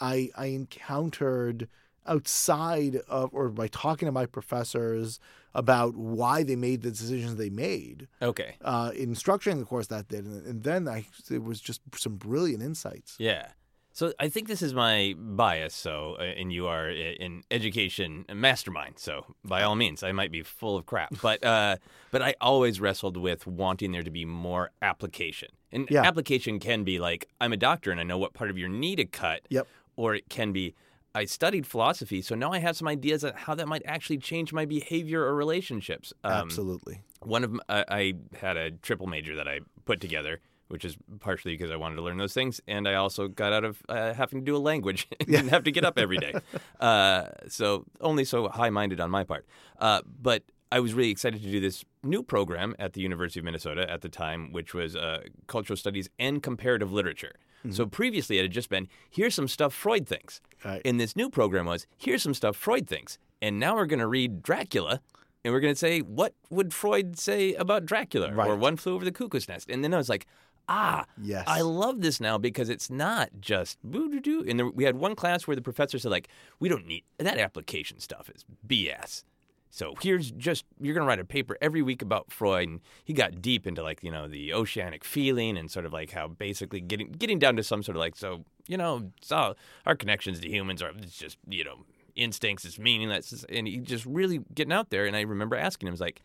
I 0.00 0.30
I 0.36 0.46
encountered 0.46 1.68
outside 2.06 2.96
of 3.08 3.30
or 3.32 3.48
by 3.48 3.68
talking 3.68 4.06
to 4.06 4.12
my 4.12 4.26
professors 4.26 5.18
about 5.54 5.96
why 5.96 6.42
they 6.42 6.56
made 6.56 6.82
the 6.82 6.90
decisions 6.90 7.36
they 7.36 7.50
made 7.50 8.06
Okay. 8.22 8.54
uh, 8.62 8.92
in 8.94 9.14
structuring 9.14 9.58
the 9.58 9.64
course 9.64 9.88
that 9.88 10.06
did, 10.08 10.24
and, 10.24 10.46
and 10.46 10.62
then 10.62 10.86
I 10.88 11.06
it 11.30 11.42
was 11.42 11.60
just 11.60 11.80
some 11.96 12.16
brilliant 12.16 12.62
insights. 12.62 13.16
Yeah. 13.18 13.48
So 13.92 14.12
I 14.20 14.28
think 14.28 14.46
this 14.46 14.62
is 14.62 14.72
my 14.72 15.14
bias. 15.18 15.74
So, 15.74 16.16
uh, 16.20 16.22
and 16.22 16.52
you 16.52 16.68
are 16.68 16.88
i- 16.88 17.16
in 17.18 17.42
education 17.50 18.24
mastermind. 18.32 19.00
So, 19.00 19.26
by 19.44 19.62
all 19.64 19.74
means, 19.74 20.04
I 20.04 20.12
might 20.12 20.30
be 20.30 20.42
full 20.44 20.76
of 20.78 20.86
crap, 20.86 21.12
but 21.20 21.42
uh, 21.44 21.76
but 22.12 22.22
I 22.22 22.34
always 22.40 22.80
wrestled 22.80 23.16
with 23.16 23.48
wanting 23.48 23.90
there 23.90 24.04
to 24.04 24.10
be 24.10 24.24
more 24.24 24.70
application. 24.80 25.48
And 25.72 25.88
Yeah. 25.90 26.02
application 26.04 26.60
can 26.60 26.84
be 26.84 27.00
like 27.00 27.26
I'm 27.40 27.52
a 27.52 27.56
doctor 27.56 27.90
and 27.90 27.98
I 27.98 28.04
know 28.04 28.16
what 28.18 28.32
part 28.32 28.50
of 28.50 28.56
your 28.56 28.68
knee 28.68 28.94
to 28.96 29.04
cut. 29.04 29.40
Yep. 29.50 29.66
Or 29.96 30.14
it 30.14 30.28
can 30.30 30.52
be 30.52 30.74
I 31.14 31.24
studied 31.24 31.66
philosophy, 31.66 32.22
so 32.22 32.34
now 32.34 32.52
I 32.52 32.58
have 32.58 32.76
some 32.76 32.86
ideas 32.86 33.24
on 33.24 33.32
how 33.34 33.54
that 33.56 33.66
might 33.66 33.82
actually 33.84 34.18
change 34.18 34.52
my 34.52 34.64
behavior 34.64 35.22
or 35.22 35.34
relationships. 35.34 36.12
Um, 36.22 36.32
Absolutely. 36.32 37.02
one 37.20 37.42
of 37.44 37.60
I 37.68 38.14
had 38.40 38.56
a 38.56 38.70
triple 38.70 39.06
major 39.06 39.34
that 39.36 39.48
I 39.48 39.60
put 39.84 40.00
together, 40.00 40.40
which 40.68 40.84
is 40.84 40.96
partially 41.18 41.52
because 41.54 41.70
I 41.70 41.76
wanted 41.76 41.96
to 41.96 42.02
learn 42.02 42.16
those 42.16 42.32
things, 42.32 42.60
and 42.68 42.86
I 42.86 42.94
also 42.94 43.26
got 43.26 43.52
out 43.52 43.64
of 43.64 43.82
uh, 43.88 44.14
having 44.14 44.40
to 44.40 44.44
do 44.44 44.56
a 44.56 44.58
language 44.58 45.08
and 45.20 45.28
didn't 45.28 45.48
have 45.48 45.64
to 45.64 45.72
get 45.72 45.84
up 45.84 45.98
every 45.98 46.18
day. 46.18 46.34
Uh, 46.80 47.28
so 47.46 47.84
only 48.00 48.24
so 48.24 48.48
high-minded 48.48 49.00
on 49.00 49.10
my 49.10 49.22
part. 49.22 49.44
Uh, 49.78 50.00
but 50.22 50.44
I 50.72 50.80
was 50.80 50.94
really 50.94 51.10
excited 51.10 51.42
to 51.42 51.50
do 51.50 51.60
this 51.60 51.84
new 52.02 52.22
program 52.22 52.74
at 52.78 52.94
the 52.94 53.02
University 53.02 53.38
of 53.38 53.44
Minnesota 53.44 53.90
at 53.90 54.00
the 54.00 54.08
time, 54.08 54.50
which 54.50 54.72
was 54.72 54.96
uh, 54.96 55.24
cultural 55.46 55.76
studies 55.76 56.08
and 56.18 56.42
comparative 56.42 56.90
literature. 56.90 57.34
So 57.70 57.86
previously, 57.86 58.38
it 58.38 58.42
had 58.42 58.52
just 58.52 58.70
been 58.70 58.88
here's 59.10 59.34
some 59.34 59.48
stuff 59.48 59.74
Freud 59.74 60.06
thinks. 60.06 60.40
Right. 60.64 60.80
And 60.84 60.98
this 60.98 61.14
new 61.14 61.28
program 61.28 61.66
was 61.66 61.86
here's 61.98 62.22
some 62.22 62.34
stuff 62.34 62.56
Freud 62.56 62.88
thinks. 62.88 63.18
And 63.42 63.58
now 63.58 63.74
we're 63.74 63.86
going 63.86 64.00
to 64.00 64.06
read 64.06 64.42
Dracula 64.42 65.00
and 65.44 65.54
we're 65.54 65.60
going 65.60 65.72
to 65.74 65.78
say, 65.78 66.00
what 66.00 66.34
would 66.50 66.74
Freud 66.74 67.18
say 67.18 67.54
about 67.54 67.86
Dracula 67.86 68.32
or 68.34 68.56
One 68.56 68.76
Flew 68.76 68.94
Over 68.94 69.04
the 69.04 69.12
Cuckoo's 69.12 69.48
Nest? 69.48 69.70
And 69.70 69.82
then 69.82 69.94
I 69.94 69.96
was 69.96 70.08
like, 70.08 70.26
ah, 70.68 71.06
Yes. 71.20 71.44
I 71.46 71.62
love 71.62 72.00
this 72.00 72.20
now 72.20 72.36
because 72.38 72.68
it's 72.68 72.90
not 72.90 73.30
just 73.40 73.78
boo 73.82 74.10
doo 74.10 74.20
doo. 74.20 74.44
And 74.46 74.58
there, 74.58 74.66
we 74.68 74.84
had 74.84 74.96
one 74.96 75.14
class 75.14 75.46
where 75.46 75.56
the 75.56 75.62
professor 75.62 75.98
said, 75.98 76.10
like, 76.10 76.28
we 76.58 76.68
don't 76.68 76.86
need 76.86 77.04
that 77.18 77.38
application 77.38 78.00
stuff 78.00 78.30
is 78.34 78.44
BS. 78.66 79.24
So 79.70 79.94
here's 80.02 80.30
just 80.32 80.64
you're 80.80 80.94
going 80.94 81.04
to 81.04 81.08
write 81.08 81.20
a 81.20 81.24
paper 81.24 81.56
every 81.60 81.80
week 81.80 82.02
about 82.02 82.32
Freud, 82.32 82.68
and 82.68 82.80
he 83.04 83.12
got 83.12 83.40
deep 83.40 83.66
into 83.66 83.82
like 83.82 84.02
you 84.02 84.10
know 84.10 84.28
the 84.28 84.52
oceanic 84.52 85.04
feeling 85.04 85.56
and 85.56 85.70
sort 85.70 85.86
of 85.86 85.92
like 85.92 86.10
how 86.10 86.28
basically 86.28 86.80
getting 86.80 87.12
getting 87.12 87.38
down 87.38 87.56
to 87.56 87.62
some 87.62 87.82
sort 87.82 87.96
of 87.96 88.00
like 88.00 88.16
so 88.16 88.44
you 88.66 88.76
know 88.76 89.10
so 89.22 89.54
our 89.86 89.94
connections 89.94 90.40
to 90.40 90.48
humans 90.48 90.82
are 90.82 90.90
it's 90.98 91.16
just 91.16 91.38
you 91.48 91.64
know 91.64 91.84
instincts, 92.16 92.64
it's 92.64 92.78
meaningless, 92.78 93.44
and 93.48 93.66
he 93.66 93.78
just 93.78 94.04
really 94.06 94.40
getting 94.54 94.72
out 94.72 94.90
there. 94.90 95.06
And 95.06 95.16
I 95.16 95.22
remember 95.22 95.56
asking 95.56 95.88
him, 95.88 95.96
like, 95.98 96.22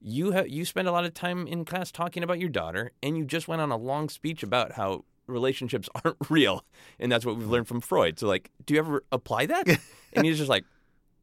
you 0.00 0.32
have 0.32 0.48
you 0.48 0.64
spend 0.64 0.86
a 0.86 0.92
lot 0.92 1.04
of 1.04 1.14
time 1.14 1.46
in 1.46 1.64
class 1.64 1.90
talking 1.90 2.22
about 2.22 2.38
your 2.38 2.50
daughter, 2.50 2.92
and 3.02 3.16
you 3.16 3.24
just 3.24 3.48
went 3.48 3.62
on 3.62 3.70
a 3.70 3.76
long 3.76 4.08
speech 4.08 4.42
about 4.42 4.72
how 4.72 5.04
relationships 5.26 5.88
aren't 6.04 6.18
real, 6.28 6.64
and 6.98 7.10
that's 7.10 7.24
what 7.24 7.36
we've 7.36 7.48
learned 7.48 7.68
from 7.68 7.80
Freud. 7.80 8.18
So 8.18 8.26
like, 8.26 8.50
do 8.66 8.74
you 8.74 8.80
ever 8.80 9.04
apply 9.12 9.46
that? 9.46 9.68
and 10.12 10.26
he's 10.26 10.38
just 10.38 10.50
like, 10.50 10.64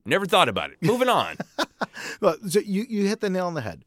never 0.06 0.26
thought 0.26 0.50
about 0.50 0.72
it. 0.72 0.78
Moving 0.82 1.10
on. 1.10 1.38
Well, 2.20 2.36
so 2.48 2.60
you, 2.60 2.86
you 2.88 3.08
hit 3.08 3.20
the 3.22 3.30
nail 3.30 3.48
on 3.48 3.54
the 3.56 3.62
head. 3.62 3.84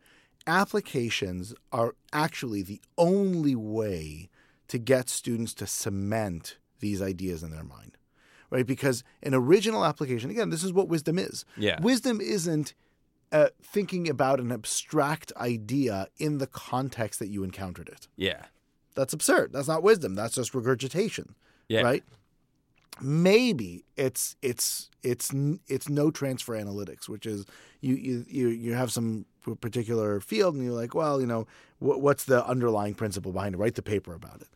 Applications 0.47 1.53
are 1.73 1.95
actually 2.13 2.63
the 2.63 2.81
only 2.97 3.55
way 3.55 4.29
to 4.69 4.79
get 4.79 5.09
students 5.09 5.53
to 5.55 5.67
cement 5.67 6.57
these 6.81 7.03
ideas 7.03 7.43
in 7.43 7.51
their 7.51 7.65
mind, 7.65 7.97
right? 8.51 8.67
Because 8.67 9.03
an 9.23 9.35
original 9.35 9.85
application, 9.85 10.31
again, 10.31 10.51
this 10.51 10.63
is 10.65 10.73
what 10.73 10.89
wisdom 10.89 11.19
is. 11.19 11.45
Yeah. 11.57 11.81
Wisdom 11.81 12.21
isn't 12.21 12.73
uh, 13.33 13.49
thinking 13.63 14.09
about 14.09 14.39
an 14.41 14.53
abstract 14.53 15.33
idea 15.37 16.09
in 16.19 16.39
the 16.39 16.47
context 16.47 17.19
that 17.19 17.29
you 17.29 17.43
encountered 17.45 17.89
it. 17.89 18.09
Yeah. 18.17 18.47
That's 18.95 19.13
absurd. 19.13 19.53
That's 19.53 19.69
not 19.69 19.83
wisdom. 19.83 20.15
That's 20.15 20.35
just 20.35 20.55
regurgitation, 20.55 21.35
Yeah. 21.69 21.83
right? 21.83 22.05
Maybe 23.01 23.85
it's 23.97 24.37
it's 24.41 24.89
it's 25.03 25.33
it's 25.67 25.89
no 25.89 26.11
transfer 26.11 26.55
analytics, 26.55 27.09
which 27.09 27.27
is 27.27 27.45
you 27.81 27.95
you 27.97 28.25
you 28.29 28.49
you 28.49 28.75
have 28.75 28.93
some 28.93 29.27
particular 29.61 30.21
field 30.21 30.55
and 30.55 30.65
you're 30.65 30.73
like, 30.73 30.95
well, 30.95 31.21
you 31.21 31.27
know, 31.27 31.47
wh- 31.79 32.01
what's 32.01 32.25
the 32.25 32.47
underlying 32.47 32.95
principle 32.95 33.33
behind 33.33 33.55
it? 33.55 33.59
Write 33.59 33.75
the 33.75 33.83
paper 33.83 34.15
about 34.15 34.41
it. 34.41 34.49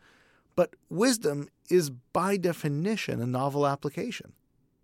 But 0.54 0.74
wisdom 0.88 1.48
is 1.68 1.90
by 1.90 2.36
definition 2.36 3.20
a 3.20 3.26
novel 3.26 3.66
application. 3.66 4.32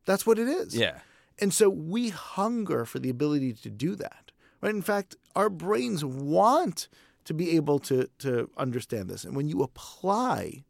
That's 0.05 0.27
what 0.27 0.39
it 0.39 0.49
is. 0.49 0.77
Yeah. 0.77 0.99
And 1.41 1.53
so 1.53 1.69
we 1.69 2.11
hunger 2.11 2.85
for 2.85 2.99
the 2.99 3.11
ability 3.11 3.55
to 3.55 3.71
do 3.71 3.97
that. 3.97 4.31
Right? 4.61 4.75
In 4.75 4.83
fact, 4.83 5.17
our 5.35 5.51
brains 5.51 6.05
want 6.05 6.89
to 7.25 7.35
be 7.35 7.57
able 7.57 7.79
to, 7.81 8.09
to 8.19 8.51
understand 8.57 9.09
this. 9.09 9.25
And 9.25 9.35
when 9.35 9.49
you 9.49 9.63
apply, 9.63 10.65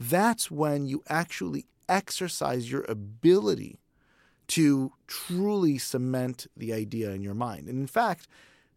that's 0.00 0.50
when 0.50 0.86
you 0.86 1.02
actually 1.08 1.66
exercise 1.88 2.70
your 2.70 2.84
ability 2.88 3.80
to 4.48 4.92
truly 5.06 5.78
cement 5.78 6.46
the 6.56 6.72
idea 6.72 7.10
in 7.10 7.22
your 7.22 7.34
mind. 7.34 7.68
And 7.68 7.78
in 7.78 7.86
fact, 7.86 8.28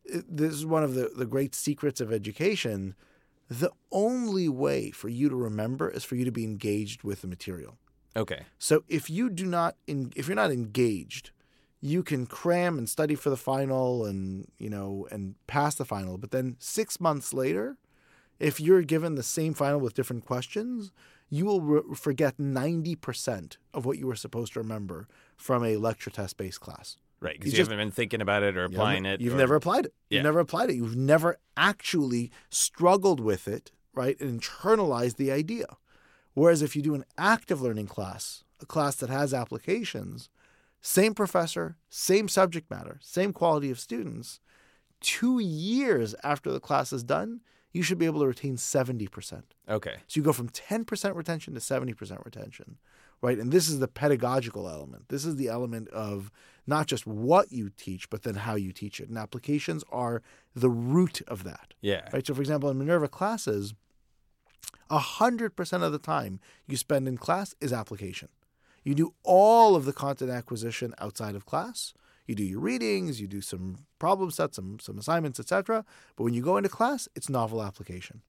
this 0.06 0.54
is 0.54 0.66
one 0.66 0.84
of 0.84 0.94
the, 0.94 1.12
the 1.16 1.26
great 1.26 1.54
secrets 1.54 2.00
of 2.00 2.14
education. 2.14 2.96
The 3.50 3.72
only 3.92 4.48
way 4.48 4.92
for 4.92 5.10
you 5.10 5.30
to 5.30 5.36
remember 5.36 5.90
is 5.90 6.04
for 6.04 6.16
you 6.16 6.26
to 6.26 6.32
be 6.32 6.46
engaged 6.46 7.04
with 7.04 7.22
the 7.22 7.28
material. 7.28 7.78
Okay. 8.16 8.44
So 8.58 8.84
if 8.88 9.10
you 9.10 9.30
do 9.30 9.46
not, 9.46 9.76
in, 9.86 10.12
if 10.16 10.28
you're 10.28 10.36
not 10.36 10.52
engaged, 10.52 11.32
you 11.80 12.02
can 12.02 12.26
cram 12.26 12.78
and 12.78 12.90
study 12.90 13.14
for 13.14 13.30
the 13.30 13.38
final, 13.38 14.04
and 14.04 14.48
you 14.58 14.70
know, 14.70 15.08
and 15.12 15.36
pass 15.46 15.76
the 15.76 15.86
final. 15.86 16.18
But 16.18 16.32
then 16.32 16.56
six 16.60 17.00
months 17.00 17.34
later, 17.34 17.78
if 18.40 18.60
you're 18.60 18.82
given 18.82 19.16
the 19.16 19.24
same 19.24 19.54
final 19.54 19.80
with 19.80 19.94
different 19.94 20.26
questions, 20.26 20.92
you 21.30 21.46
will 21.46 21.62
re- 21.62 21.96
forget 21.96 22.40
ninety 22.40 22.96
percent 22.96 23.58
of 23.74 23.86
what 23.86 23.98
you 23.98 24.08
were 24.08 24.16
supposed 24.16 24.54
to 24.54 24.60
remember 24.60 25.08
from 25.36 25.64
a 25.64 25.78
lecture 25.78 26.10
test 26.10 26.38
based 26.38 26.62
class. 26.62 26.98
Right. 27.20 27.34
Because 27.34 27.48
You 27.48 27.52
you, 27.54 27.58
just- 27.64 27.72
haven't 27.72 27.84
been 27.86 27.92
thinking 27.92 28.22
about 28.22 28.44
it 28.44 28.56
or 28.58 28.64
applying 28.66 29.06
it. 29.06 29.22
You've 29.22 29.34
or- 29.34 29.38
never 29.38 29.56
applied 29.56 29.88
it. 29.88 29.94
You've 30.10 30.24
never 30.24 30.40
applied 30.40 30.70
it. 30.70 30.76
You've 30.76 30.96
never 30.96 31.38
actually 31.56 32.32
struggled 32.50 33.20
with 33.20 33.48
it, 33.48 33.72
right? 33.94 34.20
And 34.22 34.40
internalized 34.42 35.16
the 35.18 35.32
idea. 35.32 35.66
Whereas 36.34 36.62
if 36.62 36.76
you 36.76 36.84
do 36.84 36.94
an 36.94 37.06
active 37.18 37.60
learning 37.62 37.88
class, 37.88 38.44
a 38.62 38.66
class 38.68 38.96
that 38.98 39.10
has 39.10 39.34
applications, 39.34 40.30
same 40.82 41.16
professor, 41.16 41.78
same 41.90 42.28
subject 42.28 42.70
matter, 42.70 43.00
same 43.02 43.34
quality 43.34 43.72
of 43.72 43.80
students, 43.80 44.40
two 45.02 45.40
years 45.40 46.14
after 46.24 46.52
the 46.52 46.60
class 46.60 46.94
is 46.94 47.04
done, 47.04 47.42
you 47.74 47.84
should 47.84 47.98
be 47.98 48.06
able 48.06 48.22
to 48.22 48.28
retain 48.28 48.56
70%. 48.56 49.44
Okay. 49.70 49.96
So 50.08 50.20
you 50.20 50.24
go 50.24 50.34
from 50.34 50.50
10% 50.50 51.16
retention 51.16 51.54
to 51.54 51.60
70% 51.60 52.26
retention, 52.26 52.78
right? 53.22 53.38
And 53.38 53.52
this 53.52 53.68
is 53.70 53.80
the 53.80 53.88
pedagogical 53.88 54.68
element. 54.68 55.10
This 55.10 55.26
is 55.26 55.36
the 55.36 55.50
element 55.50 55.90
of 55.90 56.32
not 56.66 56.88
just 56.88 57.06
what 57.06 57.52
you 57.52 57.70
teach, 57.70 58.10
but 58.10 58.24
then 58.24 58.36
how 58.36 58.56
you 58.56 58.72
teach 58.72 59.00
it. 59.00 59.10
And 59.10 59.18
applications 59.18 59.84
are 59.92 60.22
the 60.56 60.70
root 60.70 61.22
of 61.28 61.44
that, 61.44 61.74
Yeah. 61.82 62.10
right? 62.12 62.26
So, 62.26 62.34
for 62.34 62.42
example, 62.42 62.70
in 62.70 62.78
Minerva 62.78 63.08
classes, 63.08 63.74
100% 64.90 65.84
of 65.84 65.92
the 65.92 66.00
time 66.00 66.40
you 66.66 66.78
spend 66.78 67.08
in 67.08 67.18
class 67.18 67.54
is 67.60 67.74
application. 67.74 68.30
You 68.84 68.96
do 68.96 69.14
all 69.24 69.76
of 69.76 69.86
the 69.86 69.94
content 69.94 70.32
acquisition 70.32 70.94
outside 70.98 71.36
of 71.36 71.46
class. 71.46 71.94
You 72.28 72.36
do 72.36 72.44
your 72.44 72.60
readings, 72.60 73.20
you 73.20 73.28
do 73.28 73.42
some 73.42 73.78
problem 74.00 74.32
sets, 74.32 74.58
some, 74.58 74.80
some 74.80 74.98
assignments, 74.98 75.40
etc. 75.40 75.86
But 76.16 76.24
when 76.24 76.34
you 76.34 76.42
go 76.42 76.58
into 76.58 76.70
class, 76.70 77.08
it's 77.16 77.30
novel 77.30 77.64
application. 77.64 78.22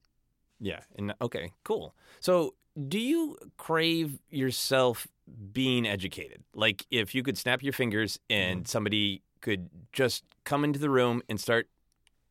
Yeah. 0.59 0.79
And 0.97 1.13
okay, 1.21 1.51
cool. 1.63 1.93
So, 2.19 2.55
do 2.87 2.97
you 2.99 3.37
crave 3.57 4.19
yourself 4.29 5.07
being 5.51 5.85
educated? 5.85 6.43
Like, 6.53 6.85
if 6.91 7.13
you 7.13 7.23
could 7.23 7.37
snap 7.37 7.61
your 7.61 7.73
fingers 7.73 8.19
and 8.29 8.67
somebody 8.67 9.21
could 9.41 9.69
just 9.91 10.23
come 10.45 10.63
into 10.63 10.79
the 10.79 10.89
room 10.89 11.21
and 11.27 11.39
start 11.39 11.67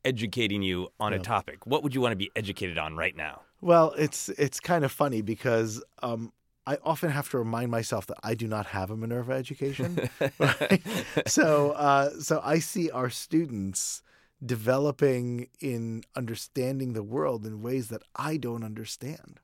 educating 0.05 0.63
you 0.63 0.89
on 0.99 1.13
a 1.13 1.19
topic, 1.19 1.67
what 1.67 1.83
would 1.83 1.95
you 1.95 2.01
want 2.01 2.13
to 2.13 2.17
be 2.17 2.31
educated 2.35 2.79
on 2.79 2.97
right 2.97 3.17
now? 3.17 3.43
Well, 3.61 3.93
it's 3.99 4.29
it's 4.31 4.61
kind 4.61 4.85
of 4.85 4.93
funny 4.93 5.21
because 5.21 5.83
um, 6.03 6.33
I 6.73 6.77
often 6.85 7.11
have 7.11 7.29
to 7.31 7.39
remind 7.39 7.71
myself 7.71 8.07
that 8.07 8.19
I 8.23 8.35
do 8.35 8.47
not 8.47 8.67
have 8.67 8.91
a 8.91 8.97
Minerva 8.97 9.33
education. 9.33 9.91
right? 10.39 10.83
So 11.27 11.71
uh, 11.73 12.11
so 12.21 12.41
I 12.45 12.59
see 12.59 12.91
our 12.91 13.11
students 13.11 14.03
developing 14.45 15.49
in 15.61 16.03
understanding 16.15 16.93
the 16.93 17.03
world 17.03 17.47
in 17.47 17.63
ways 17.63 17.89
that 17.89 18.03
I 18.15 18.37
don't 18.37 18.65
understand, 18.65 19.41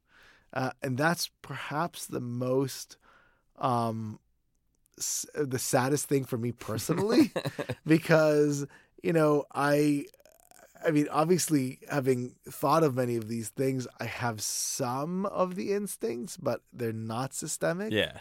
uh, 0.52 0.70
and 0.82 0.96
that's 0.98 1.30
perhaps 1.42 2.06
the 2.06 2.20
most 2.20 2.96
um, 3.58 4.18
s- 4.98 5.26
the 5.34 5.58
saddest 5.58 6.06
thing 6.08 6.24
for 6.24 6.38
me 6.38 6.52
personally 6.52 7.32
because 7.86 8.66
you 9.02 9.12
know 9.12 9.44
I 9.54 10.06
I 10.87 10.91
mean, 10.91 11.09
obviously, 11.11 11.78
having 11.91 12.35
thought 12.49 12.82
of 12.82 12.95
many 12.95 13.16
of 13.16 13.28
these 13.28 13.49
things, 13.49 13.87
I 14.01 14.05
have 14.05 14.41
some 14.41 15.26
of 15.26 15.55
the 15.55 15.72
instincts, 15.72 16.37
but 16.37 16.61
they're 16.72 16.93
not 16.93 17.35
systemic. 17.35 17.93
Yeah. 17.93 18.18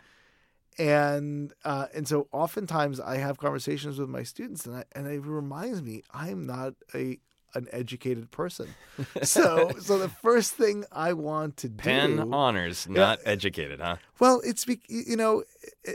and 0.80 1.54
uh, 1.64 1.88
and 1.94 2.08
so 2.08 2.28
oftentimes 2.32 3.00
I 3.00 3.18
have 3.18 3.38
conversations 3.38 4.00
with 4.00 4.10
my 4.10 4.24
students, 4.24 4.66
and 4.66 4.78
I, 4.78 4.84
and 4.94 5.08
it 5.08 5.22
reminds 5.26 5.82
me 5.82 6.04
I'm 6.12 6.46
not 6.46 6.74
a 6.96 7.20
an 7.56 7.68
educated 7.72 8.32
person. 8.32 8.74
So 9.24 9.72
so 9.80 9.98
the 9.98 10.10
first 10.10 10.54
thing 10.54 10.86
I 10.92 11.14
want 11.14 11.58
to 11.58 11.70
Pen 11.70 12.18
do, 12.18 12.30
honors, 12.34 12.88
not 12.88 13.20
educated, 13.26 13.80
huh? 13.80 13.98
well, 14.20 14.42
it's 14.44 14.66
you 14.88 15.16
know 15.16 15.44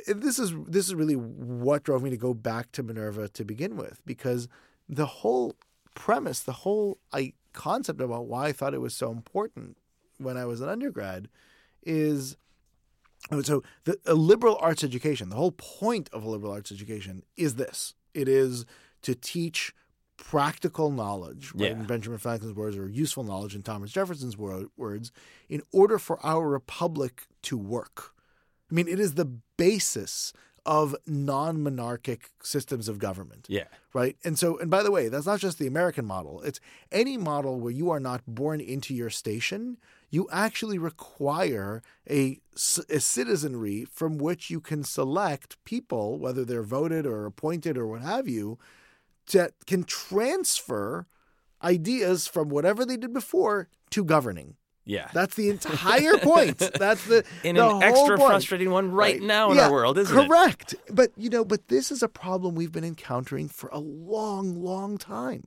this 0.06 0.38
is 0.38 0.52
this 0.66 0.86
is 0.86 0.94
really 0.94 1.14
what 1.14 1.84
drove 1.84 2.02
me 2.02 2.10
to 2.10 2.16
go 2.16 2.34
back 2.34 2.72
to 2.72 2.82
Minerva 2.82 3.28
to 3.28 3.44
begin 3.44 3.76
with 3.76 4.00
because 4.04 4.48
the 4.88 5.06
whole 5.06 5.54
premise, 5.98 6.40
the 6.40 6.52
whole 6.52 6.98
I, 7.12 7.32
concept 7.52 8.00
about 8.00 8.26
why 8.26 8.46
I 8.46 8.52
thought 8.52 8.72
it 8.72 8.80
was 8.80 8.94
so 8.94 9.10
important 9.10 9.76
when 10.18 10.36
I 10.36 10.44
was 10.44 10.60
an 10.60 10.68
undergrad 10.68 11.28
is 11.82 12.36
Oh, 13.32 13.42
so 13.42 13.62
the 13.84 13.98
a 14.06 14.14
liberal 14.14 14.56
arts 14.60 14.84
education, 14.84 15.28
the 15.28 15.36
whole 15.36 15.50
point 15.52 16.08
of 16.12 16.22
a 16.22 16.28
liberal 16.30 16.52
arts 16.52 16.70
education 16.70 17.24
is 17.36 17.56
this. 17.56 17.94
It 18.14 18.28
is 18.28 18.64
to 19.02 19.14
teach 19.16 19.74
practical 20.16 20.90
knowledge, 20.90 21.52
right, 21.52 21.70
Yeah. 21.72 21.80
in 21.80 21.84
Benjamin 21.84 22.18
Franklin's 22.18 22.54
words, 22.54 22.76
or 22.76 22.88
useful 22.88 23.24
knowledge 23.24 23.54
in 23.56 23.62
Thomas 23.62 23.90
Jefferson's 23.90 24.36
wor- 24.36 24.68
words, 24.76 25.10
in 25.48 25.62
order 25.72 25.98
for 25.98 26.24
our 26.24 26.48
republic 26.48 27.26
to 27.42 27.58
work. 27.58 28.14
I 28.70 28.74
mean, 28.74 28.86
it 28.88 29.00
is 29.00 29.14
the 29.14 29.30
basis 29.56 30.32
of 30.66 30.94
non-monarchic 31.06 32.30
systems 32.42 32.88
of 32.88 32.98
government 32.98 33.46
Yeah. 33.48 33.64
right? 33.94 34.16
And 34.24 34.38
so, 34.38 34.58
and 34.58 34.70
by 34.70 34.82
the 34.82 34.90
way, 34.90 35.08
that's 35.08 35.26
not 35.26 35.40
just 35.40 35.58
the 35.58 35.66
American 35.66 36.04
model. 36.04 36.42
It's 36.42 36.60
any 36.92 37.16
model 37.16 37.58
where 37.60 37.72
you 37.72 37.90
are 37.90 38.00
not 38.00 38.22
born 38.26 38.60
into 38.60 38.94
your 38.94 39.10
station. 39.10 39.78
You 40.10 40.28
actually 40.30 40.78
require 40.78 41.82
a, 42.08 42.40
a 42.88 43.00
citizenry 43.00 43.84
from 43.84 44.18
which 44.18 44.50
you 44.50 44.60
can 44.60 44.84
select 44.84 45.62
people, 45.64 46.18
whether 46.18 46.44
they're 46.44 46.62
voted 46.62 47.06
or 47.06 47.26
appointed 47.26 47.76
or 47.76 47.86
what 47.86 48.02
have 48.02 48.28
you, 48.28 48.58
that 49.32 49.52
can 49.66 49.84
transfer 49.84 51.06
ideas 51.62 52.26
from 52.26 52.48
whatever 52.48 52.84
they 52.84 52.96
did 52.96 53.12
before 53.12 53.68
to 53.90 54.04
governing. 54.04 54.56
Yeah. 54.88 55.08
That's 55.12 55.34
the 55.36 55.50
entire 55.50 56.16
point. 56.18 56.58
That's 56.58 57.04
the 57.06 57.22
In 57.44 57.56
the 57.56 57.68
an 57.76 57.82
extra 57.82 58.16
point. 58.16 58.30
frustrating 58.30 58.70
one 58.70 58.90
right, 58.90 59.16
Right. 59.16 59.22
now 59.22 59.50
in 59.50 59.58
Yeah, 59.58 59.66
our 59.66 59.72
world, 59.72 59.98
isn't 59.98 60.18
it? 60.18 60.26
Correct. 60.28 60.74
But 60.90 61.10
you 61.16 61.28
know, 61.28 61.44
but 61.44 61.68
this 61.68 61.92
is 61.92 62.02
a 62.02 62.08
problem 62.08 62.54
we've 62.54 62.72
been 62.72 62.84
encountering 62.84 63.48
for 63.48 63.68
a 63.70 63.78
long, 63.78 64.62
long 64.62 64.96
time. 64.96 65.44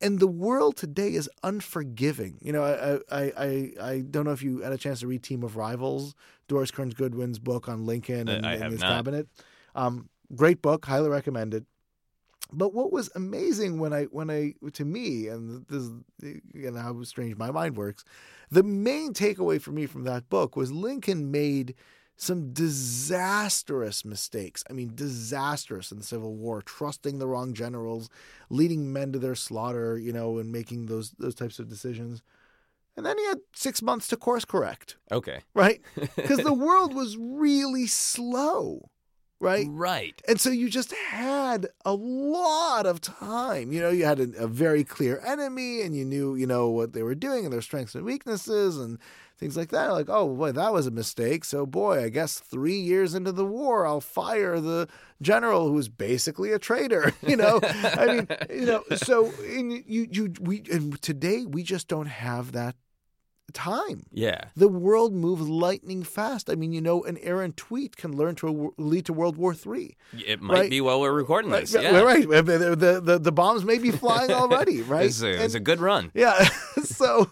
And 0.00 0.18
the 0.18 0.26
world 0.26 0.76
today 0.76 1.14
is 1.14 1.30
unforgiving. 1.42 2.38
You 2.42 2.52
know, 2.52 2.64
I 2.64 3.16
I 3.16 3.32
I, 3.38 3.72
I 3.92 4.00
don't 4.00 4.24
know 4.24 4.32
if 4.32 4.42
you 4.42 4.60
had 4.60 4.72
a 4.72 4.78
chance 4.78 5.00
to 5.00 5.06
read 5.06 5.22
Team 5.22 5.42
of 5.42 5.56
Rivals, 5.56 6.14
Doris 6.48 6.70
Kearns 6.70 6.94
Goodwin's 6.94 7.38
book 7.38 7.68
on 7.68 7.86
Lincoln 7.86 8.28
Uh, 8.28 8.32
and, 8.32 8.46
I 8.46 8.54
and 8.54 8.72
his 8.72 8.80
not. 8.80 8.90
cabinet. 8.90 9.28
Um, 9.74 10.08
great 10.34 10.60
book, 10.60 10.84
highly 10.86 11.08
recommended. 11.08 11.66
But 12.52 12.72
what 12.72 12.92
was 12.92 13.10
amazing 13.14 13.78
when 13.78 13.92
I 13.92 14.04
when 14.04 14.30
I 14.30 14.54
to 14.72 14.84
me 14.84 15.28
and 15.28 15.66
this 15.68 15.82
is 15.82 15.90
again 16.54 16.74
how 16.74 17.02
strange 17.02 17.36
my 17.36 17.50
mind 17.50 17.76
works, 17.76 18.04
the 18.50 18.62
main 18.62 19.12
takeaway 19.12 19.60
for 19.60 19.72
me 19.72 19.86
from 19.86 20.04
that 20.04 20.28
book 20.28 20.56
was 20.56 20.70
Lincoln 20.70 21.30
made 21.30 21.74
some 22.18 22.52
disastrous 22.52 24.04
mistakes. 24.04 24.64
I 24.70 24.72
mean, 24.72 24.92
disastrous 24.94 25.92
in 25.92 25.98
the 25.98 26.04
Civil 26.04 26.34
War, 26.34 26.62
trusting 26.62 27.18
the 27.18 27.26
wrong 27.26 27.52
generals, 27.52 28.08
leading 28.48 28.92
men 28.92 29.12
to 29.12 29.18
their 29.18 29.34
slaughter, 29.34 29.98
you 29.98 30.12
know, 30.12 30.38
and 30.38 30.50
making 30.50 30.86
those 30.86 31.10
those 31.18 31.34
types 31.34 31.58
of 31.58 31.68
decisions. 31.68 32.22
And 32.96 33.04
then 33.04 33.18
he 33.18 33.26
had 33.26 33.40
six 33.54 33.82
months 33.82 34.08
to 34.08 34.16
course 34.16 34.46
correct, 34.46 34.96
Okay. 35.12 35.40
right? 35.52 35.82
Because 36.16 36.38
the 36.38 36.54
world 36.54 36.94
was 36.94 37.18
really 37.18 37.86
slow, 37.86 38.88
right? 39.40 39.66
Right. 39.68 40.20
And 40.26 40.40
so 40.40 40.50
you 40.50 40.68
just 40.68 40.92
had 40.92 41.66
a 41.84 41.92
lot 41.94 42.86
of 42.86 43.00
time. 43.00 43.72
You 43.72 43.80
know, 43.80 43.90
you 43.90 44.04
had 44.04 44.20
a, 44.20 44.44
a 44.44 44.46
very 44.46 44.84
clear 44.84 45.20
enemy 45.24 45.82
and 45.82 45.94
you 45.94 46.04
knew, 46.04 46.34
you 46.34 46.46
know, 46.46 46.68
what 46.68 46.92
they 46.92 47.02
were 47.02 47.14
doing 47.14 47.44
and 47.44 47.52
their 47.52 47.62
strengths 47.62 47.94
and 47.94 48.04
weaknesses 48.04 48.78
and 48.78 48.98
things 49.38 49.56
like 49.56 49.70
that. 49.70 49.92
Like, 49.92 50.08
oh, 50.08 50.34
boy, 50.34 50.52
that 50.52 50.72
was 50.72 50.86
a 50.86 50.90
mistake. 50.90 51.44
So, 51.44 51.66
boy, 51.66 52.02
I 52.04 52.08
guess 52.08 52.38
three 52.38 52.78
years 52.78 53.14
into 53.14 53.32
the 53.32 53.44
war, 53.44 53.86
I'll 53.86 54.00
fire 54.00 54.60
the 54.60 54.88
general 55.20 55.68
who's 55.68 55.88
basically 55.88 56.52
a 56.52 56.58
traitor. 56.58 57.12
You 57.26 57.36
know, 57.36 57.58
I 57.62 58.06
mean, 58.06 58.28
you 58.50 58.66
know, 58.66 58.84
so 58.94 59.32
you, 59.42 59.82
you, 59.86 60.32
we, 60.40 60.62
and 60.70 61.00
today 61.02 61.44
we 61.44 61.64
just 61.64 61.88
don't 61.88 62.06
have 62.06 62.52
that 62.52 62.76
time. 63.52 64.04
Yeah. 64.12 64.46
The 64.56 64.68
world 64.68 65.14
moves 65.14 65.48
lightning 65.48 66.02
fast. 66.02 66.50
I 66.50 66.54
mean, 66.56 66.72
you 66.72 66.80
know, 66.80 67.02
an 67.04 67.16
errant 67.18 67.56
tweet 67.56 67.96
can 67.96 68.16
learn 68.16 68.34
to 68.36 68.74
lead 68.76 69.06
to 69.06 69.12
World 69.12 69.36
War 69.36 69.54
Three. 69.54 69.96
It 70.12 70.40
might 70.42 70.54
Right. 70.54 70.70
be 70.70 70.80
while 70.80 71.00
we're 71.00 71.12
recording 71.12 71.50
Right, 71.50 71.60
this. 71.62 71.74
right, 71.74 71.84
Yeah. 71.84 72.00
right. 72.00 72.28
The, 72.28 73.00
the, 73.02 73.18
the, 73.18 73.32
bombs 73.32 73.64
may 73.64 73.78
be 73.78 73.90
flying 73.90 74.30
already, 74.42 74.82
right? 74.82 75.06
It's, 75.06 75.22
a, 75.22 75.44
it's 75.44 75.54
a 75.54 75.60
good 75.60 75.80
run. 75.80 76.10
yeah. 76.14 76.48
so 76.82 77.30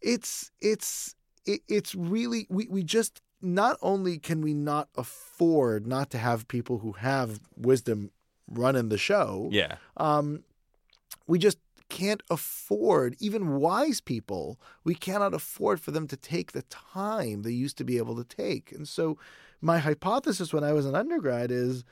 it's 0.00 0.50
it's 0.60 1.14
it, 1.46 1.60
it's 1.68 1.94
really 1.94 2.46
we, 2.50 2.66
we 2.68 2.82
just 2.82 3.22
not 3.40 3.76
only 3.82 4.18
can 4.18 4.40
we 4.42 4.54
not 4.54 4.88
afford 4.96 5.86
not 5.86 6.10
to 6.10 6.18
have 6.18 6.48
people 6.48 6.78
who 6.78 6.92
have 6.92 7.40
wisdom 7.56 8.10
running 8.50 8.88
the 8.88 8.98
show, 8.98 9.48
Yeah. 9.52 9.76
um, 9.96 10.44
we 11.26 11.38
just 11.38 11.58
can't 11.98 12.22
afford 12.30 13.14
even 13.26 13.42
wise 13.66 14.00
people 14.00 14.44
we 14.88 14.94
cannot 14.94 15.34
afford 15.34 15.78
for 15.80 15.90
them 15.90 16.06
to 16.12 16.16
take 16.16 16.48
the 16.52 16.62
time 16.96 17.42
they 17.42 17.50
used 17.64 17.76
to 17.76 17.84
be 17.84 17.96
able 18.02 18.16
to 18.22 18.24
take 18.44 18.72
and 18.76 18.86
so 18.96 19.04
my 19.60 19.78
hypothesis 19.78 20.52
when 20.54 20.64
i 20.64 20.72
was 20.72 20.86
an 20.86 20.94
undergrad 21.02 21.50
is 21.50 21.84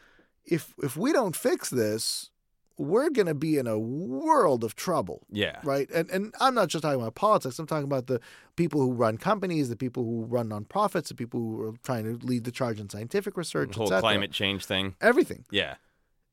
if 0.57 0.62
if 0.82 0.96
we 0.96 1.12
don't 1.12 1.36
fix 1.36 1.68
this 1.70 2.30
we're 2.78 3.11
going 3.11 3.26
to 3.26 3.34
be 3.34 3.59
in 3.59 3.66
a 3.66 3.78
world 3.78 4.64
of 4.64 4.72
trouble 4.74 5.18
Yeah. 5.30 5.59
right 5.64 5.88
and 5.98 6.09
and 6.11 6.22
i'm 6.40 6.55
not 6.55 6.68
just 6.68 6.82
talking 6.82 7.01
about 7.01 7.14
politics 7.14 7.59
i'm 7.59 7.66
talking 7.66 7.84
about 7.92 8.07
the 8.07 8.20
people 8.57 8.80
who 8.80 8.92
run 9.05 9.18
companies 9.18 9.68
the 9.68 9.76
people 9.76 10.03
who 10.03 10.24
run 10.36 10.48
nonprofits 10.48 11.09
the 11.09 11.14
people 11.22 11.38
who 11.40 11.61
are 11.68 11.74
trying 11.88 12.05
to 12.05 12.26
lead 12.26 12.44
the 12.44 12.51
charge 12.61 12.80
in 12.80 12.88
scientific 12.88 13.36
research 13.36 13.72
The 13.72 13.78
whole 13.84 14.01
climate 14.01 14.32
change 14.32 14.64
thing. 14.64 14.94
everything 15.03 15.44
Yeah. 15.51 15.74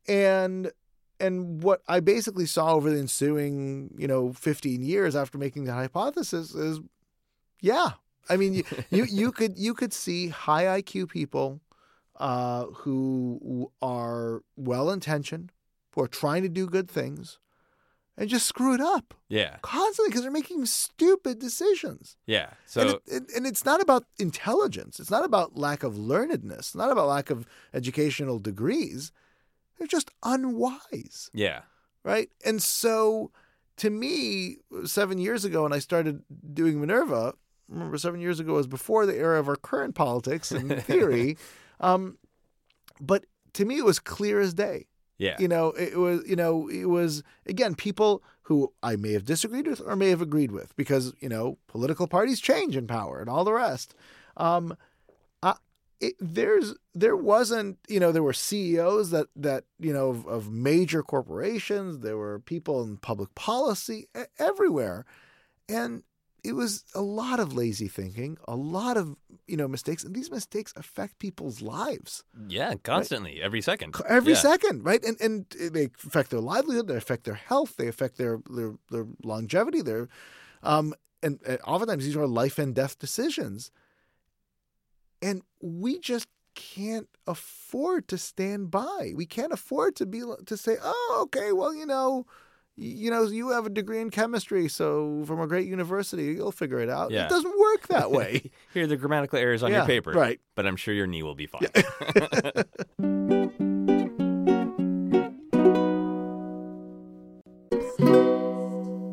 and 0.08 0.72
and 1.20 1.62
what 1.64 1.82
I 1.88 2.00
basically 2.00 2.46
saw 2.46 2.74
over 2.74 2.90
the 2.90 3.00
ensuing, 3.00 3.94
you 3.98 4.08
know, 4.08 4.34
15 4.34 4.84
years 4.84 5.16
after 5.16 5.38
making 5.38 5.66
that 5.66 5.74
hypothesis 5.74 6.54
is, 6.54 6.80
yeah. 7.62 7.92
I 8.30 8.38
mean, 8.38 8.54
you 8.54 8.64
you, 8.90 9.04
you 9.06 9.32
could 9.32 9.58
you 9.58 9.74
could 9.74 9.94
see 9.94 10.28
high 10.30 10.82
IQ 10.82 11.10
people 11.10 11.62
uh, 12.20 12.66
who 12.66 13.72
are 13.82 14.42
well 14.56 14.90
intentioned, 14.92 15.52
who 15.94 16.02
are 16.02 16.08
trying 16.08 16.44
to 16.44 16.50
do 16.50 16.68
good 16.68 16.90
things, 16.90 17.40
and 18.18 18.28
just 18.30 18.48
screw 18.48 18.74
it 18.74 18.82
up 18.82 19.14
Yeah. 19.30 19.58
constantly 19.62 20.10
because 20.10 20.24
they're 20.24 20.32
making 20.32 20.66
stupid 20.66 21.38
decisions. 21.40 22.18
Yeah. 22.26 22.48
and, 22.48 22.56
So 22.66 22.82
it, 22.82 23.02
it- 23.08 23.32
and 23.36 23.46
it's 23.48 23.64
not 23.66 23.82
about 23.82 24.06
intelligence. 24.20 25.00
It's 25.00 25.12
not 25.12 25.24
about 25.26 25.56
lack 25.58 25.84
of 25.84 25.94
learnedness. 25.94 26.60
It's 26.60 26.76
not 26.76 26.92
about 26.92 27.08
lack 27.08 27.30
of 27.30 27.46
educational 27.74 28.40
degrees. 28.40 29.12
They're 29.78 29.88
just 29.88 30.12
unwise, 30.24 31.30
yeah. 31.34 31.62
right? 32.04 32.30
And 32.46 32.62
so, 32.62 33.32
to 33.78 33.90
me, 33.90 34.58
seven 34.86 35.18
years 35.18 35.46
ago, 35.46 35.64
when 35.64 35.74
I 35.74 35.80
started 35.80 36.24
doing 36.54 36.80
Minerva, 36.80 37.34
remember 37.70 37.98
seven 37.98 38.22
years 38.22 38.40
ago 38.40 38.54
was 38.54 38.68
before 38.68 39.06
the 39.06 39.16
era 39.16 39.40
of 39.40 39.48
our 39.48 39.56
current 39.56 39.96
politics 39.96 40.52
and 40.52 40.82
theory. 40.84 41.38
um, 41.80 42.18
but 43.00 43.26
to 43.54 43.66
me, 43.66 43.78
it 43.78 43.86
was 43.86 44.00
clear 44.00 44.40
as 44.40 44.54
day. 44.54 44.88
Yeah. 45.18 45.36
You 45.40 45.48
know, 45.48 45.72
it 45.72 45.98
was, 45.98 46.28
you 46.28 46.36
know, 46.36 46.70
it 46.70 46.86
was, 46.86 47.24
again, 47.48 47.76
people 47.76 48.24
who 48.44 48.72
I 48.84 48.96
may 48.96 49.14
have 49.14 49.26
disagreed 49.26 49.68
with 49.68 49.82
or 49.82 49.96
may 49.96 50.10
have 50.10 50.22
agreed 50.22 50.52
with 50.52 50.76
because, 50.76 51.14
you 51.20 51.28
know, 51.28 51.58
political 51.68 52.08
parties 52.08 52.40
change 52.40 52.76
in 52.76 52.88
power 52.88 53.20
and 53.20 53.30
all 53.30 53.44
the 53.44 53.54
rest. 53.54 53.96
Um, 54.38 54.78
it, 56.00 56.16
there's, 56.20 56.76
there 56.94 57.16
wasn't, 57.16 57.80
you 57.88 58.00
know, 58.00 58.12
there 58.12 58.24
were 58.24 58.34
CEOs 58.34 59.10
that, 59.12 59.28
that, 59.36 59.64
you 59.80 59.94
know, 59.94 60.10
of, 60.10 60.28
of 60.28 60.52
major 60.52 61.02
corporations, 61.04 62.00
there 62.00 62.18
were 62.18 62.40
people 62.40 62.84
in 62.84 62.98
public 62.98 63.34
policy 63.36 64.08
everywhere. 64.38 65.06
And 65.68 66.04
it 66.44 66.54
was 66.54 66.86
a 66.96 67.02
lot 67.02 67.40
of 67.40 67.54
lazy 67.54 67.88
thinking, 67.88 68.38
a 68.48 68.56
lot 68.56 68.96
of, 68.96 69.16
you 69.48 69.58
know, 69.58 69.68
mistakes. 69.68 70.04
And 70.04 70.16
these 70.16 70.32
mistakes 70.32 70.74
affect 70.76 71.20
people's 71.20 71.62
lives 71.62 72.24
Yeah. 72.48 72.76
Constantly. 72.84 73.42
Every 73.42 73.62
second. 73.62 73.96
every 74.08 74.34
yeah. 74.34 74.40
second, 74.40 74.86
right? 74.86 75.04
And 75.04 75.20
and 75.20 75.46
they 75.72 75.90
affect 76.06 76.30
their 76.30 76.40
livelihood, 76.40 76.88
they 76.88 76.96
affect 76.96 77.24
their 77.24 77.34
health, 77.36 77.76
they 77.78 77.88
affect 77.88 78.18
their 78.18 78.40
their, 78.50 78.76
their 78.92 79.08
longevity, 79.24 79.82
their 79.82 80.08
um 80.64 80.94
and, 81.24 81.40
and 81.46 81.60
oftentimes 81.66 82.06
these 82.06 82.16
are 82.16 82.28
life 82.28 82.60
and 82.60 82.76
death 82.76 83.00
decisions. 83.00 83.72
And 85.22 85.42
we 85.62 86.00
just 86.00 86.28
can't 86.56 87.08
afford 87.28 88.08
to 88.08 88.18
stand 88.18 88.72
by. 88.72 89.14
We 89.16 89.26
can't 89.26 89.52
afford 89.54 89.96
to 89.98 90.06
be 90.06 90.22
to 90.46 90.58
say, 90.58 90.78
"Oh, 90.82 91.20
okay, 91.24 91.52
well, 91.52 91.74
you 91.74 91.86
know, 91.86 92.26
you 92.76 93.10
know, 93.10 93.24
you 93.26 93.50
have 93.50 93.66
a 93.66 93.70
degree 93.70 94.00
in 94.00 94.10
chemistry, 94.12 94.68
so 94.68 95.24
from 95.26 95.40
a 95.40 95.48
great 95.48 95.68
university, 95.68 96.26
you'll 96.26 96.52
figure 96.52 96.80
it 96.80 96.90
out. 96.90 97.10
Yeah. 97.12 97.26
It 97.26 97.30
doesn't 97.30 97.60
work 97.60 97.88
that 97.88 98.12
way. 98.12 98.52
Here 98.74 98.84
are 98.84 98.88
the 98.88 98.98
grammatical 98.98 99.40
errors 99.40 99.64
on 99.64 99.72
Yeah, 99.72 99.78
your 99.80 99.86
paper. 99.88 100.12
right. 100.12 100.40
But 100.56 100.68
I'm 100.68 100.76
sure 100.76 100.94
your 100.94 101.08
knee 101.08 101.24
will 101.24 101.36
be 101.36 101.48
fine. 101.48 101.68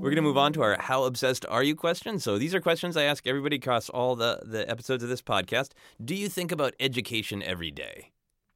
We're 0.04 0.10
going 0.10 0.16
to 0.16 0.22
move 0.22 0.36
on 0.36 0.52
to 0.52 0.60
our 0.60 0.76
How 0.78 1.04
Obsessed 1.04 1.46
Are 1.48 1.62
You 1.62 1.74
question. 1.74 2.18
So 2.18 2.36
these 2.36 2.54
are 2.54 2.60
questions 2.60 2.94
I 2.94 3.04
ask 3.04 3.26
everybody 3.26 3.56
across 3.56 3.88
all 3.88 4.14
the, 4.16 4.38
the 4.44 4.68
episodes 4.70 5.02
of 5.02 5.08
this 5.08 5.22
podcast. 5.22 5.70
Do 6.04 6.14
you 6.14 6.28
think 6.28 6.52
about 6.52 6.74
education 6.78 7.42
every 7.42 7.70
day? 7.70 8.12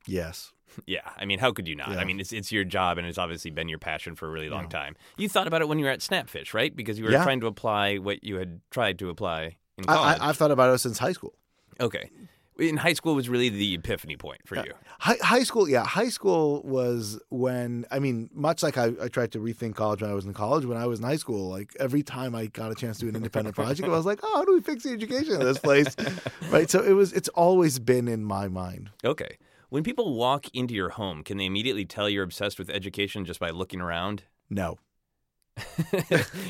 yes. 0.07 0.53
Yeah, 0.86 1.01
I 1.16 1.24
mean, 1.24 1.38
how 1.38 1.51
could 1.51 1.66
you 1.66 1.74
not? 1.74 1.88
Yeah. 1.88 1.96
I 1.96 2.05
mean, 2.05 2.20
it's 2.20 2.30
it's 2.30 2.53
your 2.53 2.62
job, 2.62 2.99
and 2.99 3.07
it's 3.07 3.16
obviously 3.16 3.51
been 3.51 3.70
your 3.70 3.78
passion 3.78 4.14
for 4.14 4.26
a 4.26 4.30
really 4.30 4.51
long 4.51 4.64
Yeah. 4.64 4.68
time. 4.80 4.96
You 5.16 5.26
thought 5.28 5.46
about 5.46 5.62
it 5.62 5.68
when 5.68 5.78
you 5.78 5.86
were 5.86 5.90
at 5.90 6.01
Snapfish, 6.01 6.53
right? 6.53 6.76
Because 6.76 6.99
you 6.99 7.07
were 7.07 7.11
Yeah. 7.11 7.24
trying 7.24 7.40
to 7.40 7.46
apply 7.46 7.96
what 7.96 8.22
you 8.22 8.36
had 8.36 8.61
tried 8.70 8.99
to 8.99 9.09
apply 9.09 9.57
in 9.78 9.84
I, 9.88 9.94
college. 9.94 10.20
I, 10.20 10.28
I've 10.28 10.36
thought 10.36 10.51
about 10.51 10.72
it 10.72 10.78
since 10.78 10.99
high 10.99 11.12
school. 11.12 11.34
okay, 11.80 12.11
in 12.59 12.76
high 12.76 12.92
school 12.92 13.14
was 13.14 13.28
really 13.28 13.48
the 13.48 13.74
epiphany 13.74 14.16
point 14.16 14.40
for 14.44 14.56
you. 14.56 14.72
High, 14.98 15.16
high 15.22 15.42
school, 15.44 15.68
yeah. 15.68 15.84
High 15.84 16.09
school 16.09 16.62
was 16.64 17.20
when, 17.30 17.86
I 17.90 17.98
mean, 18.00 18.28
much 18.32 18.62
like 18.62 18.76
I, 18.76 18.92
I 19.00 19.09
tried 19.09 19.32
to 19.32 19.38
rethink 19.38 19.76
college 19.76 20.02
when 20.02 20.11
I 20.11 20.14
was 20.14 20.24
in 20.24 20.34
college, 20.34 20.64
when 20.64 20.76
I 20.76 20.86
was 20.86 20.98
in 20.98 21.04
high 21.04 21.16
school, 21.16 21.48
like 21.48 21.74
every 21.78 22.02
time 22.02 22.34
I 22.34 22.46
got 22.46 22.72
a 22.72 22.74
chance 22.74 22.98
to 22.98 23.04
do 23.04 23.09
an 23.11 23.16
independent 23.16 23.54
project, 23.54 23.88
I 23.88 23.92
was 23.92 24.06
like, 24.06 24.20
oh, 24.22 24.32
how 24.34 24.44
do 24.44 24.54
we 24.54 24.61
fix 24.61 24.82
the 24.82 24.90
education 24.90 25.34
in 25.34 25.40
this 25.40 25.59
place? 25.59 25.94
right. 26.50 26.68
So 26.68 26.82
it 26.82 26.92
was, 26.92 27.12
it's 27.12 27.28
always 27.30 27.78
been 27.78 28.09
in 28.09 28.24
my 28.24 28.48
mind. 28.48 28.90
Okay, 29.04 29.38
when 29.68 29.84
people 29.84 30.14
walk 30.14 30.46
into 30.54 30.74
your 30.74 30.90
home, 30.90 31.22
can 31.22 31.36
they 31.36 31.46
immediately 31.46 31.84
tell 31.84 32.09
you're 32.09 32.24
obsessed 32.24 32.59
with 32.59 32.70
education 32.70 33.24
just 33.24 33.38
by 33.38 33.50
looking 33.50 33.80
around? 33.80 34.24
No. 34.50 34.78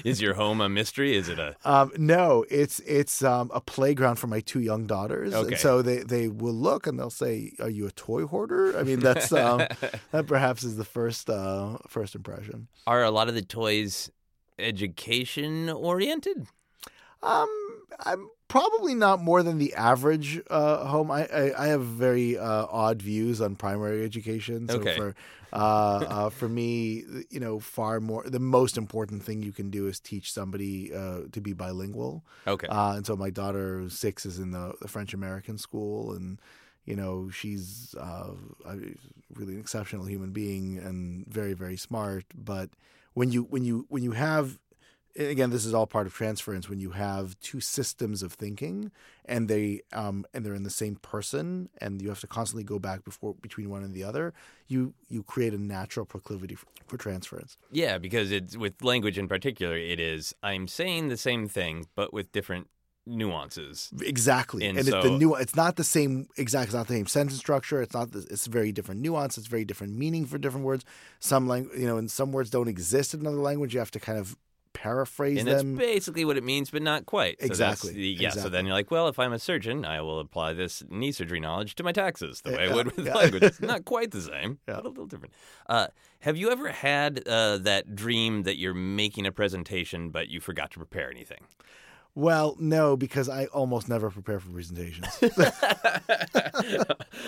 Is 0.04 0.20
your 0.20 0.34
home 0.34 0.60
a 0.60 0.68
mystery? 0.68 1.16
Is 1.16 1.28
it 1.28 1.38
a 1.38 1.56
Um, 1.64 1.92
no, 1.96 2.44
it's 2.50 2.80
it's 2.80 3.22
um, 3.22 3.50
a 3.54 3.60
playground 3.60 4.16
for 4.16 4.26
my 4.26 4.40
two 4.40 4.60
young 4.60 4.86
daughters, 4.86 5.34
Okay. 5.34 5.48
and 5.48 5.58
so 5.58 5.82
they, 5.82 5.98
they 5.98 6.28
will 6.28 6.54
look 6.54 6.86
and 6.86 6.98
they'll 6.98 7.10
say, 7.10 7.52
"Are 7.60 7.70
you 7.70 7.86
a 7.86 7.90
toy 7.92 8.26
hoarder?" 8.26 8.78
I 8.78 8.82
mean, 8.82 9.00
that's 9.00 9.32
um, 9.32 9.58
that 10.12 10.26
perhaps 10.26 10.64
is 10.64 10.76
the 10.76 10.84
first 10.84 11.28
uh, 11.30 11.78
first 11.88 12.14
impression. 12.14 12.68
are 12.86 13.02
a 13.04 13.10
lot 13.10 13.28
of 13.28 13.34
the 13.34 13.42
toys 13.42 14.10
education 14.58 15.68
oriented? 15.70 16.46
Um, 17.22 17.48
I'm 18.00 18.28
probably 18.48 18.94
not 18.94 19.20
more 19.22 19.42
than 19.42 19.58
the 19.58 19.74
average 19.74 20.40
uh, 20.50 20.86
home. 20.86 21.10
I, 21.10 21.26
I, 21.26 21.64
I 21.64 21.66
have 21.68 21.84
very 21.84 22.36
uh, 22.38 22.66
odd 22.70 23.02
views 23.02 23.40
on 23.40 23.56
primary 23.56 24.04
education. 24.04 24.68
So 24.68 24.80
Okay. 24.80 24.94
for 24.94 25.14
uh, 25.52 25.56
uh, 25.56 26.30
for 26.30 26.48
me, 26.48 27.04
you 27.30 27.40
know, 27.40 27.58
far 27.60 28.00
more 28.00 28.24
the 28.26 28.40
most 28.40 28.76
important 28.76 29.22
thing 29.22 29.42
you 29.42 29.52
can 29.52 29.70
do 29.70 29.86
is 29.86 30.00
teach 30.00 30.32
somebody 30.32 30.92
uh, 30.92 31.22
to 31.32 31.40
be 31.40 31.52
bilingual. 31.52 32.24
Okay, 32.46 32.68
Uh, 32.68 32.94
and 32.96 33.06
so 33.06 33.16
my 33.16 33.30
daughter 33.30 33.78
who's 33.78 33.98
six 33.98 34.26
is 34.26 34.38
in 34.38 34.50
the, 34.52 34.74
the 34.80 34.88
French 34.88 35.14
American 35.14 35.58
school, 35.58 36.12
and 36.12 36.40
you 36.84 36.96
know 36.96 37.30
she's 37.30 37.94
uh, 37.98 38.32
really 39.34 39.54
an 39.54 39.60
exceptional 39.60 40.04
human 40.06 40.30
being 40.32 40.78
and 40.78 41.26
very 41.26 41.54
very 41.54 41.76
smart. 41.76 42.24
But 42.34 42.70
when 43.14 43.30
you 43.30 43.44
when 43.44 43.64
you 43.64 43.86
when 43.88 44.02
you 44.02 44.12
have 44.12 44.58
again 45.18 45.50
this 45.50 45.66
is 45.66 45.74
all 45.74 45.86
part 45.86 46.06
of 46.06 46.14
transference 46.14 46.68
when 46.68 46.78
you 46.78 46.90
have 46.92 47.38
two 47.40 47.60
systems 47.60 48.22
of 48.22 48.32
thinking 48.32 48.90
and 49.24 49.48
they 49.48 49.80
um, 49.92 50.24
and 50.32 50.46
they're 50.46 50.54
in 50.54 50.62
the 50.62 50.70
same 50.70 50.96
person 50.96 51.68
and 51.80 52.00
you 52.00 52.08
have 52.08 52.20
to 52.20 52.26
constantly 52.26 52.64
go 52.64 52.78
back 52.78 53.04
before 53.04 53.34
between 53.42 53.68
one 53.68 53.82
and 53.82 53.92
the 53.94 54.04
other 54.04 54.32
you 54.68 54.94
you 55.08 55.22
create 55.22 55.52
a 55.52 55.58
natural 55.58 56.06
proclivity 56.06 56.54
for, 56.54 56.66
for 56.86 56.96
transference 56.96 57.58
yeah, 57.70 57.98
because 57.98 58.30
it's 58.32 58.56
with 58.56 58.82
language 58.82 59.18
in 59.18 59.28
particular. 59.28 59.76
It 59.76 60.00
is 60.00 60.34
I'm 60.42 60.68
saying 60.68 61.08
the 61.08 61.16
same 61.16 61.48
thing, 61.48 61.86
but 61.94 62.12
with 62.14 62.32
different 62.32 62.68
nuances. 63.06 63.90
Exactly, 64.00 64.66
And 64.66 64.78
and, 64.78 64.86
it's 64.86 64.94
the 64.94 65.02
so- 65.02 65.16
new. 65.16 65.34
It's 65.34 65.56
not 65.56 65.76
the 65.76 65.84
same 65.84 66.28
exact. 66.36 66.66
It's 66.68 66.74
not 66.74 66.86
the 66.86 66.94
same 66.94 67.06
sentence 67.06 67.38
structure. 67.38 67.82
It's 67.82 67.94
not. 67.94 68.12
The, 68.12 68.26
it's 68.30 68.46
very 68.46 68.72
different 68.72 69.00
nuance. 69.00 69.38
It's 69.38 69.46
very 69.46 69.64
different 69.64 69.96
meaning 69.96 70.26
for 70.26 70.38
different 70.38 70.64
words. 70.66 70.84
Some 71.18 71.48
language, 71.48 71.78
you 71.78 71.86
know, 71.86 71.96
and 71.96 72.10
some 72.10 72.32
words 72.32 72.50
don't 72.50 72.68
exist 72.68 73.14
in 73.14 73.20
another 73.20 73.38
language. 73.38 73.72
You 73.74 73.80
have 73.80 73.90
to 73.92 74.00
kind 74.00 74.18
of 74.18 74.36
paraphrase 74.82 75.38
And 75.38 75.48
that's 75.48 75.62
them. 75.62 75.76
basically 75.76 76.24
what 76.24 76.36
it 76.36 76.44
means, 76.44 76.70
but 76.70 76.82
not 76.82 77.06
quite. 77.06 77.40
So 77.40 77.46
Exactly, 77.46 77.92
the- 77.92 78.00
yeah. 78.20 78.30
So 78.30 78.48
then 78.48 78.64
you're 78.64 78.74
like, 78.74 78.90
well, 78.90 79.08
if 79.08 79.18
I'm 79.18 79.32
a 79.32 79.38
surgeon, 79.38 79.84
I 79.84 80.00
will 80.00 80.20
apply 80.20 80.52
this 80.52 80.82
knee 80.88 81.12
surgery 81.12 81.40
knowledge 81.40 81.74
to 81.76 81.82
my 81.82 81.92
taxes 81.92 82.40
the 82.42 82.52
way 82.52 82.68
I 82.68 82.74
would 82.74 82.94
with 82.96 83.06
yeah. 83.06 83.14
language. 83.14 83.42
It's 83.42 83.60
not 83.60 83.84
quite 83.84 84.12
the 84.12 84.20
same, 84.20 84.58
Yeah. 84.68 84.74
but 84.76 84.86
a 84.86 84.88
little 84.90 85.06
different. 85.06 85.34
Uh, 85.68 85.88
have 86.20 86.36
you 86.36 86.50
ever 86.50 86.68
had 86.70 87.26
uh, 87.26 87.58
that 87.58 87.94
dream 87.96 88.44
that 88.44 88.56
you're 88.58 88.74
making 88.74 89.26
a 89.26 89.32
presentation, 89.32 90.10
but 90.10 90.28
you 90.28 90.40
forgot 90.40 90.70
to 90.72 90.78
prepare 90.78 91.10
anything? 91.10 91.44
Well, 92.14 92.56
no, 92.58 92.96
because 92.96 93.28
I 93.28 93.46
almost 93.46 93.88
never 93.88 94.10
prepare 94.10 94.40
for 94.40 94.50
presentations. 94.50 95.06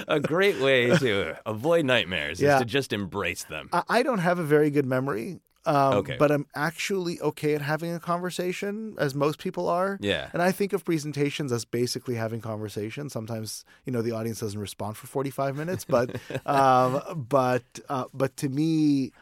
a 0.08 0.20
great 0.20 0.60
way 0.60 0.96
to 0.96 1.36
avoid 1.46 1.84
nightmares 1.84 2.40
Yeah. 2.40 2.54
is 2.56 2.60
to 2.60 2.64
just 2.66 2.92
embrace 2.92 3.44
them. 3.44 3.68
I 3.88 4.02
don't 4.02 4.18
have 4.18 4.38
a 4.38 4.44
very 4.44 4.70
good 4.70 4.86
memory. 4.86 5.40
Um, 5.66 5.98
Okay. 5.98 6.16
But 6.18 6.30
I'm 6.30 6.46
actually 6.54 7.20
okay 7.20 7.54
at 7.54 7.62
having 7.62 7.92
a 7.94 8.00
conversation, 8.00 8.94
as 8.98 9.14
most 9.14 9.38
people 9.38 9.68
are. 9.68 9.98
Yeah. 10.00 10.30
And 10.32 10.42
I 10.42 10.52
think 10.52 10.72
of 10.72 10.84
presentations 10.84 11.52
as 11.52 11.64
basically 11.64 12.14
having 12.14 12.40
conversations. 12.40 13.12
Sometimes, 13.12 13.64
you 13.84 13.92
know, 13.92 14.02
the 14.02 14.12
audience 14.12 14.40
doesn't 14.40 14.60
respond 14.60 14.96
for 14.96 15.06
45 15.06 15.56
minutes, 15.56 15.84
but, 15.84 16.16
um, 16.46 17.02
but, 17.28 17.64
uh, 17.88 18.04
but 18.14 18.36
to 18.38 18.48
me, 18.48 19.12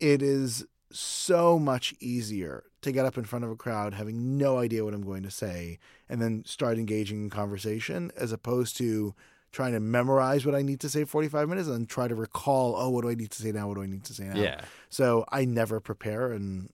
it 0.00 0.22
is 0.22 0.66
so 0.90 1.58
much 1.58 1.94
easier 2.00 2.64
to 2.82 2.92
get 2.92 3.06
up 3.06 3.16
in 3.18 3.24
front 3.24 3.44
of 3.44 3.50
a 3.50 3.56
crowd 3.56 3.94
having 3.94 4.36
no 4.36 4.58
idea 4.58 4.84
what 4.84 4.94
I'm 4.94 5.04
going 5.04 5.22
to 5.22 5.30
say 5.30 5.78
and 6.08 6.20
then 6.20 6.44
start 6.44 6.78
engaging 6.78 7.22
in 7.22 7.30
conversation 7.30 8.12
as 8.16 8.30
opposed 8.30 8.76
to 8.78 9.14
trying 9.54 9.72
to 9.72 9.80
memorize 9.80 10.44
what 10.44 10.54
I 10.54 10.62
need 10.62 10.80
to 10.80 10.88
say 10.90 11.04
45 11.04 11.48
minutes 11.48 11.68
and 11.68 11.76
then 11.76 11.86
try 11.86 12.08
to 12.08 12.14
recall, 12.14 12.74
oh, 12.76 12.90
what 12.90 13.02
do 13.02 13.08
I 13.08 13.14
need 13.14 13.30
to 13.30 13.40
say 13.40 13.52
now? 13.52 13.68
What 13.68 13.76
do 13.76 13.82
I 13.82 13.86
need 13.86 14.04
to 14.04 14.12
say 14.12 14.24
now? 14.24 14.36
Yeah. 14.40 14.60
So 14.90 15.24
I 15.30 15.44
never 15.46 15.80
prepare, 15.80 16.32
and 16.32 16.68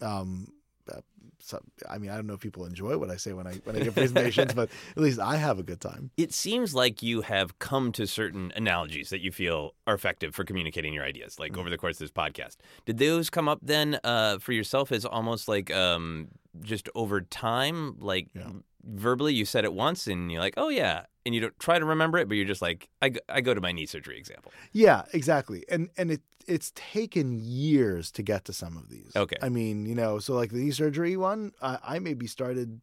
um, 0.00 0.48
uh, 0.92 1.00
so, 1.40 1.58
I 1.88 1.98
mean, 1.98 2.10
I 2.10 2.16
don't 2.16 2.26
know 2.26 2.34
if 2.34 2.40
people 2.40 2.64
enjoy 2.66 2.98
what 2.98 3.10
I 3.10 3.16
say 3.16 3.32
when 3.32 3.46
I 3.46 3.54
when 3.64 3.76
I 3.76 3.80
give 3.80 3.94
presentations, 3.94 4.52
but 4.60 4.68
at 4.96 5.02
least 5.02 5.18
I 5.18 5.36
have 5.36 5.58
a 5.58 5.62
good 5.62 5.80
time. 5.80 6.10
It 6.16 6.32
seems 6.32 6.74
like 6.74 7.02
you 7.02 7.22
have 7.22 7.58
come 7.58 7.92
to 7.92 8.06
certain 8.06 8.52
analogies 8.54 9.10
that 9.10 9.20
you 9.20 9.32
feel 9.32 9.74
are 9.86 9.94
effective 9.94 10.34
for 10.34 10.44
communicating 10.44 10.92
your 10.94 11.04
ideas, 11.04 11.38
like 11.38 11.52
Mm-hmm. 11.52 11.60
over 11.60 11.70
the 11.70 11.78
course 11.78 11.96
of 11.96 12.00
this 12.00 12.10
podcast. 12.12 12.56
Did 12.84 12.98
those 12.98 13.30
come 13.30 13.48
up 13.48 13.58
then 13.62 13.98
uh, 14.04 14.38
for 14.38 14.52
yourself 14.52 14.92
as 14.92 15.04
almost 15.04 15.48
like 15.48 15.72
um, 15.74 16.28
just 16.60 16.88
over 16.94 17.20
time? 17.22 17.96
Like 17.98 18.28
Yeah. 18.34 18.50
Verbally, 18.84 19.34
you 19.34 19.44
said 19.44 19.64
it 19.64 19.72
once 19.72 20.06
and 20.06 20.30
you're 20.30 20.40
like, 20.40 20.54
oh, 20.56 20.68
yeah. 20.68 21.04
And 21.24 21.34
you 21.34 21.40
don't 21.40 21.58
try 21.58 21.78
to 21.78 21.84
remember 21.84 22.18
it, 22.18 22.28
but 22.28 22.34
you're 22.36 22.46
just 22.46 22.62
like, 22.62 22.88
I, 23.00 23.12
I 23.28 23.40
go 23.40 23.54
to 23.54 23.60
my 23.60 23.70
knee 23.72 23.86
surgery 23.86 24.18
example. 24.18 24.52
Yeah, 24.72 25.02
exactly. 25.12 25.64
And 25.68 25.88
and 25.96 26.10
it 26.10 26.20
it's 26.48 26.72
taken 26.74 27.38
years 27.40 28.10
to 28.12 28.22
get 28.24 28.44
to 28.46 28.52
some 28.52 28.76
of 28.76 28.88
these. 28.88 29.12
Okay. 29.14 29.36
I 29.40 29.48
mean, 29.48 29.86
you 29.86 29.94
know, 29.94 30.18
so 30.18 30.34
like 30.34 30.50
the 30.50 30.58
knee 30.58 30.72
surgery 30.72 31.16
one, 31.16 31.52
I, 31.62 31.78
I 31.84 31.98
maybe 32.00 32.26
started 32.26 32.80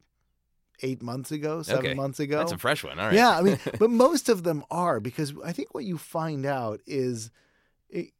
eight 0.82 1.02
months 1.02 1.32
ago, 1.32 1.62
seven 1.64 1.86
Okay. 1.88 1.93
months 1.93 2.22
ago. 2.22 2.38
That's 2.38 2.54
a 2.54 2.58
fresh 2.58 2.86
one. 2.86 2.97
All 2.97 3.08
right. 3.08 3.16
Yeah, 3.16 3.38
I 3.38 3.41
mean, 3.41 3.60
but 3.80 3.89
most 3.89 4.30
of 4.30 4.43
them 4.43 4.64
are 4.72 5.02
because 5.02 5.34
I 5.43 5.52
think 5.52 5.74
what 5.74 5.84
you 5.84 5.97
find 5.97 6.45
out 6.45 6.80
is 6.88 7.32
it, 7.89 8.12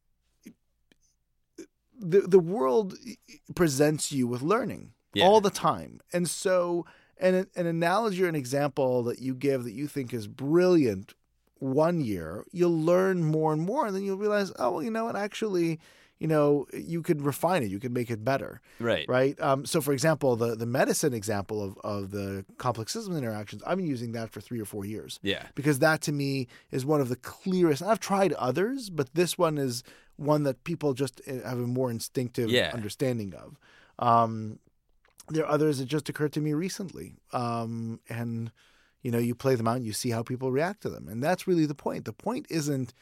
the 1.98 2.20
the 2.20 2.38
world 2.38 2.94
presents 3.54 4.12
you 4.12 4.26
with 4.26 4.42
learning 4.42 4.92
Yeah. 5.14 5.24
all 5.24 5.40
the 5.40 5.50
time, 5.50 6.00
and 6.12 6.28
so 6.28 6.84
an 7.20 7.46
an 7.56 7.66
analogy 7.66 8.24
or 8.24 8.28
an 8.28 8.34
example 8.34 9.02
that 9.04 9.18
you 9.20 9.34
give 9.34 9.64
that 9.64 9.72
you 9.72 9.86
think 9.86 10.12
is 10.12 10.26
brilliant 10.26 11.14
one 11.58 12.00
year, 12.00 12.44
you'll 12.52 12.80
learn 12.80 13.22
more 13.22 13.52
and 13.52 13.62
more, 13.62 13.86
and 13.86 13.94
then 13.94 14.02
you'll 14.02 14.16
realize, 14.16 14.50
oh, 14.58 14.70
well, 14.72 14.82
you 14.82 14.90
know 14.90 15.04
what, 15.04 15.16
actually. 15.16 15.78
You 16.22 16.26
know, 16.28 16.66
you 16.74 17.00
could 17.00 17.22
refine 17.22 17.62
it. 17.62 17.70
You 17.70 17.80
could 17.80 17.94
make 17.94 18.10
it 18.10 18.22
better 18.22 18.60
right. 18.78 19.08
right? 19.08 19.40
Um, 19.40 19.64
so, 19.64 19.80
for 19.80 19.94
example, 19.94 20.36
the 20.36 20.54
the 20.54 20.66
medicine 20.66 21.14
example 21.14 21.64
of, 21.64 21.78
of 21.82 22.10
the 22.10 22.44
complex 22.58 22.92
system 22.92 23.16
interactions, 23.16 23.62
I've 23.66 23.78
been 23.78 23.86
using 23.86 24.12
that 24.12 24.28
for 24.30 24.42
three 24.42 24.60
or 24.60 24.66
four 24.66 24.84
years 24.84 25.18
Yeah. 25.22 25.44
because 25.54 25.78
that 25.78 26.02
to 26.02 26.12
me 26.12 26.46
is 26.70 26.84
one 26.84 27.00
of 27.00 27.08
the 27.08 27.16
clearest. 27.16 27.80
I've 27.82 28.00
tried 28.00 28.34
others, 28.34 28.90
but 28.90 29.14
this 29.14 29.38
one 29.38 29.56
is 29.56 29.82
one 30.16 30.42
that 30.42 30.62
people 30.64 30.92
just 30.92 31.22
uh, 31.26 31.48
have 31.48 31.58
a 31.58 31.66
more 31.66 31.90
instinctive 31.90 32.50
Yeah. 32.50 32.70
understanding 32.74 33.32
of. 33.32 33.58
Um, 33.98 34.58
there 35.30 35.44
are 35.44 35.52
others 35.52 35.78
that 35.78 35.86
just 35.86 36.08
occurred 36.08 36.32
to 36.34 36.40
me 36.40 36.52
recently, 36.52 37.14
um, 37.32 38.00
and 38.08 38.52
you 39.02 39.10
know, 39.10 39.18
you 39.18 39.34
play 39.34 39.54
them 39.54 39.66
out 39.66 39.76
and 39.76 39.86
you 39.86 39.92
see 39.92 40.10
how 40.10 40.22
people 40.22 40.52
react 40.52 40.82
to 40.82 40.90
them, 40.90 41.08
and 41.08 41.22
that's 41.22 41.46
really 41.46 41.66
the 41.66 41.74
point. 41.74 42.04
The 42.04 42.12
point 42.12 42.46
isn't. 42.50 42.92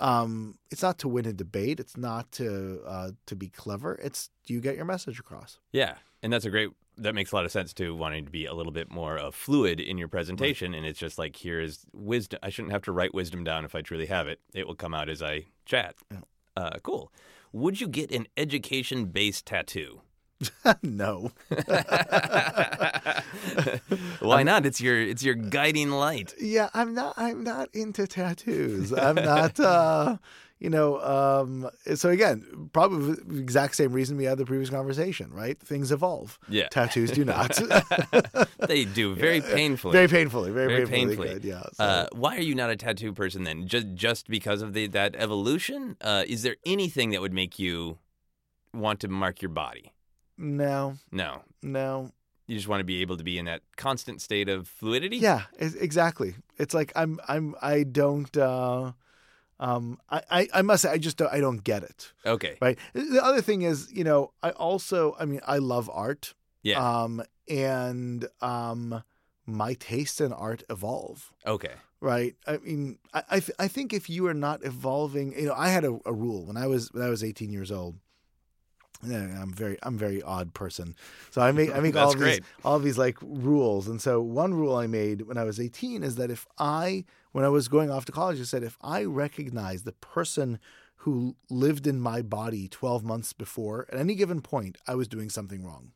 Um, 0.00 0.58
it's 0.70 0.82
not 0.82 0.98
to 0.98 1.08
win 1.08 1.26
a 1.26 1.32
debate. 1.32 1.80
It's 1.80 1.96
not 1.96 2.30
to 2.32 2.80
uh, 2.86 3.10
to 3.26 3.34
be 3.34 3.48
clever. 3.48 3.98
It's 4.02 4.30
you 4.46 4.60
get 4.60 4.76
your 4.76 4.84
message 4.84 5.18
across? 5.18 5.58
Yeah, 5.72 5.94
and 6.22 6.32
that's 6.32 6.44
a 6.44 6.50
great. 6.50 6.70
That 6.96 7.14
makes 7.14 7.32
a 7.32 7.36
lot 7.36 7.44
of 7.44 7.52
sense 7.52 7.72
too. 7.72 7.96
Wanting 7.96 8.24
to 8.24 8.30
be 8.30 8.46
a 8.46 8.54
little 8.54 8.72
bit 8.72 8.90
more 8.90 9.18
uh, 9.18 9.30
fluid 9.30 9.80
in 9.80 9.98
your 9.98 10.08
presentation, 10.08 10.72
and 10.74 10.86
it's 10.86 10.98
just 11.00 11.18
like 11.18 11.34
here 11.34 11.60
is 11.60 11.84
wisdom. 11.92 12.38
I 12.42 12.50
shouldn't 12.50 12.72
have 12.72 12.82
to 12.82 12.92
write 12.92 13.12
wisdom 13.12 13.42
down 13.42 13.64
if 13.64 13.74
I 13.74 13.80
truly 13.82 14.06
have 14.06 14.28
it. 14.28 14.40
It 14.54 14.66
will 14.66 14.76
come 14.76 14.94
out 14.94 15.08
as 15.08 15.22
I 15.22 15.46
chat. 15.64 15.96
Yeah. 16.12 16.18
Uh, 16.56 16.78
cool. 16.82 17.12
Would 17.52 17.80
you 17.80 17.88
get 17.88 18.12
an 18.12 18.26
education-based 18.36 19.46
tattoo? 19.46 20.02
no. 20.82 21.32
Why 24.20 24.42
not? 24.42 24.66
It's 24.66 24.80
your 24.80 25.00
it's 25.00 25.22
your 25.22 25.34
guiding 25.34 25.90
light. 25.90 26.34
Yeah, 26.40 26.68
I'm 26.74 26.94
not. 26.94 27.14
I'm 27.16 27.42
not 27.42 27.68
into 27.74 28.06
tattoos. 28.06 28.92
I'm 28.92 29.16
not. 29.16 29.58
uh 29.74 30.16
You 30.60 30.70
know. 30.70 31.00
um 31.00 31.68
So 31.94 32.10
again, 32.10 32.68
probably 32.72 33.14
the 33.14 33.38
exact 33.40 33.76
same 33.76 33.92
reason 33.92 34.16
we 34.16 34.24
had 34.24 34.38
the 34.38 34.44
previous 34.44 34.70
conversation, 34.70 35.30
right? 35.32 35.58
Things 35.58 35.90
evolve. 35.92 36.38
Yeah. 36.48 36.68
Tattoos 36.70 37.10
do 37.12 37.24
not. 37.24 37.58
They 38.66 38.84
do 38.84 39.14
very 39.14 39.40
painfully. 39.40 39.92
very 39.92 40.08
painfully. 40.08 40.50
Very, 40.50 40.66
Very 40.68 40.86
painfully. 40.86 41.16
painfully. 41.16 41.34
Good, 41.40 41.44
yeah. 41.44 41.62
So, 41.74 41.84
Uh, 41.84 42.06
why 42.12 42.36
are 42.36 42.40
you 42.50 42.54
not 42.54 42.70
a 42.70 42.76
tattoo 42.76 43.12
person 43.12 43.44
then? 43.44 43.66
Just 43.66 43.86
just 43.94 44.28
because 44.28 44.62
of 44.62 44.72
the 44.72 44.86
that 44.88 45.14
evolution? 45.16 45.96
Uh, 46.00 46.24
is 46.26 46.42
there 46.42 46.56
anything 46.66 47.10
that 47.10 47.20
would 47.20 47.32
make 47.34 47.58
you 47.58 47.98
want 48.74 49.00
to 49.00 49.08
mark 49.08 49.40
your 49.42 49.50
body? 49.50 49.92
No, 50.38 50.94
No. 51.12 51.42
no. 51.62 52.12
You 52.46 52.56
just 52.56 52.66
want 52.68 52.80
to 52.80 52.84
be 52.84 53.02
able 53.02 53.18
to 53.18 53.24
be 53.24 53.36
in 53.38 53.44
that 53.44 53.60
constant 53.76 54.22
state 54.22 54.48
of 54.48 54.66
fluidity? 54.68 55.18
Yeah, 55.18 55.42
exactly. 55.58 56.34
It's 56.56 56.72
like 56.72 56.92
I'm. 56.96 57.20
I'm. 57.28 57.54
I 57.60 57.82
don't. 57.82 58.34
uh 58.36 58.92
um, 59.60 59.98
I, 60.08 60.22
I, 60.30 60.48
I 60.54 60.62
must 60.62 60.82
say, 60.82 60.90
I 60.90 60.98
just 60.98 61.16
don't, 61.16 61.32
I 61.32 61.40
don't 61.40 61.64
get 61.64 61.82
it. 61.82 62.12
Okay. 62.24 62.56
Right. 62.62 62.78
The 62.94 63.20
other 63.22 63.42
thing 63.42 63.62
is, 63.62 63.92
you 63.92 64.04
know, 64.04 64.30
I 64.40 64.50
also, 64.50 65.16
I 65.18 65.24
mean, 65.24 65.40
I 65.48 65.58
love 65.58 65.90
art. 65.92 66.34
Yeah. 66.62 66.78
Um, 67.02 67.22
and 67.48 68.28
um, 68.40 69.02
my 69.46 69.74
tastes 69.74 70.20
in 70.20 70.32
art 70.32 70.62
evolve. 70.70 71.32
Okay. 71.44 71.72
Right. 72.00 72.36
I 72.46 72.58
mean, 72.58 72.98
I 73.12 73.22
I, 73.30 73.40
th- 73.40 73.56
I 73.58 73.66
think 73.66 73.92
if 73.92 74.08
you 74.08 74.26
are 74.28 74.34
not 74.34 74.64
evolving, 74.64 75.32
you 75.36 75.46
know, 75.46 75.54
I 75.56 75.70
had 75.70 75.84
a, 75.84 75.98
a 76.06 76.12
rule 76.12 76.46
when 76.46 76.56
I 76.56 76.68
was 76.68 76.92
when 76.92 77.02
I 77.02 77.08
was 77.08 77.24
18 77.24 77.50
years 77.50 77.72
old. 77.72 77.96
Yeah, 79.04 79.40
I'm 79.40 79.52
very 79.52 79.78
I'm 79.82 79.94
a 79.94 79.98
very 79.98 80.22
odd 80.22 80.54
person, 80.54 80.96
so 81.30 81.40
I 81.40 81.52
make 81.52 81.74
I 81.74 81.80
make 81.86 81.96
all 81.96 82.14
these 82.14 82.40
all 82.64 82.78
these 82.78 82.98
like 82.98 83.16
rules. 83.22 83.88
And 83.88 84.00
so 84.00 84.20
one 84.20 84.54
rule 84.54 84.74
I 84.74 84.86
made 84.86 85.22
when 85.22 85.38
I 85.38 85.44
was 85.44 85.60
18 85.60 86.02
is 86.02 86.16
that 86.16 86.30
if 86.30 86.46
I 86.58 87.04
when 87.32 87.44
I 87.44 87.48
was 87.48 87.68
going 87.68 87.90
off 87.90 88.04
to 88.06 88.12
college, 88.12 88.40
I 88.40 88.44
said 88.44 88.62
if 88.62 88.76
I 88.82 89.04
recognize 89.04 89.82
the 89.82 89.92
person 89.92 90.58
who 91.02 91.36
lived 91.48 91.86
in 91.86 92.00
my 92.00 92.22
body 92.22 92.66
12 92.66 93.04
months 93.04 93.32
before 93.32 93.86
at 93.92 93.98
any 93.98 94.16
given 94.16 94.40
point, 94.40 94.76
I 94.86 94.96
was 94.96 95.06
doing 95.06 95.30
something 95.30 95.64
wrong 95.64 95.92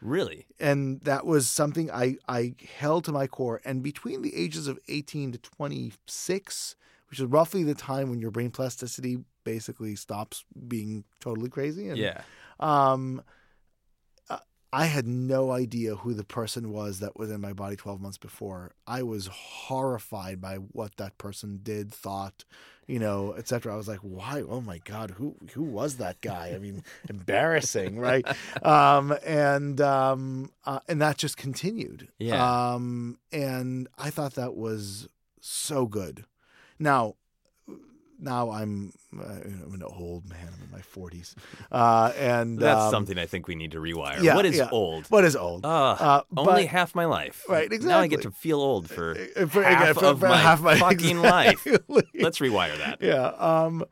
Really? 0.00 0.46
and 0.58 1.00
that 1.02 1.26
was 1.26 1.48
something 1.48 1.90
I, 1.90 2.16
I 2.26 2.54
held 2.78 3.04
to 3.04 3.12
my 3.12 3.26
core. 3.26 3.60
And 3.64 3.82
between 3.82 4.22
the 4.22 4.34
ages 4.34 4.66
of 4.66 4.78
18 4.88 5.32
to 5.32 5.38
26, 5.38 6.76
which 7.10 7.18
is 7.18 7.26
roughly 7.26 7.64
the 7.64 7.74
time 7.74 8.08
when 8.08 8.20
your 8.20 8.30
brain 8.30 8.50
plasticity 8.50 9.18
basically 9.44 9.96
stops 9.96 10.44
being 10.68 11.04
totally 11.20 11.50
crazy, 11.50 11.88
and, 11.88 11.98
Yeah. 11.98 12.22
um, 12.58 13.22
I 14.72 14.84
had 14.84 15.04
no 15.04 15.50
idea 15.50 15.96
who 15.96 16.14
the 16.14 16.22
person 16.22 16.70
was 16.70 17.00
that 17.00 17.18
was 17.18 17.28
in 17.28 17.40
my 17.40 17.52
body 17.52 17.74
12 17.74 18.00
months 18.00 18.18
before. 18.18 18.70
I 18.86 19.02
was 19.02 19.26
horrified 19.26 20.40
by 20.40 20.58
what 20.58 20.96
that 20.96 21.18
person 21.18 21.58
did, 21.60 21.92
thought, 21.92 22.44
you 22.86 23.00
know, 23.00 23.32
etc. 23.36 23.72
I 23.74 23.76
was 23.76 23.88
like, 23.88 23.98
why? 23.98 24.44
Oh 24.48 24.60
my 24.60 24.78
God, 24.78 25.10
who 25.10 25.34
who 25.54 25.64
was 25.64 25.96
that 25.96 26.20
guy? 26.20 26.52
I 26.54 26.58
mean, 26.60 26.84
embarrassing, 27.10 27.98
right? 27.98 28.24
Um, 28.64 29.12
and 29.26 29.80
um, 29.80 30.52
uh, 30.64 30.78
and 30.88 31.02
that 31.02 31.18
just 31.18 31.36
continued. 31.36 32.06
Yeah. 32.20 32.74
Um, 32.74 33.18
and 33.32 33.88
I 33.98 34.10
thought 34.10 34.34
that 34.34 34.54
was 34.54 35.08
so 35.40 35.86
good. 35.86 36.26
Now, 36.78 37.16
now 38.20 38.50
I'm 38.50 38.92
uh, 39.18 39.22
I'm 39.24 39.72
an 39.74 39.82
old 39.82 40.28
man. 40.28 40.48
I'm 40.54 40.62
in 40.64 40.70
my 40.70 40.80
40s, 40.80 41.34
uh, 41.72 42.12
and 42.18 42.58
That's 42.58 42.80
um, 42.84 42.90
something 42.90 43.18
I 43.18 43.26
think 43.26 43.48
we 43.48 43.54
need 43.54 43.72
to 43.72 43.78
rewire. 43.78 44.22
yeah, 44.22 44.34
what 44.36 44.46
is 44.46 44.56
yeah. 44.58 44.68
old? 44.70 45.06
What 45.08 45.24
is 45.24 45.34
old? 45.36 45.64
Uh, 45.66 45.96
Uh, 45.98 46.22
only 46.36 46.62
but- 46.64 46.66
half 46.66 46.94
my 46.94 47.06
life. 47.06 47.44
Right, 47.48 47.64
Exactly. 47.64 47.88
Now 47.88 47.98
I 48.00 48.06
get 48.06 48.22
to 48.22 48.30
feel 48.30 48.60
old 48.60 48.88
for 48.90 49.16
Uh, 49.36 49.46
for- 49.46 49.62
half 49.62 49.96
for- 49.98 50.04
of 50.06 50.20
for 50.20 50.28
my 50.28 50.36
half 50.36 50.60
my- 50.60 50.76
fucking 50.78 51.20
life. 51.20 51.66
Let's 52.14 52.38
rewire 52.38 52.76
that. 52.78 52.98
yeah. 53.00 53.26
Um, 53.38 53.84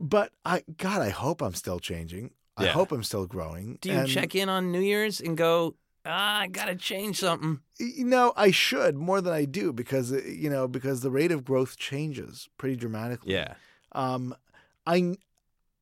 but 0.00 0.32
I, 0.44 0.62
God, 0.78 1.02
I 1.02 1.10
hope 1.10 1.42
I'm 1.42 1.54
still 1.54 1.78
changing. 1.80 2.30
I 2.56 2.64
Yeah. 2.64 2.72
hope 2.72 2.92
I'm 2.92 3.02
still 3.02 3.26
growing. 3.26 3.78
Do 3.80 3.88
you 3.90 3.98
And, 4.00 4.08
check 4.08 4.34
in 4.34 4.48
on 4.48 4.70
New 4.72 4.80
Year's 4.80 5.20
and 5.20 5.36
go, 5.36 5.76
ah, 6.04 6.40
I 6.40 6.46
gotta 6.48 6.74
change 6.76 7.18
something? 7.20 7.60
You 7.78 8.04
know, 8.04 8.32
I 8.36 8.50
should 8.50 8.96
more 8.96 9.20
than 9.20 9.32
I 9.32 9.44
do 9.44 9.72
because 9.72 10.12
uh, 10.12 10.20
you 10.26 10.50
know 10.50 10.68
because 10.68 11.00
the 11.00 11.10
rate 11.10 11.32
of 11.32 11.44
growth 11.44 11.76
changes 11.78 12.48
pretty 12.58 12.76
dramatically. 12.76 13.32
Yeah. 13.34 13.54
Um, 13.94 14.34
I 14.86 15.16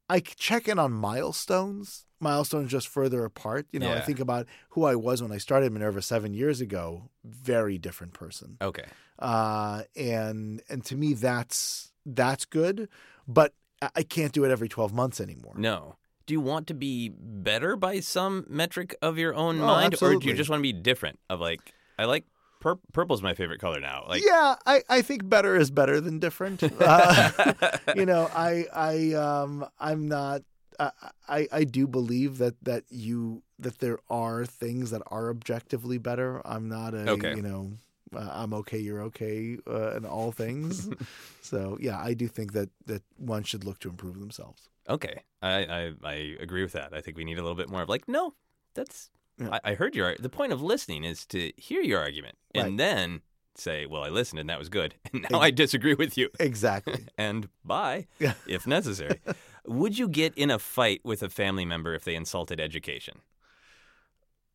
I 0.09 0.21
check 0.21 0.69
in 0.69 0.79
on 0.79 0.93
milestones. 0.93 2.07
Milestones 2.21 2.71
just 2.71 2.89
further 2.89 3.25
apart. 3.25 3.67
You 3.73 3.81
know, 3.81 3.93
I 3.93 4.01
think 4.01 4.21
about 4.21 4.47
who 4.71 4.85
I 4.85 4.95
was 4.95 5.23
when 5.23 5.33
I 5.33 5.39
started 5.39 5.73
Minerva 5.73 6.03
seven 6.03 6.35
years 6.35 6.61
ago. 6.61 7.09
Very 7.25 7.79
different 7.79 8.13
person. 8.13 8.59
Okay. 8.61 8.85
uh, 9.19 9.83
and 9.97 10.63
and 10.69 10.85
to 10.87 10.97
me 10.97 11.15
that's 11.15 11.93
that's 12.05 12.45
good, 12.45 12.89
but 13.27 13.55
I- 13.97 14.03
can't 14.03 14.33
do 14.33 14.45
it 14.45 14.51
every 14.51 14.69
twelve 14.69 14.93
months 14.93 15.21
anymore. 15.21 15.55
No. 15.57 15.97
Do 16.27 16.35
you 16.35 16.41
want 16.41 16.67
to 16.69 16.75
be 16.75 17.09
better 17.09 17.75
by 17.77 18.01
some 18.01 18.45
metric 18.49 18.95
of 19.03 19.17
your 19.19 19.35
own 19.35 19.61
Oh, 19.61 19.67
mind, 19.67 19.95
or 20.03 20.15
do 20.17 20.29
you 20.29 20.35
just 20.35 20.49
want 20.51 20.61
to 20.61 20.63
be 20.63 20.73
different? 20.73 21.19
Of 21.29 21.41
like, 21.41 21.73
I 21.99 22.05
like 22.05 22.25
pur- 22.61 22.79
purple's 22.93 23.23
my 23.23 23.35
favorite 23.35 23.61
color 23.61 23.81
now. 23.81 24.05
Like, 24.09 24.23
yeah, 24.25 24.55
I, 24.67 24.83
I 24.89 25.03
think 25.03 25.29
better 25.29 25.57
is 25.57 25.71
better 25.71 26.01
than 26.01 26.19
different. 26.21 26.63
Uh, 26.81 27.53
you 27.97 28.07
know, 28.07 28.29
I 28.35 28.67
I 28.73 29.13
um 29.15 29.67
I'm 29.79 30.09
not. 30.09 30.43
I, 30.79 30.91
I 31.29 31.49
I 31.53 31.65
do 31.65 31.87
believe 31.87 32.39
that 32.39 32.55
that 32.65 32.85
you 32.91 33.43
that 33.59 33.79
there 33.81 33.99
are 34.09 34.47
things 34.47 34.91
that 34.93 35.03
are 35.09 35.29
objectively 35.31 35.99
better. 35.99 36.41
I'm 36.47 36.69
not 36.69 36.95
a 36.95 37.11
Okay. 37.11 37.35
you 37.35 37.43
know 37.43 37.73
uh, 38.15 38.29
I'm 38.33 38.53
okay, 38.55 38.79
you're 38.79 39.03
okay 39.03 39.59
uh, 39.69 39.97
in 39.97 40.05
all 40.07 40.33
things. 40.33 40.89
so 41.43 41.77
yeah, 41.81 42.01
I 42.01 42.15
do 42.15 42.27
think 42.29 42.53
that 42.55 42.71
that 42.87 43.03
one 43.19 43.43
should 43.45 43.65
look 43.65 43.79
to 43.81 43.89
improve 43.91 44.19
themselves. 44.19 44.69
okay, 44.89 45.23
I, 45.43 45.65
I 45.79 45.93
I 46.03 46.15
agree 46.41 46.63
with 46.63 46.73
that. 46.73 46.93
I 46.95 47.01
think 47.03 47.17
we 47.17 47.25
need 47.25 47.39
a 47.39 47.43
little 47.43 47.57
bit 47.57 47.69
more 47.69 47.83
of 47.83 47.89
like, 47.89 48.09
no, 48.09 48.35
that's. 48.75 49.11
Yeah. 49.41 49.59
I, 49.65 49.71
I 49.71 49.75
heard 49.75 49.97
your. 49.97 50.15
The 50.19 50.29
point 50.29 50.53
of 50.53 50.63
listening 50.63 51.05
is 51.05 51.27
to 51.27 51.53
hear 51.57 51.83
your 51.83 52.01
argument 52.01 52.37
and 52.55 52.79
then 52.79 53.23
say, 53.57 53.87
well, 53.87 54.03
I 54.05 54.09
listened 54.09 54.39
and 54.39 54.49
that 54.49 54.59
was 54.59 54.69
good, 54.69 54.95
and 55.13 55.27
now 55.31 55.41
I 55.41 55.51
disagree 55.51 55.95
with 55.95 56.17
you. 56.17 56.29
Exactly. 56.39 57.07
and 57.19 57.49
bye 57.65 58.07
if 58.47 58.67
necessary. 58.67 59.21
Would 59.67 59.99
you 59.99 60.09
get 60.09 60.35
in 60.37 60.51
a 60.51 60.59
fight 60.59 61.01
with 61.05 61.23
a 61.23 61.29
family 61.29 61.65
member 61.65 61.95
if 61.95 62.05
they 62.05 62.15
insulted 62.15 62.61
education? 62.61 63.21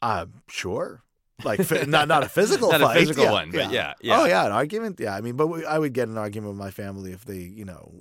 Uh, 0.01 0.25
sure. 0.49 1.03
Like 1.43 1.59
not 1.87 2.07
not 2.07 2.23
a 2.23 2.29
physical 2.29 2.71
Not 2.71 2.81
a 2.81 2.85
fight. 2.85 2.99
physical 2.99 3.25
yeah, 3.25 3.31
one, 3.31 3.51
but 3.51 3.69
yeah, 3.71 3.93
yeah. 4.01 4.21
Oh 4.21 4.25
yeah, 4.25 4.45
an 4.45 4.53
argument. 4.53 4.99
Yeah, 5.01 5.15
I 5.15 5.21
mean, 5.21 5.35
but 5.35 5.47
we, 5.47 5.65
I 5.65 5.77
would 5.77 5.91
get 5.93 6.07
an 6.07 6.17
argument 6.17 6.53
with 6.53 6.59
my 6.59 6.71
family 6.71 7.11
if 7.11 7.25
they, 7.25 7.39
you 7.39 7.65
know, 7.65 7.91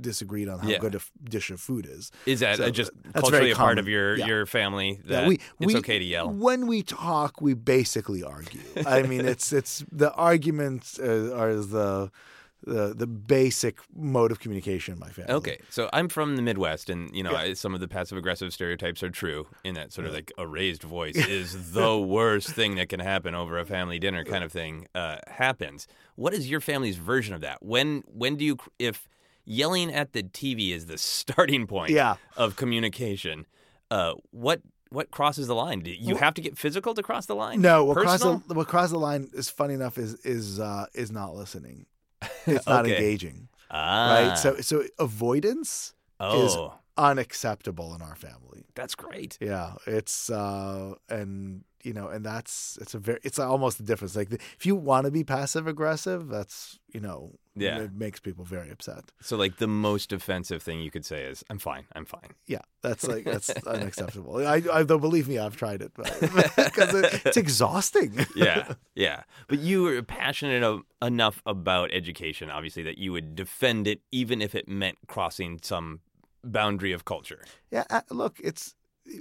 disagreed 0.00 0.48
on 0.48 0.58
how 0.58 0.68
Yeah. 0.68 0.78
good 0.78 0.94
a 0.94 0.98
f- 0.98 1.10
dish 1.24 1.50
of 1.50 1.60
food 1.60 1.86
is. 1.90 2.12
Is 2.26 2.40
that 2.40 2.58
So, 2.58 2.70
just 2.70 2.90
culturally 3.14 3.52
a 3.52 3.56
part 3.56 3.78
of 3.78 3.88
your 3.88 4.16
Yeah. 4.16 4.26
your 4.26 4.46
family 4.46 5.00
Yeah, 5.04 5.20
that 5.20 5.28
we, 5.28 5.34
it's 5.36 5.72
we, 5.72 5.76
okay 5.76 5.98
to 5.98 6.04
yell? 6.04 6.30
When 6.30 6.66
we 6.66 6.82
talk, 6.82 7.40
we 7.40 7.54
basically 7.54 8.22
argue. 8.22 8.60
I 8.84 9.02
mean, 9.02 9.24
it's 9.24 9.50
it's 9.52 9.82
the 9.90 10.12
arguments 10.12 10.98
uh, 10.98 11.32
are 11.34 11.54
the 11.54 12.10
the 12.64 12.92
the 12.94 13.06
basic 13.06 13.78
mode 13.94 14.30
of 14.32 14.40
communication 14.40 14.94
in 14.94 15.00
my 15.00 15.10
family. 15.10 15.32
Okay, 15.34 15.58
so 15.70 15.88
I'm 15.92 16.08
from 16.08 16.36
the 16.36 16.42
Midwest, 16.42 16.90
and 16.90 17.14
you 17.14 17.22
know 17.22 17.32
Yeah. 17.32 17.38
I, 17.38 17.52
some 17.54 17.74
of 17.74 17.80
the 17.80 17.88
passive 17.88 18.18
aggressive 18.18 18.52
stereotypes 18.52 19.02
are 19.02 19.10
true. 19.10 19.46
In 19.64 19.74
that 19.74 19.92
sort 19.92 20.06
of 20.06 20.12
like 20.12 20.32
a 20.38 20.46
raised 20.46 20.82
voice 20.82 21.16
is 21.28 21.72
the 21.72 21.96
worst 21.98 22.48
thing 22.50 22.74
that 22.76 22.88
can 22.88 23.00
happen 23.00 23.34
over 23.34 23.58
a 23.58 23.64
family 23.64 23.98
dinner 23.98 24.24
kind 24.24 24.42
of 24.44 24.50
thing 24.52 24.86
uh, 24.94 25.18
happens. 25.28 25.86
What 26.16 26.34
is 26.34 26.50
your 26.50 26.60
family's 26.60 26.96
version 26.96 27.34
of 27.34 27.40
that? 27.42 27.62
When 27.62 28.02
when 28.06 28.36
do 28.36 28.44
you 28.44 28.56
if 28.78 29.08
yelling 29.44 29.92
at 29.92 30.12
the 30.12 30.22
TV 30.22 30.72
is 30.72 30.86
the 30.86 30.98
starting 31.14 31.66
point 31.66 31.92
Yeah. 31.92 32.16
of 32.36 32.56
communication? 32.56 33.46
Uh, 33.90 34.14
what 34.30 34.60
what 34.90 35.10
crosses 35.10 35.46
the 35.46 35.54
line? 35.54 35.80
Do 35.80 35.90
you 35.90 36.16
have 36.16 36.34
to 36.34 36.40
get 36.42 36.56
physical 36.58 36.94
to 36.94 37.02
cross 37.02 37.26
the 37.26 37.34
line? 37.34 37.60
No, 37.60 37.84
what 37.84 37.98
crosses 37.98 38.20
the, 38.48 38.54
what 38.54 38.68
crosses 38.68 38.92
the 38.92 38.98
line 38.98 39.28
is 39.34 39.48
funny 39.50 39.74
enough 39.74 39.96
is 39.98 40.14
is 40.24 40.58
uh, 40.58 40.86
is 40.94 41.10
not 41.12 41.34
listening. 41.34 41.86
It's 42.46 42.66
not 42.66 42.84
Okay. 42.84 42.96
engaging. 42.96 43.48
ah, 43.70 44.08
right? 44.10 44.38
So 44.38 44.56
so 44.60 44.84
avoidance 44.98 45.94
oh, 46.20 46.74
unacceptable 46.96 47.94
in 47.94 48.02
our 48.02 48.16
family. 48.16 48.64
that's 48.74 48.94
great. 48.94 49.38
Yeah, 49.40 49.74
it's 49.86 50.30
uh 50.30 50.94
and 51.08 51.64
you 51.88 51.94
know 51.98 52.08
and 52.14 52.22
that's 52.30 52.78
it's 52.82 52.94
a 52.94 53.00
very 53.06 53.20
it's 53.28 53.38
almost 53.38 53.76
the 53.78 53.84
difference. 53.90 54.14
Like 54.20 54.30
if 54.58 54.64
you 54.68 54.74
want 54.90 55.04
to 55.06 55.10
be 55.18 55.24
passive 55.24 55.66
aggressive, 55.74 56.20
that's 56.34 56.78
you 56.94 57.00
know 57.06 57.20
Yeah. 57.66 57.84
it 57.86 57.92
makes 58.04 58.20
people 58.20 58.44
very 58.56 58.70
upset. 58.76 59.04
So 59.28 59.36
like 59.44 59.54
the 59.64 59.66
most 59.88 60.12
offensive 60.12 60.60
thing 60.66 60.78
you 60.86 60.90
could 60.94 61.06
say 61.12 61.20
is, 61.30 61.38
"I'm 61.50 61.58
fine, 61.58 61.84
I'm 61.96 62.04
fine." 62.16 62.30
Yeah, 62.54 62.64
that's 62.86 63.04
like 63.12 63.24
that's 63.32 63.50
unacceptable. 63.76 64.34
I, 64.54 64.56
I 64.78 64.80
though 64.88 65.00
believe 65.08 65.26
me, 65.32 65.36
I've 65.44 65.56
tried 65.64 65.80
it 65.86 65.92
because 65.94 66.94
it, 67.02 67.22
it's 67.26 67.36
exhausting. 67.46 68.12
yeah, 68.36 68.74
yeah. 68.94 69.18
But 69.50 69.58
you 69.68 69.76
were 69.84 70.02
passionate 70.02 70.62
o- 70.70 70.84
enough 71.12 71.42
about 71.46 71.88
education, 72.00 72.46
obviously, 72.56 72.82
that 72.88 72.98
you 72.98 73.10
would 73.14 73.28
defend 73.34 73.86
it 73.92 74.00
even 74.12 74.42
if 74.46 74.54
it 74.54 74.66
meant 74.68 74.98
crossing 75.14 75.58
some 75.62 76.00
boundary 76.44 76.92
of 76.94 77.02
culture. 77.04 77.42
Yeah, 77.74 77.84
uh, 77.90 78.02
look, 78.22 78.34
it's 78.48 78.74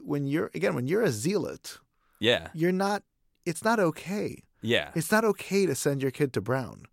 when 0.03 0.27
you're 0.27 0.49
again 0.53 0.75
when 0.75 0.87
you're 0.87 1.05
a 1.11 1.11
zealot, 1.25 1.79
Yeah. 2.19 2.49
you're 2.53 2.71
not. 2.71 3.03
It's 3.45 3.63
not 3.63 3.79
okay. 3.79 4.43
Yeah. 4.61 4.91
It's 4.95 5.11
not 5.11 5.23
okay 5.23 5.65
to 5.65 5.75
send 5.75 6.01
your 6.01 6.11
kid 6.11 6.33
to 6.33 6.41
Brown, 6.41 6.83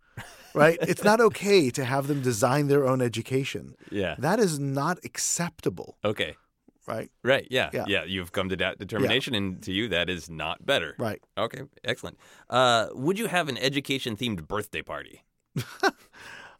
right? 0.53 0.77
it's 0.81 1.03
not 1.03 1.19
okay 1.19 1.69
to 1.71 1.83
have 1.83 2.07
them 2.07 2.21
design 2.21 2.67
their 2.67 2.85
own 2.87 3.01
education. 3.01 3.75
Yeah. 3.91 4.15
That 4.19 4.39
is 4.39 4.59
not 4.59 4.99
acceptable, 5.03 5.97
Okay. 6.05 6.37
right? 6.87 7.09
Right. 7.23 7.47
Yeah. 7.49 7.69
Yeah. 7.73 7.85
Yeah. 7.87 8.03
You've 8.05 8.31
come 8.31 8.47
to 8.49 8.55
that 8.57 8.77
determination, 8.79 9.33
and 9.35 9.61
to 9.63 9.71
you, 9.73 9.87
that 9.89 10.09
is 10.09 10.29
not 10.29 10.65
better. 10.65 10.95
Right. 10.97 11.21
Okay. 11.37 11.63
Excellent. 11.83 12.17
Uh, 12.49 12.87
would 12.93 13.17
you 13.19 13.27
have 13.27 13.49
an 13.49 13.57
education 13.57 14.15
themed 14.15 14.47
birthday 14.47 14.81
party? 14.83 15.23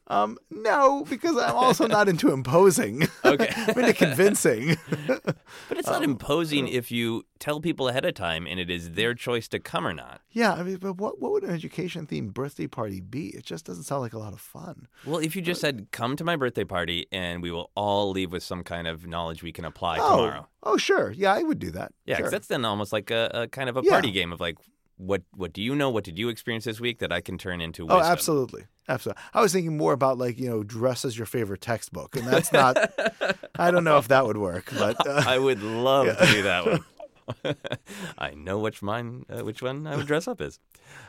Um, 0.08 0.38
no, 0.52 1.04
because 1.10 1.36
I'm 1.36 1.56
also 1.56 1.88
not 1.88 2.08
into 2.08 2.32
imposing. 2.32 3.08
Okay. 3.26 3.50
I'm 3.56 3.80
into 3.80 3.94
convincing. 3.94 4.78
But 5.68 5.80
it's 5.80 5.88
not 5.90 6.04
imposing 6.04 6.68
if 6.68 6.92
you 6.92 7.26
tell 7.40 7.60
people 7.60 7.88
ahead 7.88 8.06
of 8.06 8.14
time 8.14 8.46
and 8.46 8.60
it 8.60 8.70
is 8.70 8.92
their 8.92 9.16
choice 9.16 9.48
to 9.48 9.60
come 9.60 9.86
or 9.88 9.94
not. 9.94 10.22
yeah, 10.32 10.54
I 10.54 10.62
mean, 10.64 10.78
but 10.78 10.98
what 10.98 11.20
what 11.20 11.32
would 11.32 11.44
an 11.44 11.50
education 11.50 12.06
themed 12.06 12.34
birthday 12.34 12.68
party 12.68 13.02
be? 13.02 13.30
It 13.30 13.44
just 13.46 13.66
doesn't 13.66 13.84
sound 13.86 14.02
like 14.02 14.14
a 14.14 14.20
lot 14.20 14.34
of 14.34 14.40
fun. 14.40 14.88
Well, 15.06 15.18
if 15.18 15.36
you 15.36 15.42
just 15.42 15.60
said, 15.62 15.88
come 15.92 16.16
to 16.18 16.24
my 16.24 16.36
birthday 16.36 16.66
party 16.66 17.08
and 17.12 17.42
we 17.42 17.50
will 17.50 17.72
all 17.76 18.12
leave 18.12 18.32
with 18.32 18.44
some 18.44 18.64
kind 18.64 18.88
of 18.88 19.08
knowledge 19.08 19.42
we 19.42 19.52
can 19.52 19.66
apply 19.66 19.98
oh, 20.00 20.18
tomorrow. 20.18 20.48
oh, 20.64 20.78
sure, 20.78 21.12
yeah, 21.12 21.34
I 21.34 21.42
would 21.42 21.58
do 21.60 21.72
that. 21.72 21.92
Yeah, 22.06 22.16
'cause 22.18 22.26
sure. 22.26 22.32
that's 22.32 22.48
then 22.48 22.64
almost 22.64 22.94
like 22.94 23.10
a, 23.10 23.32
a 23.34 23.48
kind 23.48 23.70
of 23.70 23.78
a 23.78 23.82
Yeah. 23.84 23.92
party 23.92 24.12
game 24.12 24.32
of 24.32 24.40
like, 24.40 24.58
what 24.98 25.24
what 25.34 25.54
do 25.54 25.62
you 25.62 25.76
know? 25.76 25.90
What 25.90 26.04
did 26.04 26.18
you 26.18 26.30
experience 26.30 26.66
this 26.66 26.80
week 26.80 27.00
that 27.00 27.12
I 27.12 27.22
can 27.22 27.38
turn 27.38 27.62
into 27.62 27.88
Oh, 27.90 28.00
absolutely, 28.00 28.64
absolutely. 28.88 29.22
I 29.34 29.42
was 29.42 29.52
thinking 29.54 29.78
more 29.78 29.94
about 29.94 30.18
like 30.18 30.40
you 30.40 30.50
know, 30.50 30.64
dress 30.64 31.04
as 31.06 31.18
your 31.18 31.26
favorite 31.26 31.62
textbook, 31.62 32.16
and 32.16 32.26
that's 32.28 32.52
not. 32.52 32.78
I 33.60 33.72
don't 33.72 33.84
know 33.84 33.98
if 33.98 34.08
that 34.10 34.26
would 34.26 34.38
work, 34.38 34.70
but 34.78 35.06
uh, 35.06 35.24
I 35.26 35.38
would 35.38 35.62
love 35.62 36.08
Yeah. 36.08 36.14
to 36.16 36.26
do 36.28 36.42
that 36.44 36.66
one. 36.66 36.86
I 38.20 38.36
know 38.36 38.60
which 38.60 38.84
mine, 38.84 39.26
uh, 39.30 39.44
which 39.44 39.62
one 39.64 39.88
I 39.88 39.96
would 39.96 40.06
dress 40.06 40.28
up 40.28 40.42
as. 40.42 40.60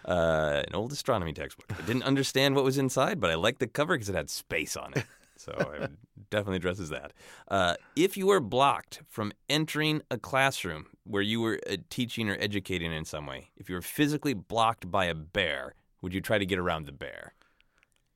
Uh, 0.08 0.62
an 0.66 0.74
old 0.74 0.90
astronomy 0.92 1.34
textbook. 1.34 1.66
I 1.78 1.82
didn't 1.82 2.04
understand 2.04 2.54
what 2.54 2.64
was 2.64 2.78
inside, 2.78 3.20
but 3.20 3.30
I 3.30 3.34
liked 3.34 3.58
the 3.58 3.66
cover 3.66 3.94
because 3.94 4.08
it 4.08 4.14
had 4.14 4.30
space 4.30 4.76
on 4.78 4.94
it. 4.96 5.04
So 5.36 5.52
I 5.58 5.80
would 5.80 5.96
definitely 6.30 6.56
addresses 6.56 6.90
that. 6.90 7.12
Uh, 7.48 7.74
if 7.94 8.16
you 8.16 8.26
were 8.26 8.40
blocked 8.40 9.02
from 9.08 9.32
entering 9.48 10.02
a 10.10 10.18
classroom 10.18 10.86
where 11.04 11.22
you 11.22 11.40
were 11.40 11.60
uh, 11.70 11.76
teaching 11.90 12.28
or 12.28 12.36
educating 12.40 12.92
in 12.92 13.04
some 13.04 13.26
way, 13.26 13.50
if 13.56 13.68
you 13.68 13.74
were 13.74 13.82
physically 13.82 14.34
blocked 14.34 14.90
by 14.90 15.06
a 15.06 15.14
bear, 15.14 15.74
would 16.02 16.14
you 16.14 16.20
try 16.20 16.38
to 16.38 16.46
get 16.46 16.58
around 16.58 16.86
the 16.86 16.92
bear? 16.92 17.34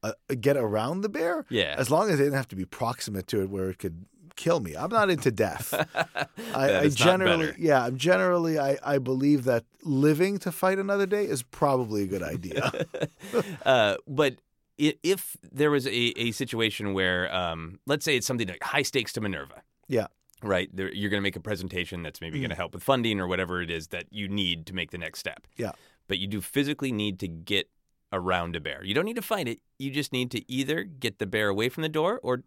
uh, 0.02 0.12
get 0.40 0.56
around 0.56 1.02
the 1.02 1.08
bear. 1.08 1.44
Yeah. 1.48 1.74
as 1.78 1.90
long 1.90 2.10
as 2.10 2.18
they 2.18 2.24
didn't 2.24 2.36
have 2.36 2.48
to 2.48 2.56
be 2.56 2.64
proximate 2.64 3.26
to 3.28 3.42
it 3.42 3.50
where 3.50 3.70
it 3.70 3.78
could 3.78 4.06
kill 4.36 4.60
me. 4.60 4.74
I'm 4.74 4.90
not 4.90 5.10
into 5.10 5.30
death. 5.30 5.74
I, 6.54 6.78
I 6.78 6.88
generally, 6.88 7.52
yeah, 7.58 7.84
I'm 7.84 7.96
generally, 7.96 8.58
I, 8.58 8.78
I 8.82 8.98
believe 8.98 9.44
that 9.44 9.64
living 9.82 10.38
to 10.38 10.52
fight 10.52 10.78
another 10.78 11.06
day 11.06 11.24
is 11.24 11.42
probably 11.42 12.04
a 12.04 12.06
good 12.06 12.22
idea. 12.22 12.86
uh, 13.66 13.96
but 14.06 14.36
if 15.02 15.36
there 15.52 15.70
was 15.70 15.86
a, 15.86 15.90
a 15.90 16.32
situation 16.32 16.94
where, 16.94 17.32
um, 17.34 17.78
let's 17.86 18.04
say 18.04 18.16
it's 18.16 18.26
something 18.26 18.48
like 18.48 18.62
high 18.62 18.82
stakes 18.82 19.12
to 19.14 19.20
Minerva, 19.20 19.62
yeah, 19.88 20.06
right? 20.42 20.68
There, 20.74 20.92
you're 20.92 21.10
going 21.10 21.20
to 21.20 21.22
make 21.22 21.36
a 21.36 21.40
presentation 21.40 22.02
that's 22.02 22.20
maybe 22.20 22.38
going 22.38 22.50
to 22.50 22.56
help 22.56 22.72
with 22.74 22.82
funding 22.82 23.20
or 23.20 23.26
whatever 23.26 23.60
it 23.60 23.70
is 23.70 23.88
that 23.88 24.04
you 24.10 24.28
need 24.28 24.66
to 24.66 24.74
make 24.74 24.90
the 24.90 24.98
next 24.98 25.20
step. 25.20 25.46
yeah. 25.56 25.72
But 26.08 26.18
you 26.18 26.26
do 26.26 26.40
physically 26.40 26.90
need 26.90 27.20
to 27.20 27.28
get 27.28 27.70
around 28.12 28.56
a 28.56 28.60
bear. 28.60 28.82
You 28.82 28.94
don't 28.94 29.04
need 29.04 29.14
to 29.14 29.22
fight 29.22 29.46
it. 29.46 29.60
You 29.78 29.92
just 29.92 30.12
need 30.12 30.32
to 30.32 30.50
either 30.50 30.82
get 30.82 31.20
the 31.20 31.26
bear 31.26 31.48
away 31.48 31.68
from 31.68 31.82
the 31.82 31.88
door 31.88 32.18
or 32.22 32.42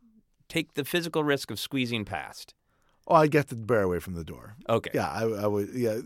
take 0.50 0.74
the 0.74 0.84
physical 0.84 1.24
risk 1.24 1.50
of 1.50 1.60
squeezing 1.60 2.04
past. 2.04 2.54
Oh, 3.06 3.16
I'd 3.16 3.32
get 3.32 3.49
the 3.49 3.56
bear 3.56 3.82
away 3.82 3.99
from 3.99 4.14
the 4.14 4.24
door. 4.24 4.56
Okay. 4.70 4.91
Yeah, 4.93 5.10
I, 5.10 5.24
I 5.24 5.47
would. 5.47 5.70
Yeah, 5.74 5.97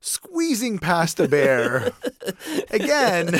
squeezing 0.00 0.78
past 0.78 1.20
a 1.20 1.28
bear 1.28 1.92
again, 2.70 3.34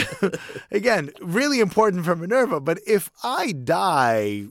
again, 0.70 1.10
really 1.22 1.60
important 1.60 2.04
for 2.04 2.14
Minerva. 2.14 2.60
But 2.60 2.80
if 2.86 3.10
I 3.24 3.52
die, 3.52 4.44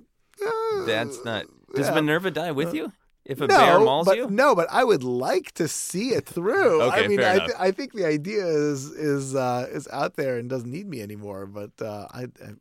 uh, 0.44 0.86
That's 0.86 1.24
not. 1.24 1.46
Does 1.76 1.90
yeah. 1.90 1.94
Minerva 1.94 2.32
die 2.32 2.52
with 2.52 2.74
you? 2.74 2.92
If 3.26 3.42
a 3.42 3.48
no, 3.48 3.58
bear 3.58 3.80
mauls 3.80 4.06
but, 4.06 4.18
you? 4.18 4.30
No, 4.30 4.56
but 4.56 4.68
I 4.72 4.84
would 4.84 5.04
like 5.04 5.52
to 5.54 5.68
see 5.68 6.10
it 6.10 6.26
through. 6.26 6.84
Okay, 6.84 7.06
I 7.06 7.08
mean, 7.08 7.22
I, 7.22 7.34
enough. 7.36 7.52
I 7.60 7.72
think 7.72 7.94
the 7.94 8.06
idea 8.06 8.46
is 8.46 8.86
is 8.92 9.36
uh, 9.36 9.68
is 9.72 9.88
out 9.92 10.16
there 10.16 10.38
and 10.38 10.50
doesn't 10.50 10.72
need 10.72 10.88
me 10.88 11.02
anymore. 11.02 11.48
But 11.48 11.72
uh, 11.82 12.08
I, 12.12 12.24
I, 12.24 12.54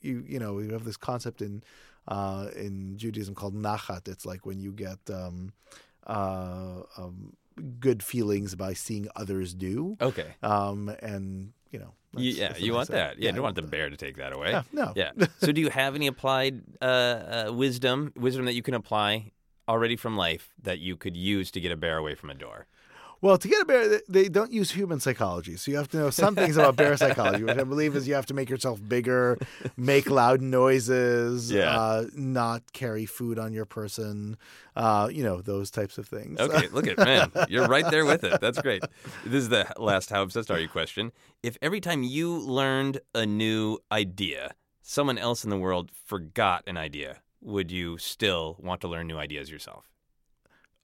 you 0.00 0.24
you 0.26 0.38
know, 0.38 0.54
we 0.54 0.72
have 0.72 0.84
this 0.84 0.96
concept 0.96 1.42
in 1.42 1.62
uh, 2.08 2.48
in 2.56 2.96
Judaism 2.96 3.34
called 3.34 3.54
nachat. 3.54 4.08
It's 4.08 4.26
like 4.26 4.44
when 4.46 4.60
you 4.60 4.72
get 4.72 4.98
um, 5.10 5.52
uh, 6.06 6.82
um, 6.96 7.34
good 7.80 8.02
feelings 8.02 8.54
by 8.54 8.72
seeing 8.74 9.08
others 9.16 9.54
do, 9.54 9.96
Okay. 10.00 10.34
um, 10.42 10.88
and 11.00 11.52
you 11.70 11.78
know, 11.78 11.94
yeah, 12.16 12.56
you 12.58 12.74
want 12.74 12.90
that. 12.90 13.18
Yeah, 13.18 13.28
you 13.28 13.32
don't 13.32 13.42
want 13.42 13.56
the 13.56 13.62
that. 13.62 13.70
bear 13.70 13.88
to 13.88 13.96
take 13.96 14.16
that 14.16 14.32
away. 14.34 14.50
Yeah, 14.50 14.62
no. 14.72 14.92
Yeah. 14.94 15.12
so, 15.38 15.52
do 15.52 15.60
you 15.60 15.70
have 15.70 15.94
any 15.94 16.06
applied 16.06 16.62
uh, 16.82 16.84
uh, 16.84 17.52
wisdom, 17.52 18.12
wisdom 18.16 18.44
that 18.44 18.52
you 18.54 18.62
can 18.62 18.74
apply 18.74 19.32
already 19.68 19.96
from 19.96 20.16
life 20.16 20.52
that 20.62 20.80
you 20.80 20.96
could 20.96 21.16
use 21.16 21.50
to 21.52 21.60
get 21.60 21.72
a 21.72 21.76
bear 21.76 21.96
away 21.96 22.14
from 22.14 22.28
a 22.30 22.34
door? 22.34 22.66
Well, 23.22 23.38
to 23.38 23.46
get 23.48 23.62
a 23.62 23.64
bear, 23.64 24.00
they- 24.08 24.28
don't 24.28 24.52
use 24.52 24.72
human 24.72 24.98
psychology. 24.98 25.56
So 25.56 25.70
you 25.70 25.76
have 25.76 25.88
to 25.90 25.96
know 25.96 26.10
some 26.10 26.34
things 26.34 26.56
about 26.56 26.74
bear 26.76 26.96
psychology, 26.96 27.44
which 27.44 27.56
I 27.56 27.62
believe 27.62 27.94
is 27.94 28.08
you 28.08 28.14
have 28.14 28.26
to 28.26 28.34
make 28.34 28.50
yourself 28.50 28.80
bigger, 28.86 29.38
make 29.76 30.10
loud 30.10 30.40
noises, 30.42 31.50
Yeah. 31.50 31.78
uh, 31.78 32.06
not 32.14 32.72
carry 32.72 33.06
food 33.06 33.38
on 33.38 33.52
your 33.52 33.64
person, 33.64 34.36
uh, 34.74 35.08
you 35.12 35.22
know, 35.22 35.40
those 35.40 35.70
types 35.70 35.98
of 35.98 36.08
things. 36.08 36.40
Okay, 36.40 36.66
look 36.68 36.88
at 36.88 36.98
man, 36.98 37.30
you're 37.48 37.68
right 37.68 37.88
there 37.90 38.04
with 38.04 38.24
it. 38.24 38.40
That's 38.40 38.60
great. 38.60 38.82
This 39.24 39.44
is 39.44 39.48
the 39.50 39.72
last 39.78 40.10
"How 40.10 40.22
obsessed 40.22 40.50
are 40.50 40.58
you?" 40.58 40.68
question. 40.68 41.12
If 41.44 41.56
every 41.62 41.80
time 41.80 42.02
you 42.02 42.36
learned 42.36 42.98
a 43.14 43.24
new 43.24 43.78
idea, 43.92 44.54
someone 44.82 45.16
else 45.16 45.44
in 45.44 45.50
the 45.50 45.58
world 45.58 45.92
forgot 46.06 46.64
an 46.66 46.76
idea, 46.76 47.22
would 47.40 47.70
you 47.70 47.98
still 47.98 48.56
want 48.58 48.80
to 48.80 48.88
learn 48.88 49.06
new 49.06 49.16
ideas 49.18 49.48
yourself? 49.48 49.88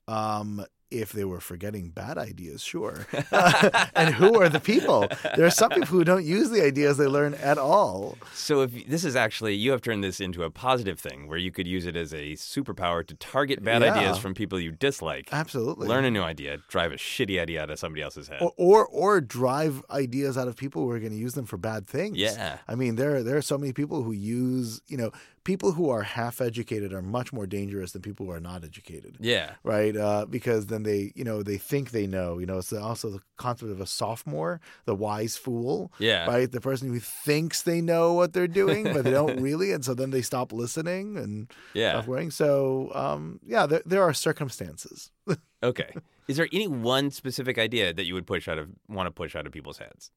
Um, 0.06 0.64
if 0.90 1.12
they 1.12 1.24
were 1.24 1.40
forgetting 1.40 1.88
bad 1.90 2.16
ideas, 2.18 2.62
sure. 2.62 3.06
and 3.94 4.14
who 4.14 4.40
are 4.40 4.48
the 4.48 4.60
people? 4.60 5.06
There 5.36 5.44
are 5.46 5.50
some 5.50 5.70
people 5.70 5.86
who 5.88 6.04
don't 6.04 6.24
use 6.24 6.50
the 6.50 6.62
ideas 6.64 6.96
they 6.96 7.06
learn 7.06 7.34
at 7.34 7.58
all. 7.58 8.16
So 8.34 8.62
if 8.62 8.86
this 8.88 9.04
is 9.04 9.14
actually 9.16 9.54
you 9.54 9.70
have 9.72 9.82
turned 9.82 10.02
this 10.02 10.20
into 10.20 10.44
a 10.44 10.50
positive 10.50 10.98
thing 10.98 11.28
where 11.28 11.38
you 11.38 11.50
could 11.50 11.66
use 11.66 11.84
it 11.86 11.96
as 11.96 12.12
a 12.12 12.32
superpower 12.32 13.06
to 13.06 13.14
target 13.14 13.62
bad 13.62 13.82
Yeah. 13.82 13.94
ideas 13.94 14.18
from 14.18 14.34
people 14.34 14.58
you 14.58 14.72
dislike. 14.72 15.28
Absolutely. 15.32 15.86
Learn 15.88 16.04
a 16.04 16.10
new 16.10 16.22
idea, 16.22 16.58
drive 16.68 16.92
a 16.92 16.96
shitty 16.96 17.40
idea 17.40 17.62
out 17.62 17.70
of 17.70 17.78
somebody 17.78 18.02
else's 18.02 18.28
head. 18.28 18.40
or, 18.40 18.52
or 18.56 18.86
or 18.86 19.20
drive 19.20 19.82
ideas 19.90 20.36
out 20.38 20.48
of 20.48 20.56
people 20.56 20.82
who 20.82 20.90
are 20.90 20.98
going 20.98 21.12
to 21.12 21.18
use 21.18 21.34
them 21.34 21.46
for 21.46 21.56
bad 21.56 21.86
things. 21.86 22.16
Yeah. 22.16 22.58
I 22.66 22.74
mean, 22.74 22.96
there 22.96 23.22
there 23.22 23.36
are 23.36 23.42
so 23.42 23.58
many 23.58 23.72
people 23.72 24.02
who 24.02 24.12
use 24.12 24.80
you 24.88 24.96
know 24.96 25.10
people 25.44 25.72
who 25.72 25.90
are 25.90 26.02
half 26.02 26.40
educated 26.40 26.92
are 26.92 27.02
much 27.02 27.32
more 27.32 27.46
dangerous 27.46 27.92
than 27.92 28.02
people 28.02 28.26
who 28.26 28.32
are 28.32 28.40
not 28.40 28.64
educated. 28.64 29.16
yeah. 29.20 29.52
Right, 29.62 29.96
uh, 29.96 30.26
because 30.26 30.66
then 30.66 30.82
they, 30.82 31.12
you 31.14 31.24
know, 31.24 31.42
they 31.42 31.58
think 31.58 31.90
they 31.90 32.06
know. 32.06 32.38
You 32.38 32.46
know, 32.46 32.58
it's 32.58 32.72
also 32.72 33.10
the 33.10 33.20
concept 33.36 33.70
of 33.70 33.80
a 33.80 33.86
sophomore, 33.86 34.60
the 34.84 34.94
wise 34.94 35.36
fool. 35.36 35.92
Yeah. 35.98 36.26
Right, 36.26 36.50
the 36.50 36.60
person 36.60 36.92
who 36.92 37.00
thinks 37.00 37.62
they 37.62 37.80
know 37.80 38.12
what 38.12 38.32
they're 38.32 38.48
doing, 38.48 38.84
but 38.84 39.04
they 39.04 39.10
don't 39.10 39.40
really, 39.48 39.72
and 39.72 39.84
so 39.84 39.94
then 39.94 40.10
they 40.10 40.22
stop 40.22 40.52
listening 40.52 41.16
and 41.16 41.52
Yeah. 41.74 42.02
So, 42.30 42.90
um, 42.94 43.40
yeah, 43.46 43.66
there, 43.66 43.82
there 43.84 44.02
are 44.02 44.14
circumstances. 44.14 45.10
Okay. 45.60 45.92
Is 46.28 46.36
there 46.36 46.48
any 46.52 46.68
one 46.68 47.10
specific 47.10 47.58
idea 47.58 47.92
that 47.92 48.04
you 48.04 48.14
would 48.14 48.26
push 48.28 48.46
out 48.46 48.58
of 48.58 48.68
want 48.88 49.08
to 49.08 49.10
push 49.10 49.34
out 49.34 49.46
of 49.46 49.52
people's 49.52 49.78
heads? 49.78 50.12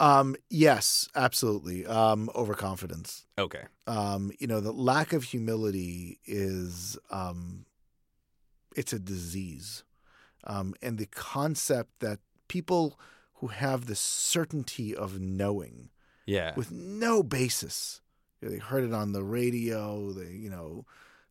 Um, 0.00 0.34
yes, 0.50 1.08
absolutely. 1.14 1.86
Um, 1.86 2.30
overconfidence. 2.34 3.26
Okay. 3.38 3.64
um, 3.86 4.30
you 4.38 4.46
know, 4.46 4.60
the 4.60 4.72
lack 4.72 5.12
of 5.12 5.24
humility 5.24 6.18
is 6.26 6.96
um, 7.10 7.66
it's 8.76 8.92
a 8.92 8.98
disease, 8.98 9.84
um, 10.44 10.74
and 10.82 10.98
the 10.98 11.06
concept 11.06 12.00
that 12.00 12.18
people 12.48 12.98
who 13.34 13.48
have 13.48 13.86
the 13.86 13.94
certainty 13.96 14.94
of 14.94 15.20
knowing 15.20 15.90
Yeah. 16.26 16.54
with 16.56 16.70
no 16.70 17.22
basis, 17.22 18.00
you 18.40 18.48
know, 18.48 18.54
they 18.54 18.60
heard 18.60 18.84
it 18.84 18.92
on 18.94 19.12
the 19.12 19.24
radio, 19.24 20.12
they 20.12 20.32
you 20.32 20.50
know. 20.50 20.84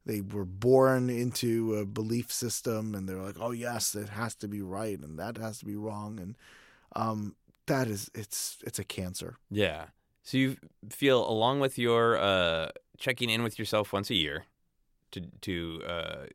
They 0.03 0.21
were 0.21 0.45
born 0.45 1.11
into 1.11 1.75
a 1.75 1.85
belief 1.85 2.31
system, 2.31 2.95
and 2.95 3.07
they're 3.07 3.21
like, 3.21 3.35
"Oh 3.39 3.51
yes, 3.51 3.93
it 3.93 4.09
has 4.09 4.33
to 4.37 4.47
be 4.47 4.59
right, 4.59 4.99
and 4.99 5.19
that 5.19 5.37
has 5.37 5.59
to 5.59 5.65
be 5.65 5.75
wrong," 5.75 6.19
and 6.19 6.35
um, 6.95 7.35
that 7.71 7.87
is 7.87 8.11
it's 8.13 8.57
it's 8.65 8.79
a 8.79 8.83
cancer. 8.83 9.37
Yeah. 9.49 9.85
So 10.23 10.37
you 10.37 10.57
feel 10.89 11.27
along 11.27 11.61
with 11.61 11.77
your 11.79 12.17
uh, 12.17 12.69
checking 12.97 13.29
in 13.29 13.43
with 13.43 13.57
yourself 13.57 13.93
once 13.93 14.09
a 14.09 14.15
year 14.15 14.45
to 15.11 15.21
to 15.41 15.81
uh, 15.87 16.25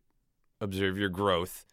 observe 0.60 0.98
your 0.98 1.10
growth. 1.10 1.66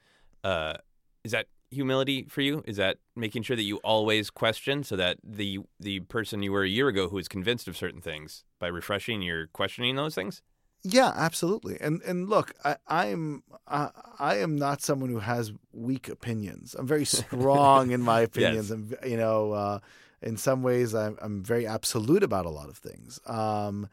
Uh, 0.44 0.76
is 1.24 1.32
that 1.32 1.48
humility 1.72 2.26
for 2.30 2.42
you? 2.42 2.62
Is 2.68 2.78
that 2.78 2.98
making 3.16 3.44
sure 3.44 3.56
that 3.56 3.64
you 3.64 3.78
always 3.78 4.30
question 4.30 4.84
so 4.84 4.96
that 4.98 5.18
the 5.24 5.60
the 5.80 6.02
person 6.02 6.44
you 6.44 6.52
were 6.52 6.64
a 6.64 6.70
year 6.70 6.90
ago 6.90 7.08
who 7.08 7.16
was 7.16 7.28
convinced 7.28 7.68
of 7.68 7.78
certain 7.78 8.02
things 8.02 8.44
by 8.60 8.68
refreshing, 8.68 9.22
you're 9.22 9.48
questioning 9.48 9.96
those 9.96 10.14
things? 10.14 10.42
Yeah, 10.84 11.12
absolutely. 11.16 11.78
And 11.80 12.02
and 12.02 12.30
look, 12.30 12.54
I, 12.66 12.76
I'm 12.88 13.44
I, 13.68 13.90
I 14.20 14.36
am 14.38 14.58
not 14.58 14.82
someone 14.82 15.10
who 15.10 15.20
has 15.20 15.54
weak 15.72 16.10
opinions. 16.10 16.76
I'm 16.78 16.88
very 16.88 17.06
strong 17.06 17.92
in 17.92 18.02
my 18.02 18.22
opinions, 18.30 18.70
Yes. 18.70 18.72
and 18.72 18.98
you 19.06 19.18
know, 19.18 19.54
uh, 19.54 19.80
in 20.22 20.36
some 20.38 20.62
ways, 20.62 20.94
I'm 20.94 21.18
I'm 21.22 21.44
very 21.44 21.66
absolute 21.66 22.24
about 22.24 22.46
a 22.46 22.50
lot 22.50 22.70
of 22.70 22.78
things. 22.78 23.20
Um, 23.26 23.88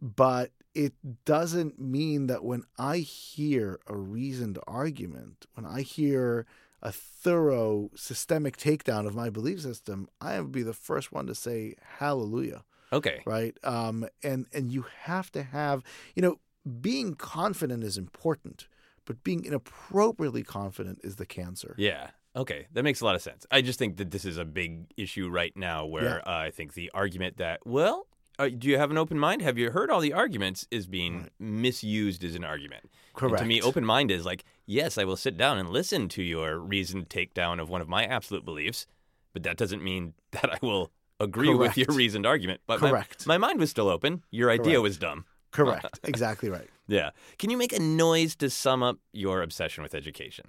but 0.00 0.50
it 0.74 0.92
doesn't 1.24 1.78
mean 1.78 2.26
that 2.26 2.44
when 2.44 2.64
I 2.78 2.98
hear 2.98 3.78
a 3.86 3.96
reasoned 3.96 4.58
argument, 4.66 5.46
when 5.54 5.64
I 5.64 5.80
hear 5.82 6.46
a 6.82 6.92
thorough 6.92 7.90
systemic 7.94 8.58
takedown 8.58 9.06
of 9.06 9.14
my 9.14 9.30
belief 9.30 9.62
system, 9.62 10.08
I 10.20 10.38
would 10.40 10.52
be 10.52 10.62
the 10.62 10.74
first 10.74 11.10
one 11.12 11.26
to 11.28 11.34
say 11.34 11.76
hallelujah 11.98 12.64
Okay. 12.92 13.22
right? 13.26 13.56
Um, 13.64 14.06
and 14.22 14.46
and 14.52 14.70
you 14.72 14.84
have 15.02 15.30
to 15.32 15.42
have, 15.42 15.82
you 16.14 16.22
know, 16.22 16.38
being 16.80 17.14
confident 17.14 17.82
is 17.84 17.98
important, 17.98 18.68
but 19.04 19.22
being 19.24 19.44
inappropriately 19.44 20.42
confident 20.42 21.00
is 21.02 21.16
the 21.16 21.26
cancer. 21.26 21.74
Yeah. 21.78 22.10
Okay, 22.36 22.66
that 22.72 22.82
makes 22.82 23.00
a 23.00 23.04
lot 23.04 23.14
of 23.14 23.22
sense. 23.22 23.46
I 23.52 23.60
just 23.62 23.78
think 23.78 23.96
that 23.98 24.10
this 24.10 24.24
is 24.24 24.38
a 24.38 24.44
big 24.44 24.86
issue 24.96 25.28
right 25.28 25.56
now 25.56 25.86
where 25.86 26.26
uh, 26.28 26.38
I 26.38 26.50
think 26.50 26.74
the 26.74 26.90
argument 26.92 27.36
that, 27.36 27.60
well, 27.64 28.08
uh, 28.40 28.48
do 28.48 28.66
you 28.66 28.76
have 28.76 28.90
an 28.90 28.98
open 28.98 29.16
mind? 29.20 29.40
Have 29.42 29.56
you 29.56 29.70
heard 29.70 29.88
all 29.88 30.00
the 30.00 30.12
arguments 30.12 30.66
is 30.72 30.88
being 30.88 31.20
Right. 31.20 31.30
misused 31.38 32.24
as 32.24 32.34
an 32.34 32.42
argument. 32.42 32.82
And 32.84 32.90
Correct. 33.14 33.38
to 33.38 33.46
me, 33.46 33.62
open 33.62 33.84
mind 33.84 34.10
is 34.10 34.24
like, 34.24 34.44
yes, 34.66 34.98
I 34.98 35.04
will 35.04 35.16
sit 35.16 35.36
down 35.36 35.58
and 35.58 35.70
listen 35.70 36.08
to 36.08 36.22
your 36.24 36.58
reasoned 36.58 37.08
takedown 37.08 37.60
of 37.60 37.68
one 37.68 37.80
of 37.80 37.88
my 37.88 38.04
absolute 38.04 38.44
beliefs, 38.44 38.86
but 39.32 39.44
that 39.44 39.56
doesn't 39.56 39.82
mean 39.84 40.14
that 40.32 40.52
I 40.52 40.58
will 40.60 40.90
agree 41.20 41.54
with 41.54 41.76
your 41.76 41.88
reasoned 41.88 42.26
argument. 42.26 42.60
But 42.66 42.80
my- 42.80 43.04
My, 43.26 43.38
mind 43.38 43.60
was 43.60 43.70
still 43.70 43.88
open. 43.88 44.22
Your 44.30 44.50
idea 44.50 44.74
Correct. 44.74 44.82
was 44.82 44.98
dumb. 44.98 45.24
Correct. 45.50 46.00
exactly 46.04 46.50
right. 46.50 46.68
Yeah. 46.88 47.10
Can 47.38 47.50
you 47.50 47.56
make 47.56 47.72
a 47.72 47.80
noise 47.80 48.34
to 48.36 48.50
sum 48.50 48.82
up 48.82 48.98
your 49.12 49.42
obsession 49.42 49.82
with 49.82 49.94
education? 49.94 50.46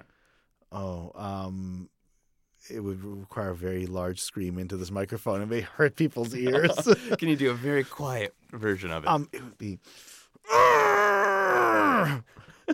Oh, 0.71 1.11
um, 1.15 1.89
it 2.69 2.79
would 2.79 3.03
require 3.03 3.51
a 3.51 3.55
very 3.55 3.85
large 3.85 4.19
scream 4.19 4.57
into 4.57 4.75
this 4.75 4.91
microphone. 4.91 5.41
It 5.41 5.45
may 5.45 5.61
hurt 5.61 5.95
people's 5.95 6.35
ears. 6.35 6.71
Can 7.17 7.29
you 7.29 7.35
do 7.35 7.51
a 7.51 7.53
very 7.53 7.83
quiet 7.83 8.33
version 8.51 8.91
of 8.91 9.03
it? 9.03 9.07
um, 9.07 9.29
it 9.31 9.43
would 9.43 9.57
be. 9.57 9.79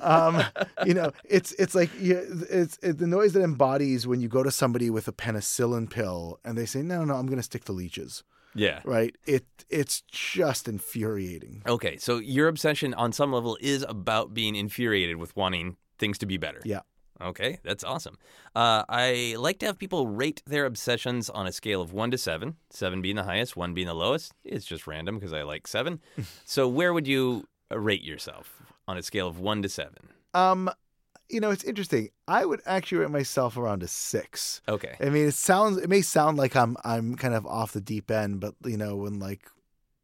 um, 0.02 0.44
you 0.86 0.94
know, 0.94 1.12
it's 1.26 1.52
it's 1.54 1.76
like 1.76 1.90
you, 2.00 2.22
it's 2.50 2.78
it, 2.82 2.98
the 2.98 3.08
noise 3.08 3.34
that 3.34 3.44
embodies 3.44 4.08
when 4.08 4.22
you 4.22 4.28
go 4.28 4.44
to 4.44 4.52
somebody 4.52 4.90
with 4.90 5.08
a 5.08 5.12
penicillin 5.12 5.90
pill 5.90 6.40
and 6.44 6.58
they 6.58 6.66
say, 6.66 6.82
"No, 6.82 7.04
no, 7.04 7.16
I'm 7.16 7.26
going 7.26 7.40
to 7.40 7.44
stick 7.44 7.66
to 7.66 7.72
leeches." 7.72 8.24
yeah. 8.56 8.82
Right? 8.84 9.16
It 9.26 9.46
it's 9.70 10.02
just 10.02 10.68
infuriating. 10.68 11.64
Okay, 11.68 11.98
so 11.98 12.18
your 12.18 12.48
obsession 12.48 12.94
on 12.94 13.12
some 13.12 13.32
level 13.32 13.58
is 13.62 13.86
about 13.88 14.34
being 14.34 14.56
infuriated 14.56 15.18
with 15.18 15.36
wanting 15.36 15.78
things 15.98 16.18
to 16.20 16.26
be 16.26 16.38
better. 16.38 16.62
Yeah. 16.66 16.82
Okay, 17.22 17.60
that's 17.64 17.84
awesome. 17.84 18.18
Uh, 18.56 18.84
I 18.90 19.36
like 19.38 19.60
to 19.60 19.68
have 19.68 19.78
people 19.78 20.08
rate 20.08 20.42
their 20.48 20.66
obsessions 20.66 21.30
on 21.30 21.46
a 21.46 21.52
scale 21.52 21.80
of 21.80 21.94
one 21.94 22.10
to 22.12 22.18
seven, 22.18 22.56
seven 22.72 23.02
being 23.02 23.16
the 23.16 23.24
highest, 23.24 23.56
one 23.56 23.76
being 23.76 23.86
the 23.86 23.94
lowest. 23.94 24.34
It's 24.44 24.66
just 24.66 24.88
random 24.88 25.20
because 25.20 25.32
I 25.32 25.44
like 25.44 25.68
seven. 25.68 26.02
so, 26.46 26.68
where 26.68 26.94
would 26.94 27.08
you 27.08 27.48
rate 27.70 28.04
yourself 28.04 28.64
on 28.88 28.98
a 28.98 29.04
scale 29.04 29.28
of 29.28 29.40
one 29.40 29.62
to 29.62 29.70
seven? 29.70 30.10
Um, 30.34 30.70
you 31.30 31.40
know, 31.40 31.52
it's 31.52 31.64
interesting. 31.64 32.10
I 32.28 32.46
would 32.46 32.62
actually 32.66 33.00
rate 33.00 33.10
myself 33.10 33.58
around 33.58 33.84
a 33.84 33.88
six. 33.88 34.62
Okay. 34.68 34.96
I 35.00 35.10
mean, 35.10 35.28
it 35.28 35.34
sounds 35.34 35.78
it 35.78 35.90
may 35.90 36.02
sound 36.02 36.38
like 36.38 36.56
I'm 36.56 36.78
I'm 36.84 37.16
kind 37.16 37.34
of 37.34 37.46
off 37.46 37.72
the 37.72 37.82
deep 37.82 38.12
end, 38.12 38.40
but 38.40 38.56
you 38.66 38.78
know, 38.78 38.98
when 38.98 39.20
like 39.20 39.48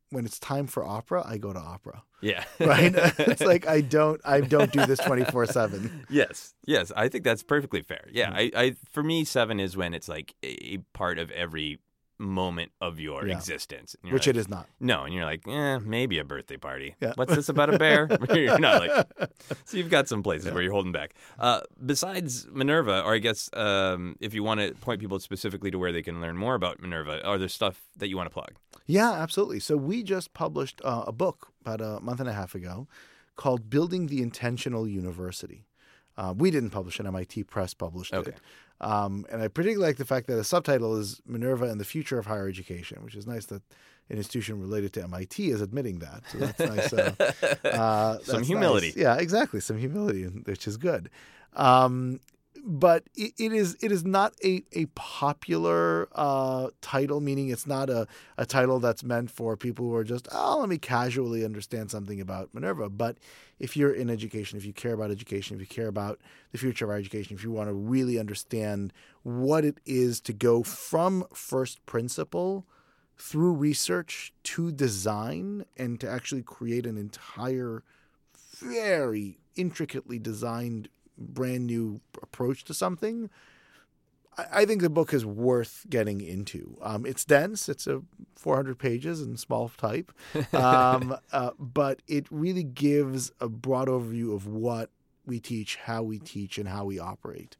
when 0.10 0.26
it's 0.26 0.40
time 0.40 0.68
for 0.68 0.86
opera, 0.86 1.24
I 1.28 1.38
go 1.38 1.52
to 1.52 1.60
opera. 1.60 2.04
Yeah. 2.22 2.46
Right? 2.60 2.94
it's 2.96 3.42
like 3.42 3.68
I 3.68 3.82
don't 3.82 4.22
I 4.26 4.42
don't 4.42 4.72
do 4.72 4.86
this 4.86 5.00
twenty 5.00 5.26
four 5.26 5.46
seven. 5.46 6.06
Yes, 6.10 6.54
yes, 6.66 6.92
I 6.96 7.10
think 7.10 7.24
that's 7.24 7.44
perfectly 7.44 7.82
fair. 7.82 8.08
Yeah, 8.12 8.32
I, 8.34 8.52
I 8.56 8.76
for 8.92 9.04
me, 9.04 9.24
seven 9.26 9.60
is 9.60 9.78
when 9.78 9.94
it's 9.94 10.08
like 10.08 10.34
a 10.44 10.78
part 10.94 11.20
of 11.20 11.30
every 11.32 11.80
moment 12.20 12.72
of 12.82 13.00
your 13.00 13.28
Yeah. 13.28 13.36
existence, 13.36 13.96
Which 14.02 14.14
like, 14.14 14.28
it 14.28 14.38
is 14.38 14.48
not. 14.50 14.68
No, 14.80 15.04
and 15.04 15.14
you're 15.14 15.26
like, 15.26 15.48
eh, 15.48 15.80
maybe 15.80 16.18
a 16.20 16.24
birthday 16.24 16.58
party. 16.58 16.96
Yeah. 17.02 17.14
What's 17.16 17.36
this 17.36 17.50
about 17.50 17.74
a 17.74 17.78
bear? 17.78 18.08
you're 18.34 18.60
not 18.60 18.88
like. 18.88 19.08
So 19.66 19.78
you've 19.78 19.90
got 19.90 20.08
some 20.08 20.24
places 20.24 20.52
where 20.52 20.62
you're 20.64 20.72
holding 20.74 20.92
back. 20.92 21.14
Uh, 21.40 21.62
besides 21.86 22.48
Minerva, 22.52 23.04
or 23.04 23.14
I 23.14 23.20
guess 23.20 23.50
um, 23.54 24.16
if 24.20 24.34
you 24.34 24.44
want 24.44 24.60
to 24.62 24.74
point 24.76 25.00
people 25.00 25.20
specifically 25.20 25.72
to 25.72 25.78
where 25.80 25.92
they 25.92 26.02
can 26.02 26.22
learn 26.22 26.38
more 26.38 26.56
about 26.56 26.82
Minerva, 26.82 27.24
are 27.26 27.38
there 27.38 27.48
stuff 27.48 27.82
that 27.98 28.08
you 28.10 28.18
want 28.18 28.30
to 28.30 28.34
plug? 28.34 28.54
Yeah, 28.86 29.12
absolutely. 29.12 29.60
So 29.60 29.78
we 29.78 30.04
just 30.04 30.34
published 30.34 30.82
uh, 30.84 31.04
a 31.08 31.12
book 31.12 31.52
about 31.62 31.82
a 31.82 32.00
month 32.02 32.20
and 32.20 32.30
a 32.30 32.34
half 32.34 32.56
ago 32.56 32.88
called 33.36 33.70
"Building 33.70 34.08
the 34.08 34.22
Intentional 34.22 34.88
University." 34.88 35.66
Uh, 36.18 36.34
we 36.36 36.50
didn't 36.50 36.72
publish 36.72 37.00
it; 37.00 37.06
MIT 37.06 37.44
Press 37.44 37.74
published 37.76 38.14
Okay. 38.14 38.32
it. 38.32 38.40
Um, 38.80 39.26
and 39.32 39.42
I 39.42 39.48
particularly 39.48 39.88
like 39.88 39.98
the 39.98 40.06
fact 40.06 40.28
that 40.28 40.36
the 40.36 40.44
subtitle 40.44 40.96
is 40.98 41.22
"Minerva 41.26 41.66
and 41.66 41.80
the 41.80 41.86
Future 41.86 42.20
of 42.20 42.26
Higher 42.28 42.48
Education," 42.48 43.04
which 43.04 43.16
is 43.16 43.26
nice 43.26 43.46
that 43.48 43.62
an 44.10 44.18
institution 44.18 44.60
related 44.62 44.94
to 44.94 45.04
MIT 45.04 45.50
is 45.50 45.62
admitting 45.62 46.00
that. 46.00 46.24
So 46.32 46.38
that's 46.38 46.60
nice. 46.60 46.94
Uh, 46.94 47.14
uh, 47.68 48.20
Some 48.20 48.36
that's 48.38 48.48
humility. 48.48 48.88
nice. 48.88 48.96
Yeah, 48.98 49.16
exactly. 49.18 49.60
Some 49.60 49.78
humility, 49.78 50.24
which 50.24 50.68
is 50.68 50.78
good. 50.78 51.10
Um, 51.56 52.20
but 52.70 53.06
it, 53.16 53.32
it 53.40 53.54
is 53.54 53.78
it 53.82 53.94
is 53.94 54.04
not 54.04 54.34
a 54.44 54.62
a 54.74 54.88
popular 54.88 56.10
uh, 56.14 56.68
title, 56.82 57.22
meaning 57.22 57.48
it's 57.48 57.66
not 57.66 57.90
a, 57.90 58.08
a 58.38 58.46
title 58.46 58.80
that's 58.80 59.04
meant 59.04 59.32
for 59.32 59.56
people 59.56 59.86
who 59.86 59.96
are 59.96 60.04
just 60.04 60.28
oh 60.34 60.58
let 60.60 60.68
me 60.68 60.78
casually 60.78 61.46
understand 61.46 61.90
something 61.90 62.20
about 62.20 62.54
Minerva. 62.54 62.90
But 62.90 63.18
if 63.58 63.78
you're 63.78 63.94
in 63.94 64.10
education, 64.10 64.58
if 64.58 64.66
you 64.66 64.74
care 64.74 64.92
about 64.92 65.12
education, 65.12 65.56
if 65.56 65.62
you 65.62 65.68
care 65.68 65.88
about 65.88 66.20
the 66.52 66.58
future 66.58 66.84
of 66.84 66.92
our 66.92 66.98
education, 66.98 67.38
if 67.38 67.44
you 67.44 67.52
want 67.52 67.70
to 67.70 67.74
really 67.74 68.20
understand 68.20 68.92
what 69.24 69.64
it 69.64 69.80
is 69.86 70.20
to 70.22 70.34
go 70.34 70.62
from 70.62 71.24
first 71.34 71.84
principle 71.86 72.66
through 73.18 73.54
research 73.54 74.34
to 74.44 74.74
design 74.74 75.66
and 75.78 76.02
to 76.02 76.10
actually 76.10 76.44
create 76.44 76.86
an 76.86 76.98
entire 76.98 77.82
very 78.60 79.40
intricately 79.56 80.20
designed 80.20 80.90
brand 81.18 81.66
new 81.66 82.02
approach 82.22 82.64
to 82.64 82.74
something 82.74 83.30
I, 84.38 84.46
I 84.52 84.66
think 84.66 84.82
the 84.82 84.90
book 84.90 85.14
is 85.14 85.26
worth 85.26 85.86
getting 85.90 86.22
into 86.22 86.78
um, 86.82 87.06
it's 87.06 87.26
dense 87.26 87.70
it's 87.70 87.88
a 87.88 88.02
400 88.36 88.78
pages 88.78 89.22
in 89.22 89.38
small 89.38 89.70
type 89.70 90.12
um, 90.54 91.18
uh, 91.32 91.52
but 91.60 92.02
it 92.08 92.26
really 92.30 92.64
gives 92.64 93.32
a 93.40 93.50
broad 93.50 93.88
overview 93.88 94.34
of 94.34 94.48
what 94.48 94.90
we 95.26 95.40
teach 95.40 95.76
how 95.76 96.04
we 96.04 96.20
teach 96.20 96.58
and 96.58 96.68
how 96.70 96.86
we 96.86 97.00
operate 97.00 97.58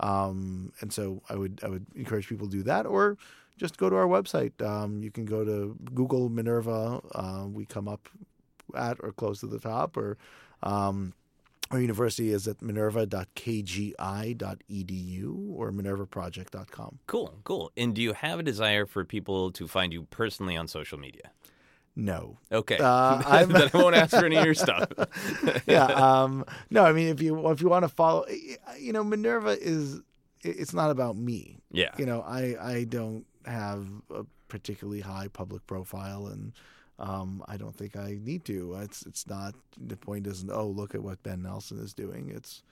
um, 0.00 0.72
and 0.80 0.92
so 0.92 1.22
I 1.28 1.36
would 1.36 1.60
I 1.62 1.68
would 1.68 1.86
encourage 1.94 2.28
people 2.28 2.48
to 2.48 2.56
do 2.56 2.62
that 2.64 2.86
or 2.86 3.18
just 3.60 3.76
go 3.76 3.90
to 3.90 3.96
our 3.96 4.06
website. 4.06 4.60
Um, 4.62 5.02
you 5.02 5.10
can 5.10 5.26
go 5.26 5.44
to 5.44 5.76
Google 5.94 6.30
Minerva. 6.30 7.00
Uh, 7.14 7.44
we 7.46 7.66
come 7.66 7.86
up 7.86 8.08
at 8.74 8.96
or 9.00 9.12
close 9.12 9.40
to 9.40 9.46
the 9.46 9.60
top, 9.60 9.98
or 9.98 10.16
um, 10.62 11.12
our 11.70 11.80
university 11.80 12.32
is 12.32 12.48
at 12.48 12.60
minerva.kgi.edu 12.60 13.24
or 15.54 15.70
minervaproject.com. 15.70 16.98
Cool, 17.06 17.38
cool. 17.44 17.70
And 17.76 17.94
do 17.94 18.02
you 18.02 18.12
have 18.12 18.40
a 18.40 18.42
desire 18.42 18.86
for 18.86 19.04
people 19.04 19.52
to 19.52 19.68
find 19.68 19.92
you 19.92 20.02
personally 20.04 20.56
on 20.56 20.66
social 20.66 20.98
media? 20.98 21.30
No. 21.94 22.38
Okay. 22.50 22.78
Uh, 22.78 22.84
I 23.26 23.44
won't 23.72 23.94
ask 23.94 24.10
for 24.10 24.24
any 24.24 24.36
of 24.36 24.44
your 24.44 24.54
stuff. 24.54 24.88
yeah. 25.66 25.84
Um, 25.86 26.44
no, 26.70 26.84
I 26.84 26.92
mean, 26.92 27.08
if 27.08 27.20
you 27.20 27.48
if 27.50 27.60
you 27.60 27.68
want 27.68 27.84
to 27.84 27.88
follow, 27.88 28.26
you 28.78 28.92
know, 28.92 29.04
Minerva 29.04 29.50
is 29.60 30.00
it's 30.42 30.72
not 30.72 30.90
about 30.90 31.16
me. 31.16 31.58
yeah. 31.70 31.90
you 31.98 32.06
know, 32.06 32.22
I 32.22 32.56
I 32.60 32.84
don't 32.84 33.26
have 33.44 33.86
a 34.14 34.24
particularly 34.48 35.00
high 35.00 35.28
public 35.28 35.66
profile, 35.66 36.26
and 36.26 36.52
um, 37.00 37.42
I 37.48 37.56
don't 37.56 37.74
think 37.74 37.96
I 37.96 38.18
need 38.22 38.44
to. 38.44 38.74
It's 38.82 39.04
it's 39.06 39.26
not 39.26 39.54
the 39.80 39.96
point. 39.96 40.26
Isn't 40.26 40.50
oh 40.50 40.68
look 40.68 40.94
at 40.94 41.02
what 41.02 41.22
Ben 41.22 41.42
Nelson 41.42 41.78
is 41.80 41.92
doing. 41.94 42.30
It's 42.34 42.62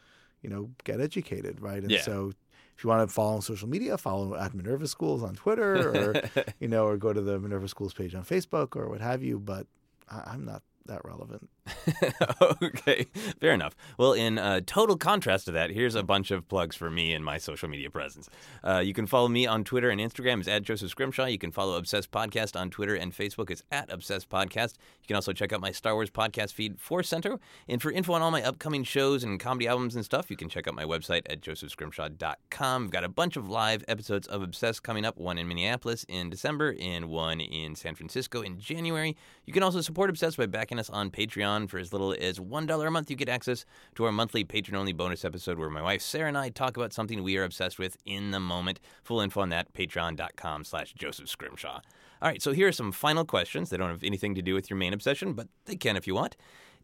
you 0.43 0.51
know 0.51 0.71
get 0.85 1.01
educated, 1.01 1.61
right? 1.61 1.83
And 1.83 1.91
Yeah. 1.91 2.01
so 2.03 2.33
if 2.77 2.85
you 2.85 2.91
want 2.91 3.09
to 3.09 3.13
follow 3.13 3.35
on 3.35 3.43
social 3.43 3.69
media, 3.69 3.99
follow 3.99 4.37
at 4.37 4.55
Minerva 4.55 4.87
Schools 4.87 5.23
on 5.23 5.35
Twitter, 5.35 5.89
or 5.91 6.23
you 6.61 6.69
know, 6.69 6.87
or 6.87 6.97
go 6.97 7.13
to 7.13 7.21
the 7.21 7.39
Minerva 7.41 7.67
Schools 7.69 7.93
page 7.95 8.15
on 8.15 8.23
Facebook 8.25 8.77
or 8.77 8.89
what 8.89 9.01
have 9.01 9.23
you. 9.23 9.39
But 9.41 9.67
I, 10.11 10.23
I'm 10.33 10.45
not 10.45 10.63
that 10.87 11.05
relevant. 11.05 11.49
okay, 12.63 13.07
fair 13.41 13.53
enough. 13.53 13.75
Well, 13.99 14.13
in 14.13 14.39
uh, 14.39 14.61
total 14.67 14.97
contrast 14.97 15.47
to 15.47 15.53
that, 15.53 15.71
here's 15.71 15.95
a 15.95 16.03
bunch 16.03 16.31
of 16.31 16.49
plugs 16.49 16.77
for 16.77 16.91
me 16.91 17.13
and 17.13 17.25
my 17.25 17.39
social 17.39 17.69
media 17.69 17.91
presence. 17.91 18.29
Uh, 18.65 18.79
you 18.79 18.95
can 18.95 19.07
follow 19.07 19.29
me 19.29 19.47
on 19.47 19.65
Twitter 19.65 19.91
and 19.91 20.01
Instagram. 20.01 20.39
It's 20.41 20.49
at 20.49 20.63
Joseph 20.63 20.91
Scrimshaw. 20.91 21.27
You 21.27 21.39
can 21.39 21.51
follow 21.51 21.77
Obsessed 21.77 22.11
Podcast 22.11 22.59
on 22.59 22.71
Twitter 22.71 22.95
and 22.95 23.13
Facebook. 23.13 23.51
It's 23.51 23.63
at 23.71 23.91
Obsessed 23.93 24.29
Podcast. 24.29 24.75
You 25.03 25.07
can 25.07 25.17
also 25.17 25.33
check 25.33 25.53
out 25.53 25.61
my 25.61 25.73
Star 25.73 25.95
Wars 25.95 26.11
podcast 26.11 26.53
feed, 26.53 26.81
Force 26.81 27.09
Center. 27.09 27.39
And 27.69 27.83
for 27.83 27.91
info 27.91 28.13
on 28.13 28.23
all 28.23 28.31
my 28.31 28.43
upcoming 28.43 28.85
shows 28.85 29.25
and 29.25 29.41
comedy 29.41 29.67
albums 29.67 29.97
and 29.97 30.05
stuff, 30.05 30.31
you 30.31 30.37
can 30.37 30.49
check 30.49 30.69
out 30.69 30.75
my 30.75 30.85
website 30.85 31.23
at 31.29 31.41
josephscrimshaw.com. 31.41 32.83
We've 32.83 32.91
got 32.91 33.05
a 33.05 33.09
bunch 33.09 33.37
of 33.37 33.49
live 33.49 33.85
episodes 33.89 34.27
of 34.29 34.43
Obsessed 34.43 34.83
coming 34.83 35.05
up, 35.05 35.19
one 35.19 35.39
in 35.39 35.49
Minneapolis 35.49 36.05
in 36.09 36.31
December 36.31 36.77
and 36.81 37.07
one 37.07 37.41
in 37.41 37.75
San 37.75 37.95
Francisco 37.95 38.43
in 38.43 38.59
January. 38.59 39.17
You 39.47 39.53
can 39.53 39.63
also 39.63 39.81
support 39.81 40.11
Obsessed 40.11 40.37
by 40.37 40.47
backing 40.47 40.79
us 40.79 40.91
on 40.91 41.11
Patreon 41.11 41.58
Patreon. 41.59 41.71
For 41.71 41.79
as 41.79 41.93
little 41.93 42.15
as 42.19 42.39
$1 42.39 42.87
a 42.87 42.91
month, 42.91 43.11
you 43.11 43.17
get 43.17 43.29
access 43.29 43.65
to 43.97 44.05
our 44.05 44.13
monthly 44.13 44.45
patron 44.45 44.77
only 44.77 44.93
bonus 44.93 45.25
episode 45.25 45.59
where 45.59 45.71
my 45.71 45.83
wife 45.83 46.03
Sarah 46.03 46.29
and 46.29 46.39
I 46.39 46.51
talk 46.51 46.77
about 46.77 46.93
something 46.93 47.23
we 47.23 47.37
are 47.37 47.45
obsessed 47.45 47.79
with 47.79 47.97
in 48.05 48.31
the 48.31 48.41
moment. 48.41 48.81
Full 49.05 49.21
info 49.21 49.41
on 49.41 49.49
that, 49.51 49.73
patreon.com 49.73 50.65
slash 50.65 50.93
Joseph 50.95 51.29
Scrimshaw. 51.29 51.81
All 52.21 52.29
right, 52.29 52.43
so 52.43 52.53
here 52.53 52.69
are 52.69 52.73
some 52.73 52.93
final 52.93 53.25
questions. 53.25 53.71
They 53.71 53.77
don't 53.77 53.91
have 53.91 54.05
anything 54.05 54.35
to 54.35 54.43
do 54.43 54.55
with 54.55 54.71
your 54.71 54.77
main 54.77 54.93
obsession, 54.93 55.35
but 55.35 55.49
they 55.67 55.77
can 55.77 55.97
if 55.97 56.07
you 56.07 56.15
want. 56.15 56.37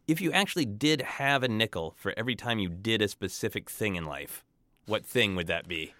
If 0.07 0.21
you 0.21 0.31
actually 0.31 0.65
did 0.65 1.01
have 1.01 1.43
a 1.43 1.47
nickel 1.47 1.93
for 1.97 2.13
every 2.15 2.35
time 2.35 2.59
you 2.59 2.69
did 2.69 3.01
a 3.01 3.07
specific 3.07 3.69
thing 3.69 3.95
in 3.95 4.05
life, 4.05 4.43
what 4.85 5.05
thing 5.05 5.35
would 5.35 5.47
that 5.47 5.67
be? 5.67 5.93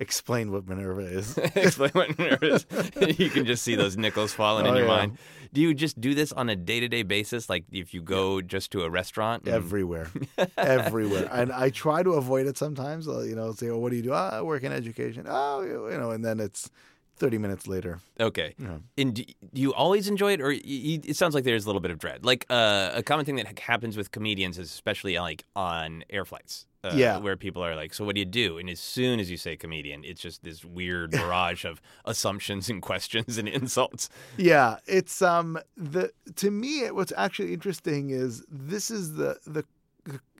Explain 0.00 0.52
what 0.52 0.68
Minerva 0.68 1.00
is. 1.00 1.36
Explain 1.56 1.90
what 1.92 2.16
Minerva 2.18 2.54
is. 2.54 2.66
you 3.18 3.30
can 3.30 3.44
just 3.44 3.62
see 3.64 3.74
those 3.74 3.96
nickels 3.96 4.32
falling 4.32 4.66
in 4.66 4.72
Oh, 4.74 4.76
your 4.76 4.86
yeah. 4.86 4.96
mind. 4.96 5.18
Do 5.52 5.60
you 5.60 5.74
just 5.74 6.00
do 6.00 6.14
this 6.14 6.30
on 6.32 6.48
a 6.48 6.54
day 6.56 6.78
to 6.80 6.88
day 6.88 7.02
basis? 7.02 7.48
Like 7.48 7.64
if 7.72 7.92
you 7.94 8.02
go 8.02 8.40
just 8.40 8.70
to 8.72 8.82
a 8.82 8.90
restaurant? 8.90 9.44
and- 9.44 9.54
everywhere, 9.54 10.08
everywhere. 10.56 11.28
And 11.32 11.50
I 11.52 11.70
try 11.70 12.02
to 12.02 12.12
avoid 12.12 12.46
it 12.46 12.56
sometimes. 12.56 13.08
I'll, 13.08 13.24
you 13.24 13.34
know, 13.34 13.52
say, 13.52 13.70
"Oh, 13.70 13.78
what 13.78 13.90
do 13.90 13.96
you 13.96 14.02
do?" 14.02 14.12
"Ah, 14.12 14.30
I 14.38 14.42
work 14.42 14.62
in 14.62 14.72
education." 14.72 15.26
Oh, 15.28 15.62
you 15.62 15.98
know, 15.98 16.10
and 16.12 16.24
then 16.24 16.38
it's 16.38 16.70
thirty 17.18 17.38
minutes 17.38 17.66
later. 17.66 18.00
Okay. 18.20 18.54
Yeah. 18.58 18.78
And 18.96 19.14
do, 19.14 19.24
you 19.52 19.74
always 19.74 20.08
enjoy 20.08 20.32
it, 20.32 20.40
or 20.40 20.48
y- 20.48 20.60
y- 20.64 21.00
it 21.04 21.16
sounds 21.16 21.34
like 21.34 21.44
there's 21.44 21.64
a 21.64 21.68
little 21.68 21.80
bit 21.80 21.90
of 21.90 21.98
dread? 21.98 22.24
Like 22.24 22.46
uh, 22.50 22.90
a 22.94 23.02
common 23.02 23.24
thing 23.26 23.36
that 23.36 23.58
happens 23.58 23.96
with 23.96 24.10
comedians 24.10 24.58
is 24.58 24.70
especially 24.70 25.18
like 25.18 25.44
on 25.56 26.04
air 26.10 26.24
flights. 26.24 26.66
Uh, 26.84 26.92
Yeah. 26.94 27.18
Where 27.18 27.36
people 27.36 27.62
are 27.64 27.74
like, 27.74 27.92
so 27.92 28.04
what 28.04 28.14
do 28.14 28.20
you 28.20 28.24
do? 28.24 28.56
And 28.58 28.70
as 28.70 28.78
soon 28.78 29.18
as 29.18 29.28
you 29.30 29.36
say 29.36 29.56
comedian, 29.56 30.04
it's 30.04 30.20
just 30.22 30.44
this 30.44 30.64
weird 30.64 31.10
barrage 31.20 31.64
of 31.64 31.80
assumptions 32.04 32.70
and 32.70 32.80
questions 32.80 33.36
and 33.36 33.48
insults. 33.48 34.08
Yeah, 34.36 34.76
it's 34.86 35.20
um 35.20 35.58
the 35.76 36.12
to 36.36 36.50
me 36.52 36.84
it, 36.84 36.94
what's 36.94 37.12
actually 37.16 37.52
interesting 37.52 38.10
is 38.10 38.44
this 38.48 38.90
is 38.92 39.14
the 39.14 39.38
the 39.46 39.64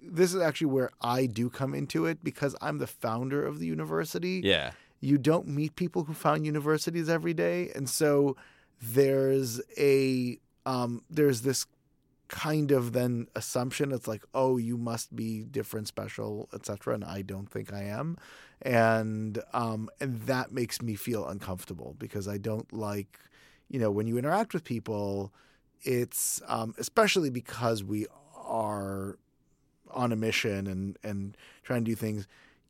this 0.01 0.33
is 0.33 0.41
actually 0.41 0.69
where 0.69 0.91
I 1.03 1.27
do 1.27 1.51
come 1.51 1.75
into 1.75 2.07
it 2.07 2.23
because 2.23 2.55
I'm 2.63 2.79
the 2.79 2.87
founder 2.87 3.45
of 3.45 3.59
the 3.59 3.67
university. 3.67 4.41
Yeah. 4.45 4.71
You 5.01 5.19
don't 5.19 5.47
meet 5.49 5.77
people 5.77 6.05
who 6.05 6.15
found 6.15 6.45
universities 6.45 7.09
every 7.09 7.35
day, 7.35 7.71
and 7.75 7.89
so 7.89 8.37
there's 8.81 9.61
a 9.79 10.39
um 10.67 11.03
there's 11.11 11.43
this 11.43 11.67
kind 12.29 12.71
of 12.73 12.93
then 12.93 13.27
assumption. 13.35 13.93
It's 13.93 14.07
like 14.07 14.25
oh 14.35 14.57
you 14.59 14.77
must 14.77 15.15
be 15.17 15.45
different 15.45 15.89
special 15.89 16.49
etc 16.53 16.95
and 16.95 17.05
i 17.05 17.23
don't 17.23 17.51
think 17.51 17.73
i 17.73 17.83
am. 17.83 18.17
And 18.63 19.39
um 19.53 19.89
and 20.01 20.21
that 20.23 20.53
makes 20.53 20.83
me 20.83 20.95
feel 20.95 21.27
uncomfortable 21.27 21.95
because 21.99 22.29
i 22.29 22.37
don't 22.39 22.71
like 22.73 23.19
you 23.69 23.79
know 23.79 23.91
when 23.91 24.07
you 24.07 24.19
interact 24.19 24.53
with 24.53 24.65
people 24.65 25.33
it's 25.83 26.43
um 26.47 26.75
especially 26.79 27.31
because 27.31 27.85
we 27.85 28.07
are 28.35 29.17
on 29.91 30.13
a 30.13 30.17
mission 30.17 30.67
and 30.67 30.99
and 31.03 31.37
trying 31.63 31.85
to 31.85 31.91
do 31.91 31.95
things 31.95 32.27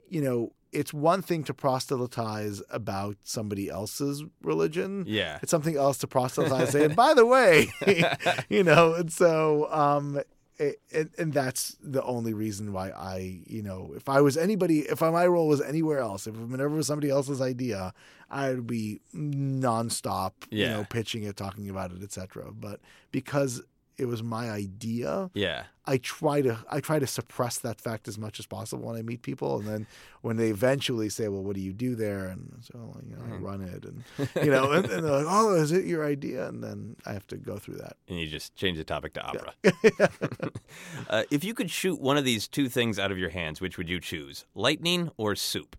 you 0.08 0.20
know 0.20 0.52
it's 0.72 0.92
one 0.92 1.22
thing 1.22 1.44
to 1.44 1.54
proselytize 1.54 2.62
about 2.70 3.16
somebody 3.22 3.68
else's 3.68 4.22
religion 4.42 5.04
Yeah. 5.06 5.38
it's 5.42 5.50
something 5.50 5.76
else 5.76 5.98
to 5.98 6.06
proselytize 6.06 6.70
saying 6.70 6.94
by 7.04 7.14
the 7.14 7.24
way 7.26 7.70
you 8.48 8.62
know 8.62 8.94
and 8.94 9.12
so 9.12 9.70
um 9.72 10.20
it, 10.60 10.80
and, 10.92 11.10
and 11.16 11.32
that's 11.32 11.76
the 11.80 12.02
only 12.02 12.34
reason 12.34 12.72
why 12.72 12.90
I, 12.90 13.42
you 13.46 13.62
know, 13.62 13.92
if 13.94 14.08
I 14.08 14.20
was 14.20 14.36
anybody, 14.36 14.80
if 14.80 15.00
my 15.00 15.24
role 15.24 15.46
was 15.46 15.60
anywhere 15.60 16.00
else, 16.00 16.26
if 16.26 16.34
Minerva 16.34 16.74
was 16.74 16.88
somebody 16.88 17.10
else's 17.10 17.40
idea, 17.40 17.94
I 18.28 18.48
would 18.54 18.66
be 18.66 19.00
nonstop, 19.14 20.32
you 20.50 20.66
know, 20.66 20.84
pitching 20.90 21.22
it, 21.22 21.36
talking 21.36 21.68
about 21.70 21.92
it, 21.92 22.02
etc. 22.02 22.50
But 22.52 22.80
because 23.12 23.62
it 23.98 24.06
was 24.06 24.22
my 24.22 24.50
idea, 24.50 25.30
Yeah. 25.34 25.64
I 25.86 25.96
try 25.98 26.42
to 26.42 26.58
I 26.70 26.80
try 26.80 26.98
to 26.98 27.06
suppress 27.06 27.58
that 27.60 27.80
fact 27.80 28.08
as 28.08 28.18
much 28.18 28.38
as 28.38 28.46
possible 28.46 28.84
when 28.88 28.96
I 28.96 29.02
meet 29.02 29.22
people, 29.22 29.58
and 29.58 29.66
then 29.66 29.86
when 30.20 30.36
they 30.36 30.50
eventually 30.50 31.08
say, 31.08 31.28
"Well, 31.28 31.42
what 31.42 31.54
do 31.56 31.62
you 31.62 31.72
do 31.72 31.94
there?" 31.94 32.26
and 32.26 32.58
so 32.62 32.94
you 33.08 33.16
know, 33.16 33.22
I 33.24 33.28
Mhm. 33.30 33.42
run 33.42 33.60
it, 33.62 33.84
and 33.86 34.04
you 34.44 34.50
know, 34.50 34.70
and, 34.72 34.84
and 34.84 35.02
they're 35.04 35.10
like, 35.22 35.26
"Oh, 35.28 35.54
is 35.54 35.72
it 35.72 35.86
your 35.86 36.04
idea?" 36.04 36.46
And 36.46 36.62
then 36.62 36.96
I 37.06 37.12
have 37.14 37.26
to 37.28 37.36
go 37.36 37.56
through 37.58 37.76
that. 37.78 37.96
And 38.06 38.18
you 38.20 38.26
just 38.26 38.54
change 38.54 38.76
the 38.76 38.84
topic 38.84 39.14
to 39.14 39.22
opera. 39.22 39.54
uh, 41.10 41.24
if 41.30 41.42
you 41.44 41.54
could 41.54 41.70
shoot 41.70 42.00
one 42.00 42.16
of 42.18 42.24
these 42.24 42.48
two 42.48 42.68
things 42.68 42.98
out 42.98 43.10
of 43.10 43.18
your 43.18 43.30
hands, 43.30 43.60
which 43.60 43.78
would 43.78 43.88
you 43.88 44.00
choose? 44.00 44.44
Lightning 44.54 45.10
or 45.16 45.34
soup? 45.34 45.76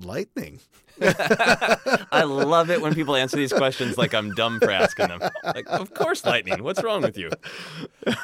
Lightning. 0.00 0.60
I 1.00 2.22
love 2.24 2.70
it 2.70 2.80
when 2.80 2.94
people 2.94 3.16
answer 3.16 3.36
these 3.36 3.52
questions 3.52 3.96
like 3.98 4.14
I'm 4.14 4.32
dumb 4.34 4.60
for 4.60 4.70
asking 4.70 5.08
them. 5.08 5.20
Like, 5.44 5.66
of 5.68 5.94
course, 5.94 6.24
lightning. 6.24 6.62
What's 6.62 6.82
wrong 6.82 7.02
with 7.02 7.16
you? 7.16 7.30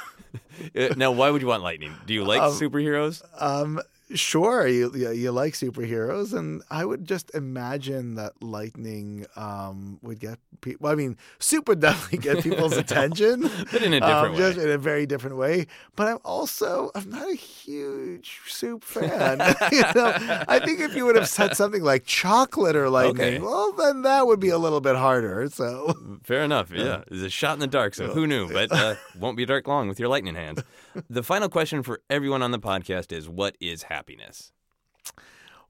Now, 0.96 1.12
why 1.12 1.30
would 1.30 1.40
you 1.40 1.46
want 1.48 1.62
lightning? 1.62 1.94
Do 2.04 2.12
you 2.12 2.24
like 2.24 2.42
Um, 2.42 2.52
superheroes? 2.52 3.22
Um, 3.40 3.80
sure, 4.14 4.66
you, 4.66 4.94
you 4.94 5.30
like 5.32 5.54
superheroes, 5.54 6.32
and 6.32 6.62
I 6.70 6.84
would 6.84 7.04
just 7.04 7.30
imagine 7.34 8.14
that 8.14 8.42
lightning 8.42 9.26
um 9.36 9.98
would 10.02 10.20
get 10.20 10.38
people. 10.60 10.84
Well, 10.84 10.92
I 10.92 10.96
mean, 10.96 11.16
soup 11.38 11.68
would 11.68 11.80
definitely 11.88 12.18
get 12.18 12.42
people's 12.42 12.76
attention. 12.84 13.50
But 13.72 13.82
in 13.82 13.94
a 13.94 14.00
um, 14.00 14.08
different 14.08 14.32
way. 14.34 14.38
just 14.38 14.58
in 14.58 14.70
a 14.70 14.78
very 14.78 15.06
different 15.06 15.36
way. 15.36 15.66
But 15.96 16.08
I'm 16.08 16.18
also 16.24 16.90
I'm 16.94 17.10
not 17.10 17.28
a 17.30 17.34
huge 17.34 18.40
soup 18.46 18.84
fan. 18.84 19.38
you 19.72 19.82
know, 19.94 20.12
I 20.48 20.60
think 20.64 20.80
if 20.80 20.94
you 20.94 21.04
would 21.06 21.16
have 21.16 21.28
said 21.28 21.56
something 21.56 21.82
like 21.82 22.04
chocolate 22.04 22.76
or 22.76 22.88
lightning, 22.90 23.08
Okay. 23.18 23.38
well, 23.38 23.72
then 23.72 24.02
that 24.02 24.26
would 24.26 24.40
be 24.40 24.48
a 24.50 24.58
little 24.58 24.80
bit 24.80 24.96
harder. 24.96 25.48
So 25.50 25.94
Fair 26.24 26.42
enough. 26.42 26.70
Yeah. 26.70 27.02
It's 27.08 27.22
a 27.22 27.30
shot 27.30 27.54
in 27.54 27.60
the 27.60 27.66
dark, 27.66 27.94
so 27.94 28.08
who 28.08 28.26
knew? 28.26 28.48
But 28.52 28.72
uh, 28.72 28.94
won't 29.18 29.36
be 29.36 29.44
dark 29.44 29.66
long 29.66 29.88
with 29.88 29.98
your 29.98 30.08
lightning 30.08 30.34
hands. 30.34 30.62
The 31.08 31.22
final 31.22 31.48
question 31.48 31.82
for 31.82 32.00
everyone 32.10 32.42
on 32.42 32.50
the 32.50 32.58
podcast 32.58 33.12
is 33.12 33.28
what 33.28 33.56
is 33.60 33.84
happiness? 33.98 34.52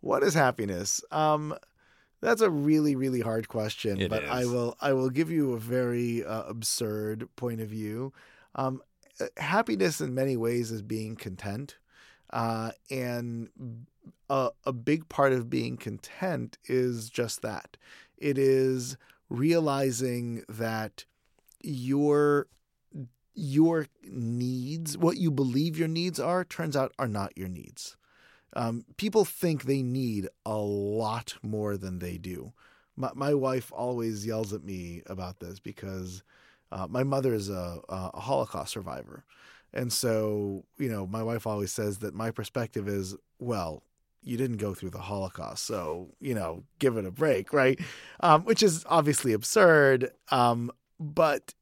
what 0.01 0.23
is 0.23 0.35
happiness? 0.35 1.03
Um, 1.11 1.55
that's 2.21 2.43
a 2.43 2.51
really 2.51 2.95
really 2.95 3.21
hard 3.21 3.49
question, 3.49 4.01
It 4.01 4.11
but 4.11 4.25
I 4.25 4.45
will 4.45 4.77
I 4.81 4.93
will 4.93 5.11
give 5.11 5.31
you 5.31 5.53
a 5.53 5.59
very 5.59 6.25
uh, 6.25 6.43
absurd 6.43 7.29
point 7.37 7.61
of 7.61 7.69
view. 7.69 8.13
Um, 8.55 8.83
uh, 9.21 9.27
happiness 9.37 10.01
in 10.01 10.15
many 10.15 10.37
ways 10.37 10.71
is 10.71 10.83
being 10.83 11.17
content, 11.17 11.79
uh, 12.31 12.73
and 12.91 13.49
a, 14.29 14.51
a 14.65 14.73
big 14.73 15.09
part 15.09 15.33
of 15.33 15.49
being 15.49 15.77
content 15.77 16.59
is 16.67 17.09
just 17.09 17.43
that. 17.43 17.77
It 18.17 18.37
is 18.37 18.97
realizing 19.31 20.43
that 20.49 21.05
your 21.63 22.49
your 23.35 23.87
needs, 24.03 24.99
what 24.99 25.17
you 25.17 25.31
believe 25.31 25.79
your 25.79 25.89
needs 25.89 26.19
are, 26.19 26.45
turns 26.45 26.77
out 26.77 26.93
are 26.99 27.09
not 27.09 27.37
your 27.39 27.49
needs. 27.49 27.97
Um, 28.55 28.85
people 28.97 29.25
think 29.25 29.65
they 29.65 29.83
need 29.83 30.29
a 30.47 30.57
lot 30.57 31.37
more 31.43 31.77
than 31.77 31.99
they 31.99 32.19
do. 32.19 32.53
My, 32.97 33.11
my 33.15 33.35
wife 33.35 33.73
always 33.73 34.27
yells 34.27 34.53
at 34.53 34.65
me 34.65 35.03
about 35.07 35.41
this 35.41 35.61
because 35.61 36.23
uh, 36.73 36.87
my 36.89 37.05
mother 37.05 37.35
is 37.35 37.49
a, 37.49 37.81
a 37.89 38.21
Holocaust 38.21 38.73
survivor. 38.73 39.25
And 39.73 39.93
so, 39.93 40.65
you 40.79 40.89
know, 40.89 41.07
my 41.07 41.23
wife 41.23 41.47
always 41.47 41.73
says 41.73 41.99
that 41.99 42.15
my 42.15 42.31
perspective 42.31 42.89
is, 42.89 43.15
well, 43.39 43.83
you 44.23 44.37
didn't 44.37 44.57
go 44.57 44.75
through 44.75 44.91
the 44.91 44.99
Holocaust, 44.99 45.65
so, 45.65 46.09
you 46.21 46.35
know, 46.35 46.65
give 46.79 46.97
it 46.97 47.07
a 47.07 47.11
break, 47.11 47.53
right? 47.53 47.79
Um, 48.21 48.45
which 48.45 48.63
is 48.63 48.85
obviously 48.89 49.33
absurd. 49.33 50.11
Um, 50.31 50.73
but 50.99 51.55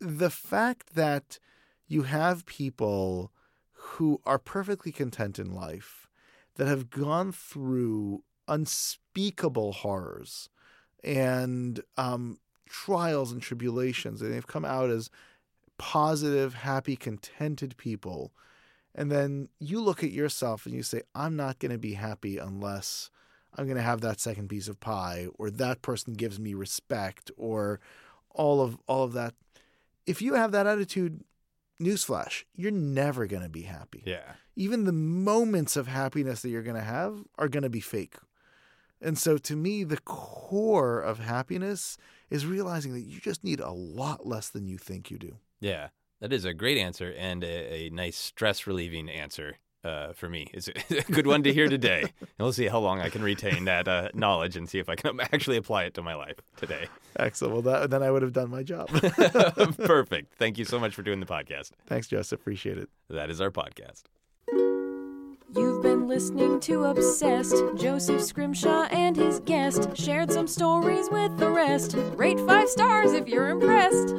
the 0.00 0.30
fact 0.30 0.94
that 0.94 1.38
you 1.86 2.02
have 2.02 2.44
people 2.44 3.32
who 3.72 4.20
are 4.26 4.38
perfectly 4.38 4.92
content 4.92 5.38
in 5.38 5.54
life 5.54 6.03
that 6.56 6.66
have 6.66 6.90
gone 6.90 7.32
through 7.32 8.22
unspeakable 8.46 9.72
horrors 9.72 10.48
and 11.02 11.80
um, 11.96 12.38
trials 12.68 13.32
and 13.32 13.42
tribulations, 13.42 14.22
and 14.22 14.32
they've 14.32 14.46
come 14.46 14.64
out 14.64 14.90
as 14.90 15.10
positive, 15.78 16.54
happy, 16.54 16.96
contented 16.96 17.76
people. 17.76 18.32
And 18.94 19.10
then 19.10 19.48
you 19.58 19.80
look 19.80 20.04
at 20.04 20.12
yourself 20.12 20.66
and 20.66 20.74
you 20.74 20.82
say, 20.82 21.02
I'm 21.14 21.36
not 21.36 21.58
going 21.58 21.72
to 21.72 21.78
be 21.78 21.94
happy 21.94 22.38
unless 22.38 23.10
I'm 23.56 23.66
going 23.66 23.76
to 23.76 23.82
have 23.82 24.00
that 24.02 24.20
second 24.20 24.48
piece 24.48 24.68
of 24.68 24.80
pie, 24.80 25.28
or 25.38 25.50
that 25.50 25.82
person 25.82 26.14
gives 26.14 26.38
me 26.38 26.54
respect, 26.54 27.30
or 27.36 27.80
all 28.30 28.60
of 28.60 28.78
all 28.86 29.04
of 29.04 29.12
that. 29.14 29.34
If 30.06 30.20
you 30.20 30.34
have 30.34 30.52
that 30.52 30.66
attitude, 30.66 31.22
newsflash, 31.80 32.44
you're 32.54 32.70
never 32.70 33.26
going 33.26 33.42
to 33.42 33.48
be 33.48 33.62
happy 33.62 34.02
Yeah. 34.06 34.34
even 34.56 34.84
the 34.84 34.92
moments 34.92 35.76
of 35.76 35.86
happiness 35.88 36.42
that 36.42 36.48
you're 36.50 36.62
going 36.62 36.76
to 36.76 36.82
have 36.82 37.24
are 37.38 37.48
going 37.48 37.62
to 37.64 37.70
be 37.70 37.80
fake. 37.80 38.14
And 39.00 39.18
so 39.18 39.36
to 39.38 39.56
me, 39.56 39.84
the 39.84 39.98
core 39.98 41.00
of 41.00 41.18
happiness 41.18 41.98
is 42.30 42.46
realizing 42.46 42.92
that 42.94 43.00
you 43.02 43.20
just 43.20 43.44
need 43.44 43.60
a 43.60 43.70
lot 43.70 44.26
less 44.26 44.48
than 44.48 44.66
you 44.66 44.78
think 44.78 45.10
you 45.10 45.18
do. 45.18 45.38
Yeah. 45.60 45.88
That 46.20 46.32
is 46.32 46.44
a 46.46 46.54
great 46.54 46.78
answer 46.78 47.12
and 47.18 47.44
a, 47.44 47.86
a 47.86 47.90
nice 47.90 48.16
stress 48.16 48.66
relieving 48.66 49.10
answer. 49.10 49.56
Uh, 49.84 50.12
for 50.12 50.28
me. 50.28 50.48
It's 50.52 50.68
a 50.90 51.12
good 51.12 51.26
one 51.26 51.42
to 51.44 51.52
hear 51.52 51.68
today. 51.68 52.02
And 52.20 52.28
we'll 52.38 52.52
see 52.52 52.66
how 52.66 52.78
long 52.78 53.00
I 53.00 53.10
can 53.10 53.22
retain 53.22 53.66
that 53.66 53.86
uh, 53.86 54.08
knowledge 54.14 54.56
and 54.56 54.68
see 54.68 54.78
if 54.78 54.88
I 54.88 54.96
can 54.96 55.20
actually 55.32 55.56
apply 55.56 55.84
it 55.84 55.94
to 55.94 56.02
my 56.02 56.14
life 56.14 56.36
today. 56.56 56.88
Excellent. 57.16 57.52
Well, 57.52 57.62
that, 57.62 57.90
then 57.90 58.02
I 58.02 58.10
would 58.10 58.22
have 58.22 58.32
done 58.32 58.50
my 58.50 58.62
job. 58.62 58.88
Perfect. 59.84 60.34
Thank 60.36 60.58
you 60.58 60.64
so 60.64 60.78
much 60.78 60.94
for 60.94 61.02
doing 61.02 61.20
the 61.20 61.26
podcast. 61.26 61.70
Thanks, 61.86 62.08
Jess. 62.08 62.32
Appreciate 62.32 62.78
it. 62.78 62.88
That 63.10 63.30
is 63.30 63.40
our 63.40 63.50
podcast. 63.50 64.04
You've 65.56 65.82
been 65.84 66.08
listening 66.08 66.58
to 66.60 66.84
Obsessed. 66.84 67.54
Joseph 67.76 68.20
Scrimshaw 68.20 68.88
and 68.90 69.16
his 69.16 69.38
guest 69.40 69.96
shared 69.96 70.32
some 70.32 70.48
stories 70.48 71.08
with 71.10 71.36
the 71.38 71.48
rest. 71.48 71.94
Rate 72.16 72.40
five 72.40 72.68
stars 72.68 73.12
if 73.12 73.28
you're 73.28 73.50
impressed. 73.50 74.14